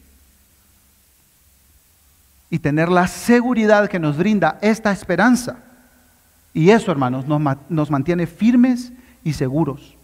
y 2.49 2.59
tener 2.59 2.89
la 2.89 3.07
seguridad 3.07 3.89
que 3.89 3.99
nos 3.99 4.17
brinda 4.17 4.57
esta 4.61 4.91
esperanza. 4.91 5.57
Y 6.53 6.71
eso, 6.71 6.91
hermanos, 6.91 7.25
nos, 7.27 7.91
mantiene 7.91 8.25
firmes 8.25 8.91
y 9.23 9.33
seguros. 9.33 9.95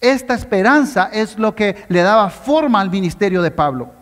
Esta 0.00 0.34
esperanza 0.34 1.08
es 1.12 1.38
lo 1.38 1.54
que 1.54 1.76
le 1.88 2.02
daba 2.02 2.30
forma 2.30 2.80
al 2.80 2.90
ministerio 2.90 3.42
de 3.42 3.50
Pablo. 3.50 3.92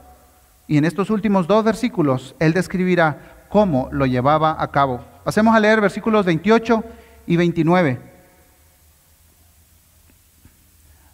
Y 0.66 0.78
en 0.78 0.84
estos 0.84 1.10
últimos 1.10 1.46
dos 1.46 1.64
versículos, 1.64 2.34
él 2.38 2.52
describirá 2.52 3.18
cómo 3.48 3.88
lo 3.92 4.06
llevaba 4.06 4.56
a 4.58 4.70
cabo. 4.70 5.04
Pasemos 5.24 5.54
a 5.54 5.60
leer 5.60 5.80
versículos 5.80 6.24
28 6.26 6.82
y 7.26 7.36
29. 7.36 8.00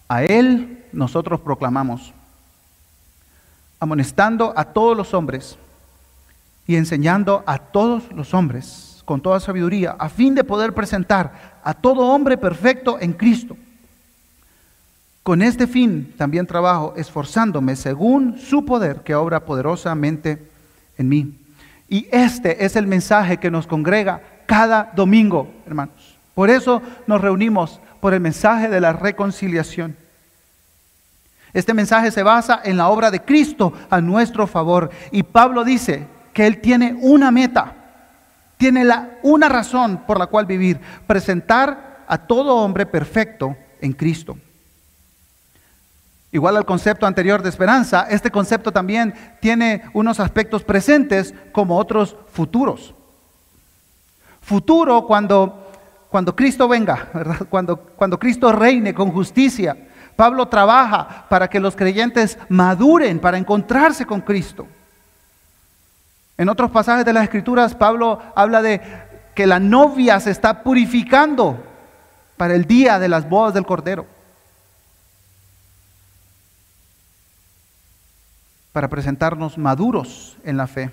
A 0.09 0.23
él 0.23 0.85
nosotros 0.93 1.41
proclamamos, 1.41 2.13
amonestando 3.81 4.53
a 4.57 4.65
todos 4.65 4.97
los 4.97 5.15
hombres 5.15 5.59
y 6.67 6.77
enseñando 6.77 7.43
a 7.47 7.59
todos 7.59 8.05
los 8.13 8.35
hombres 8.35 9.03
con 9.05 9.21
toda 9.21 9.41
sabiduría, 9.41 9.97
a 9.99 10.09
fin 10.09 10.35
de 10.35 10.45
poder 10.45 10.75
presentar 10.75 11.61
a 11.65 11.75
todo 11.75 12.07
hombre 12.07 12.39
perfecto 12.39 12.99
en 13.01 13.13
Cristo. 13.13 13.57
Con 15.23 15.43
este 15.43 15.67
fin 15.67 16.15
también 16.17 16.47
trabajo, 16.47 16.95
esforzándome 16.97 17.77
según 17.77 18.39
su 18.39 18.65
poder 18.65 19.03
que 19.03 19.15
obra 19.15 19.45
poderosamente 19.45 20.49
en 20.99 21.09
mí. 21.09 21.35
Y 21.89 22.07
este 22.11 22.65
es 22.65 22.75
el 22.77 22.87
mensaje 22.87 23.37
que 23.37 23.51
nos 23.51 23.67
congrega 23.67 24.23
cada 24.47 24.91
domingo, 24.97 25.53
hermanos. 25.67 26.19
Por 26.35 26.51
eso 26.51 26.83
nos 27.07 27.21
reunimos 27.21 27.81
por 28.01 28.15
el 28.15 28.21
mensaje 28.21 28.69
de 28.69 28.81
la 28.81 28.93
reconciliación. 28.93 29.97
Este 31.53 31.75
mensaje 31.75 32.11
se 32.11 32.23
basa 32.23 32.61
en 32.65 32.77
la 32.77 32.89
obra 32.89 33.11
de 33.11 33.21
Cristo 33.21 33.73
a 33.91 34.01
nuestro 34.01 34.47
favor. 34.47 34.91
Y 35.11 35.23
Pablo 35.23 35.65
dice 35.65 36.07
que 36.33 36.47
él 36.47 36.61
tiene 36.61 36.97
una 37.01 37.31
meta, 37.31 37.75
tiene 38.57 38.85
la, 38.85 39.19
una 39.23 39.49
razón 39.49 40.05
por 40.07 40.19
la 40.19 40.27
cual 40.27 40.47
vivir, 40.47 40.81
presentar 41.07 42.05
a 42.07 42.19
todo 42.19 42.57
hombre 42.57 42.87
perfecto 42.87 43.57
en 43.81 43.93
Cristo. 43.93 44.37
Igual 46.31 46.57
al 46.57 46.65
concepto 46.65 47.07
anterior 47.07 47.43
de 47.43 47.51
esperanza, 47.51 48.07
este 48.09 48.31
concepto 48.31 48.73
también 48.73 49.15
tiene 49.41 49.83
unos 49.93 50.19
aspectos 50.19 50.63
presentes 50.65 51.35
como 51.53 51.77
otros 51.77 52.17
futuros. 52.33 52.95
Futuro 54.41 55.07
cuando, 55.07 55.71
cuando 56.09 56.35
Cristo 56.35 56.67
venga, 56.67 57.09
Cuando, 57.51 57.77
cuando 57.77 58.19
Cristo 58.19 58.51
reine 58.51 58.95
con 58.95 59.13
justicia. 59.13 59.77
Pablo 60.17 60.49
trabaja 60.49 61.27
para 61.29 61.49
que 61.49 61.61
los 61.61 61.77
creyentes 61.77 62.39
maduren, 62.49 63.19
para 63.19 63.39
encontrarse 63.39 64.07
con 64.07 64.21
Cristo. 64.21 64.67
En 66.39 66.49
otros 66.49 66.71
pasajes 66.71 67.05
de 67.05 67.13
las 67.13 67.25
Escrituras, 67.25 67.75
Pablo 67.75 68.21
habla 68.35 68.63
de 68.63 68.81
que 69.35 69.47
la 69.47 69.61
novia 69.61 70.19
se 70.21 70.31
está 70.31 70.63
purificando 70.63 71.63
para 72.37 72.55
el 72.55 72.67
día 72.67 72.99
de 72.99 73.09
las 73.09 73.29
bodas 73.29 73.55
del 73.55 73.67
Cordero. 73.67 74.07
para 78.73 78.89
presentarnos 78.89 79.59
maduros 79.59 80.37
en 80.45 80.57
la 80.57 80.67
fe. 80.67 80.91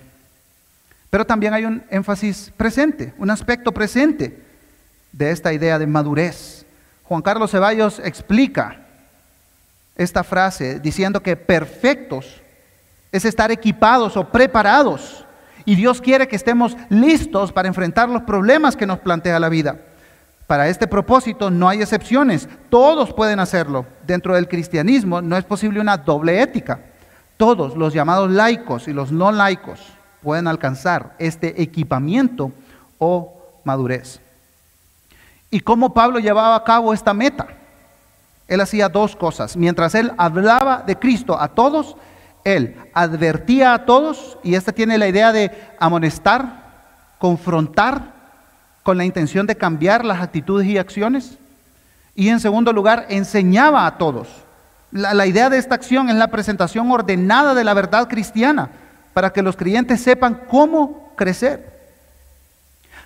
Pero 1.08 1.24
también 1.24 1.54
hay 1.54 1.64
un 1.64 1.82
énfasis 1.90 2.52
presente, 2.56 3.14
un 3.18 3.30
aspecto 3.30 3.72
presente 3.72 4.44
de 5.12 5.30
esta 5.30 5.52
idea 5.52 5.78
de 5.78 5.86
madurez. 5.86 6.64
Juan 7.04 7.22
Carlos 7.22 7.50
Ceballos 7.50 7.98
explica 8.04 8.76
esta 9.96 10.22
frase 10.22 10.78
diciendo 10.78 11.22
que 11.22 11.36
perfectos 11.36 12.40
es 13.10 13.24
estar 13.24 13.50
equipados 13.50 14.16
o 14.16 14.28
preparados. 14.28 15.26
Y 15.70 15.76
Dios 15.76 16.00
quiere 16.00 16.26
que 16.26 16.34
estemos 16.34 16.76
listos 16.88 17.52
para 17.52 17.68
enfrentar 17.68 18.08
los 18.08 18.22
problemas 18.22 18.74
que 18.74 18.88
nos 18.88 18.98
plantea 18.98 19.38
la 19.38 19.48
vida. 19.48 19.76
Para 20.48 20.66
este 20.66 20.88
propósito 20.88 21.48
no 21.48 21.68
hay 21.68 21.80
excepciones, 21.80 22.48
todos 22.70 23.12
pueden 23.14 23.38
hacerlo. 23.38 23.86
Dentro 24.04 24.34
del 24.34 24.48
cristianismo 24.48 25.22
no 25.22 25.36
es 25.36 25.44
posible 25.44 25.78
una 25.78 25.96
doble 25.96 26.42
ética. 26.42 26.80
Todos 27.36 27.76
los 27.76 27.94
llamados 27.94 28.32
laicos 28.32 28.88
y 28.88 28.92
los 28.92 29.12
no 29.12 29.30
laicos 29.30 29.80
pueden 30.24 30.48
alcanzar 30.48 31.14
este 31.20 31.62
equipamiento 31.62 32.50
o 32.98 33.40
madurez. 33.62 34.20
¿Y 35.52 35.60
cómo 35.60 35.94
Pablo 35.94 36.18
llevaba 36.18 36.56
a 36.56 36.64
cabo 36.64 36.92
esta 36.92 37.14
meta? 37.14 37.46
Él 38.48 38.60
hacía 38.60 38.88
dos 38.88 39.14
cosas. 39.14 39.56
Mientras 39.56 39.94
él 39.94 40.10
hablaba 40.16 40.82
de 40.84 40.98
Cristo 40.98 41.40
a 41.40 41.46
todos, 41.46 41.94
él 42.44 42.76
advertía 42.94 43.74
a 43.74 43.84
todos, 43.84 44.38
y 44.42 44.54
esta 44.54 44.72
tiene 44.72 44.98
la 44.98 45.08
idea 45.08 45.32
de 45.32 45.50
amonestar, 45.78 46.62
confrontar, 47.18 48.18
con 48.82 48.96
la 48.96 49.04
intención 49.04 49.46
de 49.46 49.56
cambiar 49.56 50.04
las 50.04 50.22
actitudes 50.22 50.66
y 50.66 50.78
acciones. 50.78 51.38
Y 52.14 52.28
en 52.28 52.40
segundo 52.40 52.72
lugar, 52.72 53.06
enseñaba 53.10 53.86
a 53.86 53.98
todos 53.98 54.28
la, 54.92 55.26
idea 55.26 55.48
de 55.50 55.58
esta 55.58 55.74
acción 55.74 56.08
es 56.08 56.16
la 56.16 56.28
presentación 56.28 56.90
ordenada 56.90 57.54
de 57.54 57.64
la 57.64 57.74
verdad 57.74 58.08
cristiana 58.08 58.70
para 59.12 59.32
que 59.32 59.42
los 59.42 59.56
creyentes 59.56 60.00
sepan 60.00 60.42
cómo 60.48 61.12
crecer. 61.16 61.78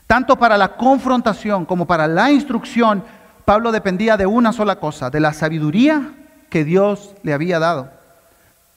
Tanto 0.07 0.37
para 0.37 0.57
la 0.57 0.77
confrontación 0.77 1.65
como 1.65 1.87
para 1.87 2.07
la 2.07 2.31
instrucción, 2.31 3.05
Pablo 3.45 3.73
dependía 3.73 4.17
de 4.17 4.27
una 4.27 4.53
sola 4.53 4.77
cosa, 4.77 5.11
de 5.11 5.21
la 5.21 5.33
sabiduría 5.33 6.13
que 6.49 6.65
Dios 6.65 7.15
le 7.23 7.35
había 7.35 7.59
dado. 7.59 7.91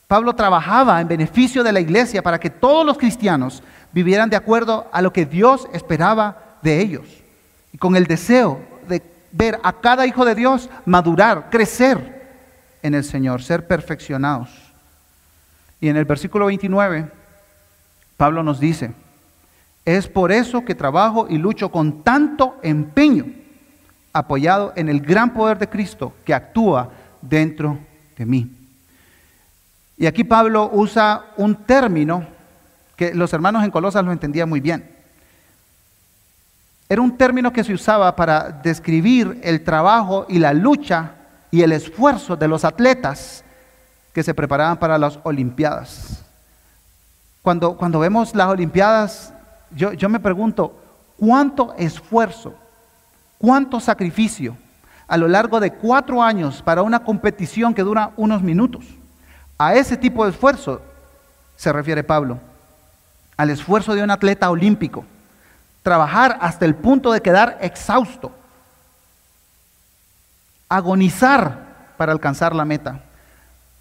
Pablo 0.07 0.33
trabajaba 0.33 1.01
en 1.01 1.07
beneficio 1.07 1.63
de 1.63 1.73
la 1.73 1.81
iglesia 1.81 2.23
para 2.23 2.39
que 2.39 2.49
todos 2.49 2.85
los 2.85 2.97
cristianos 2.97 3.61
vivieran 3.91 4.29
de 4.29 4.37
acuerdo 4.37 4.87
a 4.91 5.01
lo 5.01 5.11
que 5.11 5.25
Dios 5.25 5.67
esperaba 5.73 6.57
de 6.61 6.79
ellos. 6.79 7.05
Y 7.73 7.77
con 7.77 7.95
el 7.95 8.07
deseo 8.07 8.61
de 8.87 9.01
ver 9.31 9.59
a 9.63 9.73
cada 9.73 10.07
hijo 10.07 10.23
de 10.23 10.35
Dios 10.35 10.69
madurar, 10.85 11.49
crecer 11.49 12.25
en 12.81 12.95
el 12.95 13.03
Señor, 13.03 13.43
ser 13.43 13.67
perfeccionados. 13.67 14.49
Y 15.81 15.89
en 15.89 15.97
el 15.97 16.05
versículo 16.05 16.45
29, 16.45 17.11
Pablo 18.15 18.43
nos 18.43 18.61
dice, 18.61 18.93
es 19.83 20.07
por 20.07 20.31
eso 20.31 20.63
que 20.63 20.73
trabajo 20.73 21.27
y 21.29 21.37
lucho 21.37 21.69
con 21.69 22.03
tanto 22.03 22.57
empeño, 22.63 23.25
apoyado 24.13 24.71
en 24.77 24.87
el 24.87 25.01
gran 25.01 25.33
poder 25.33 25.59
de 25.59 25.67
Cristo 25.67 26.13
que 26.23 26.33
actúa 26.33 26.89
dentro 27.21 27.77
de 28.17 28.25
mí. 28.25 28.57
Y 29.97 30.05
aquí 30.05 30.23
Pablo 30.23 30.69
usa 30.71 31.25
un 31.37 31.55
término 31.55 32.25
que 32.95 33.13
los 33.13 33.33
hermanos 33.33 33.63
en 33.63 33.71
Colosas 33.71 34.05
lo 34.05 34.11
entendían 34.11 34.47
muy 34.47 34.59
bien. 34.59 34.95
Era 36.87 37.01
un 37.01 37.17
término 37.17 37.51
que 37.51 37.63
se 37.63 37.73
usaba 37.73 38.15
para 38.15 38.49
describir 38.49 39.41
el 39.43 39.63
trabajo 39.63 40.25
y 40.29 40.39
la 40.39 40.53
lucha 40.53 41.11
y 41.51 41.61
el 41.61 41.71
esfuerzo 41.71 42.35
de 42.35 42.47
los 42.47 42.63
atletas 42.63 43.43
que 44.13 44.23
se 44.23 44.33
preparaban 44.33 44.77
para 44.77 44.97
las 44.97 45.19
Olimpiadas. 45.23 46.23
Cuando, 47.41 47.75
cuando 47.75 47.99
vemos 47.99 48.35
las 48.35 48.47
Olimpiadas, 48.47 49.33
yo, 49.71 49.93
yo 49.93 50.09
me 50.09 50.19
pregunto, 50.19 50.79
¿cuánto 51.17 51.73
esfuerzo, 51.77 52.55
cuánto 53.37 53.79
sacrificio 53.79 54.55
a 55.07 55.17
lo 55.17 55.27
largo 55.27 55.59
de 55.59 55.73
cuatro 55.73 56.21
años 56.21 56.61
para 56.61 56.83
una 56.83 57.03
competición 57.03 57.73
que 57.73 57.83
dura 57.83 58.11
unos 58.15 58.41
minutos? 58.41 58.85
A 59.57 59.73
ese 59.73 59.97
tipo 59.97 60.23
de 60.23 60.31
esfuerzo 60.31 60.81
se 61.55 61.73
refiere 61.73 62.03
Pablo, 62.03 62.39
al 63.35 63.49
esfuerzo 63.49 63.95
de 63.95 64.03
un 64.03 64.11
atleta 64.11 64.49
olímpico, 64.49 65.05
trabajar 65.81 66.37
hasta 66.41 66.65
el 66.65 66.75
punto 66.75 67.11
de 67.11 67.21
quedar 67.21 67.57
exhausto, 67.61 68.31
agonizar 70.69 71.93
para 71.97 72.11
alcanzar 72.11 72.53
la 72.55 72.65
meta. 72.65 72.99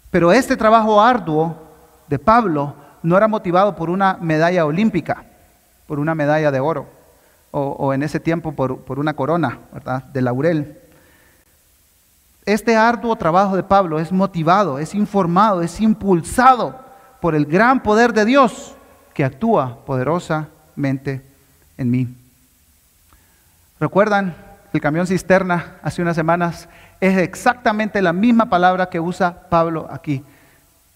Pero 0.09 0.31
este 0.31 0.57
trabajo 0.57 1.01
arduo 1.01 1.55
de 2.07 2.17
Pablo 2.17 2.75
no 3.03 3.17
era 3.17 3.27
motivado 3.27 3.75
por 3.75 3.89
una 3.89 4.17
medalla 4.19 4.65
olímpica, 4.65 5.25
por 5.85 5.99
una 5.99 6.15
medalla 6.15 6.51
de 6.51 6.59
oro, 6.59 6.87
o, 7.51 7.93
en 7.93 8.03
ese 8.03 8.19
tiempo 8.19 8.51
por, 8.51 8.81
por 8.81 8.99
una 8.99 9.13
corona 9.13 9.59
¿verdad? 9.73 10.03
de 10.03 10.21
laurel. 10.21 10.81
Este 12.47 12.77
arduo 12.77 13.13
trabajo 13.17 13.57
de 13.57 13.63
Pablo 13.63 13.99
es 13.99 14.09
motivado, 14.09 14.79
es 14.79 14.95
informado, 14.95 15.61
es 15.61 15.81
impulsado 15.81 16.79
por 17.19 17.35
el 17.35 17.45
gran 17.45 17.83
poder 17.83 18.13
de 18.13 18.23
Dios 18.23 18.73
que 19.13 19.25
actúa 19.25 19.79
poderosamente 19.85 21.21
en 21.77 21.91
mí. 21.91 22.07
¿Recuerdan 23.81 24.33
el 24.71 24.79
camión 24.79 25.07
cisterna 25.07 25.75
hace 25.83 26.01
unas 26.01 26.15
semanas, 26.15 26.69
es 27.01 27.17
exactamente 27.17 28.01
la 28.01 28.13
misma 28.13 28.45
palabra 28.45 28.87
que 28.87 29.01
usa 29.01 29.49
Pablo 29.49 29.85
aquí. 29.91 30.23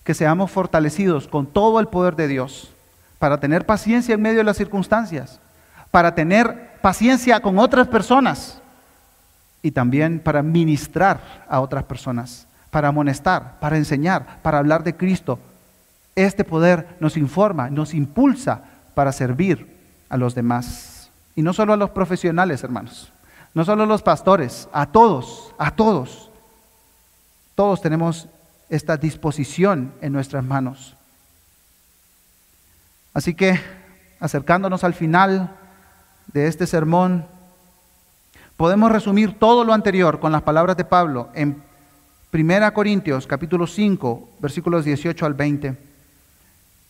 Que 0.05 0.13
seamos 0.13 0.51
fortalecidos 0.51 1.27
con 1.27 1.47
todo 1.47 1.81
el 1.81 1.89
poder 1.89 2.15
de 2.15 2.29
Dios 2.29 2.71
para 3.19 3.41
tener 3.41 3.65
paciencia 3.65 4.15
en 4.15 4.21
medio 4.21 4.37
de 4.37 4.45
las 4.45 4.55
circunstancias, 4.55 5.41
para 5.91 6.15
tener 6.15 6.77
paciencia 6.81 7.41
con 7.41 7.59
otras 7.59 7.89
personas 7.89 8.60
y 9.61 9.71
también 9.71 10.19
para 10.19 10.41
ministrar 10.43 11.45
a 11.47 11.59
otras 11.59 11.83
personas, 11.83 12.47
para 12.69 12.87
amonestar, 12.87 13.59
para 13.59 13.77
enseñar, 13.77 14.41
para 14.41 14.57
hablar 14.57 14.83
de 14.83 14.95
Cristo. 14.95 15.39
Este 16.15 16.43
poder 16.43 16.97
nos 16.99 17.17
informa, 17.17 17.69
nos 17.69 17.93
impulsa 17.93 18.63
para 18.95 19.11
servir 19.11 19.77
a 20.09 20.17
los 20.17 20.35
demás. 20.35 21.09
Y 21.35 21.41
no 21.41 21.53
solo 21.53 21.73
a 21.73 21.77
los 21.77 21.91
profesionales, 21.91 22.63
hermanos, 22.63 23.13
no 23.53 23.63
solo 23.65 23.83
a 23.83 23.87
los 23.87 24.01
pastores, 24.01 24.67
a 24.73 24.85
todos, 24.87 25.53
a 25.57 25.71
todos. 25.71 26.29
Todos 27.55 27.81
tenemos 27.81 28.27
esta 28.69 28.97
disposición 28.97 29.93
en 30.01 30.13
nuestras 30.13 30.43
manos. 30.43 30.95
Así 33.13 33.33
que, 33.35 33.59
acercándonos 34.19 34.83
al 34.83 34.93
final 34.93 35.55
de 36.31 36.47
este 36.47 36.65
sermón, 36.65 37.25
podemos 38.61 38.91
resumir 38.91 39.39
todo 39.39 39.63
lo 39.63 39.73
anterior 39.73 40.19
con 40.19 40.31
las 40.31 40.43
palabras 40.43 40.77
de 40.77 40.85
Pablo 40.85 41.29
en 41.33 41.63
1 42.31 42.73
Corintios 42.75 43.25
capítulo 43.25 43.65
5, 43.65 44.29
versículos 44.39 44.85
18 44.85 45.25
al 45.25 45.33
20. 45.33 45.75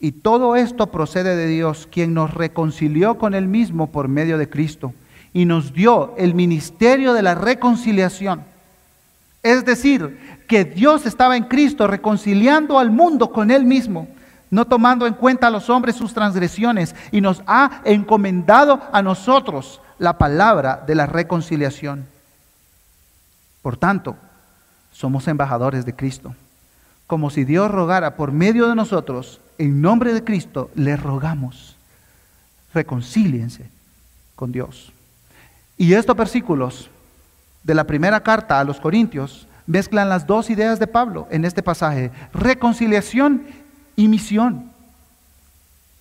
Y 0.01 0.11
todo 0.11 0.57
esto 0.57 0.87
procede 0.87 1.37
de 1.37 1.47
Dios, 1.47 1.87
quien 1.89 2.13
nos 2.13 2.33
reconcilió 2.33 3.17
con 3.17 3.33
Él 3.33 3.47
mismo 3.47 3.87
por 3.87 4.09
medio 4.09 4.37
de 4.37 4.49
Cristo 4.49 4.93
y 5.31 5.45
nos 5.45 5.71
dio 5.71 6.13
el 6.17 6.35
ministerio 6.35 7.13
de 7.13 7.21
la 7.21 7.35
reconciliación. 7.35 8.43
Es 9.41 9.63
decir, 9.63 10.19
que 10.49 10.65
Dios 10.65 11.05
estaba 11.05 11.37
en 11.37 11.45
Cristo 11.45 11.87
reconciliando 11.87 12.79
al 12.79 12.91
mundo 12.91 13.31
con 13.31 13.49
Él 13.49 13.63
mismo, 13.63 14.09
no 14.51 14.65
tomando 14.65 15.07
en 15.07 15.15
cuenta 15.15 15.47
a 15.47 15.51
los 15.51 15.69
hombres 15.69 15.95
sus 15.95 16.13
transgresiones, 16.13 16.93
y 17.11 17.21
nos 17.21 17.41
ha 17.47 17.81
encomendado 17.85 18.81
a 18.91 19.01
nosotros 19.01 19.81
la 19.97 20.17
palabra 20.17 20.83
de 20.85 20.93
la 20.93 21.07
reconciliación. 21.07 22.05
Por 23.61 23.77
tanto, 23.77 24.15
somos 24.91 25.27
embajadores 25.27 25.85
de 25.85 25.95
Cristo. 25.95 26.35
Como 27.07 27.29
si 27.29 27.45
Dios 27.45 27.71
rogara 27.71 28.15
por 28.15 28.31
medio 28.31 28.67
de 28.67 28.75
nosotros, 28.75 29.39
en 29.57 29.81
nombre 29.81 30.13
de 30.13 30.23
Cristo, 30.23 30.69
le 30.75 30.97
rogamos, 30.97 31.75
reconcíliense 32.73 33.69
con 34.35 34.51
Dios. 34.51 34.91
Y 35.77 35.93
estos 35.93 36.15
versículos 36.15 36.89
de 37.63 37.75
la 37.75 37.85
primera 37.85 38.21
carta 38.21 38.59
a 38.59 38.63
los 38.63 38.79
Corintios 38.79 39.47
mezclan 39.67 40.09
las 40.09 40.25
dos 40.25 40.49
ideas 40.49 40.79
de 40.79 40.87
Pablo 40.87 41.27
en 41.31 41.45
este 41.45 41.63
pasaje, 41.63 42.11
reconciliación 42.33 43.43
y 44.01 44.07
misión. 44.07 44.71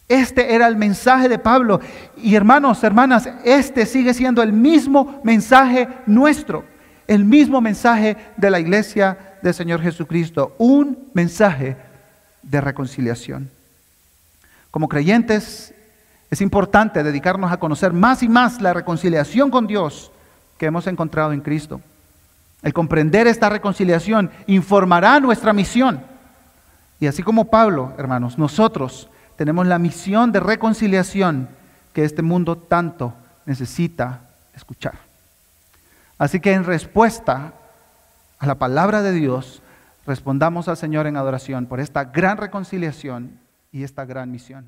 Este 0.09 0.55
era 0.55 0.67
el 0.67 0.77
mensaje 0.77 1.29
de 1.29 1.39
Pablo. 1.39 1.81
Y 2.17 2.35
hermanos, 2.35 2.83
hermanas, 2.83 3.29
este 3.45 3.87
sigue 3.87 4.13
siendo 4.13 4.43
el 4.43 4.53
mismo 4.53 5.21
mensaje 5.23 5.89
nuestro 6.07 6.65
el 7.11 7.25
mismo 7.25 7.61
mensaje 7.61 8.17
de 8.37 8.51
la 8.51 8.61
iglesia 8.61 9.19
del 9.43 9.53
Señor 9.53 9.83
Jesucristo, 9.83 10.55
un 10.59 10.97
mensaje 11.13 11.77
de 12.41 12.61
reconciliación. 12.61 13.51
Como 14.71 14.89
creyentes, 14.89 15.75
es 16.31 16.41
importante 16.41 17.03
dedicarnos 17.03 17.51
a 17.51 17.57
conocer 17.57 17.93
más 17.93 18.23
y 18.23 18.29
más 18.29 18.63
la 18.63 18.73
reconciliación 18.73 19.51
con 19.51 19.67
Dios 19.67 20.13
que 20.57 20.67
hemos 20.67 20.87
encontrado 20.87 21.33
en 21.33 21.41
Cristo. 21.41 21.81
El 22.63 22.73
comprender 22.73 23.27
esta 23.27 23.49
reconciliación 23.49 24.31
informará 24.47 25.19
nuestra 25.19 25.53
misión. 25.53 26.05
Y 27.01 27.07
así 27.07 27.23
como 27.23 27.47
Pablo, 27.47 27.95
hermanos, 27.97 28.39
nosotros 28.39 29.09
tenemos 29.37 29.67
la 29.67 29.79
misión 29.79 30.33
de 30.33 30.41
reconciliación 30.41 31.49
que 31.95 32.05
este 32.05 32.21
mundo 32.21 32.57
tanto 32.57 33.15
necesita 33.47 34.21
escuchar. 34.55 34.95
Así 36.19 36.41
que 36.41 36.53
en 36.53 36.65
respuesta 36.65 37.55
a 38.39 38.47
la 38.47 38.57
palabra 38.57 39.03
de 39.03 39.13
Dios, 39.13 39.63
respondamos 40.07 40.69
al 40.69 40.77
Señor 40.77 41.07
en 41.07 41.17
adoración 41.17 41.67
por 41.67 41.81
esta 41.81 42.05
gran 42.05 42.37
reconciliación 42.37 43.39
y 43.73 43.83
esta 43.83 44.05
gran 44.05 44.31
misión. 44.31 44.67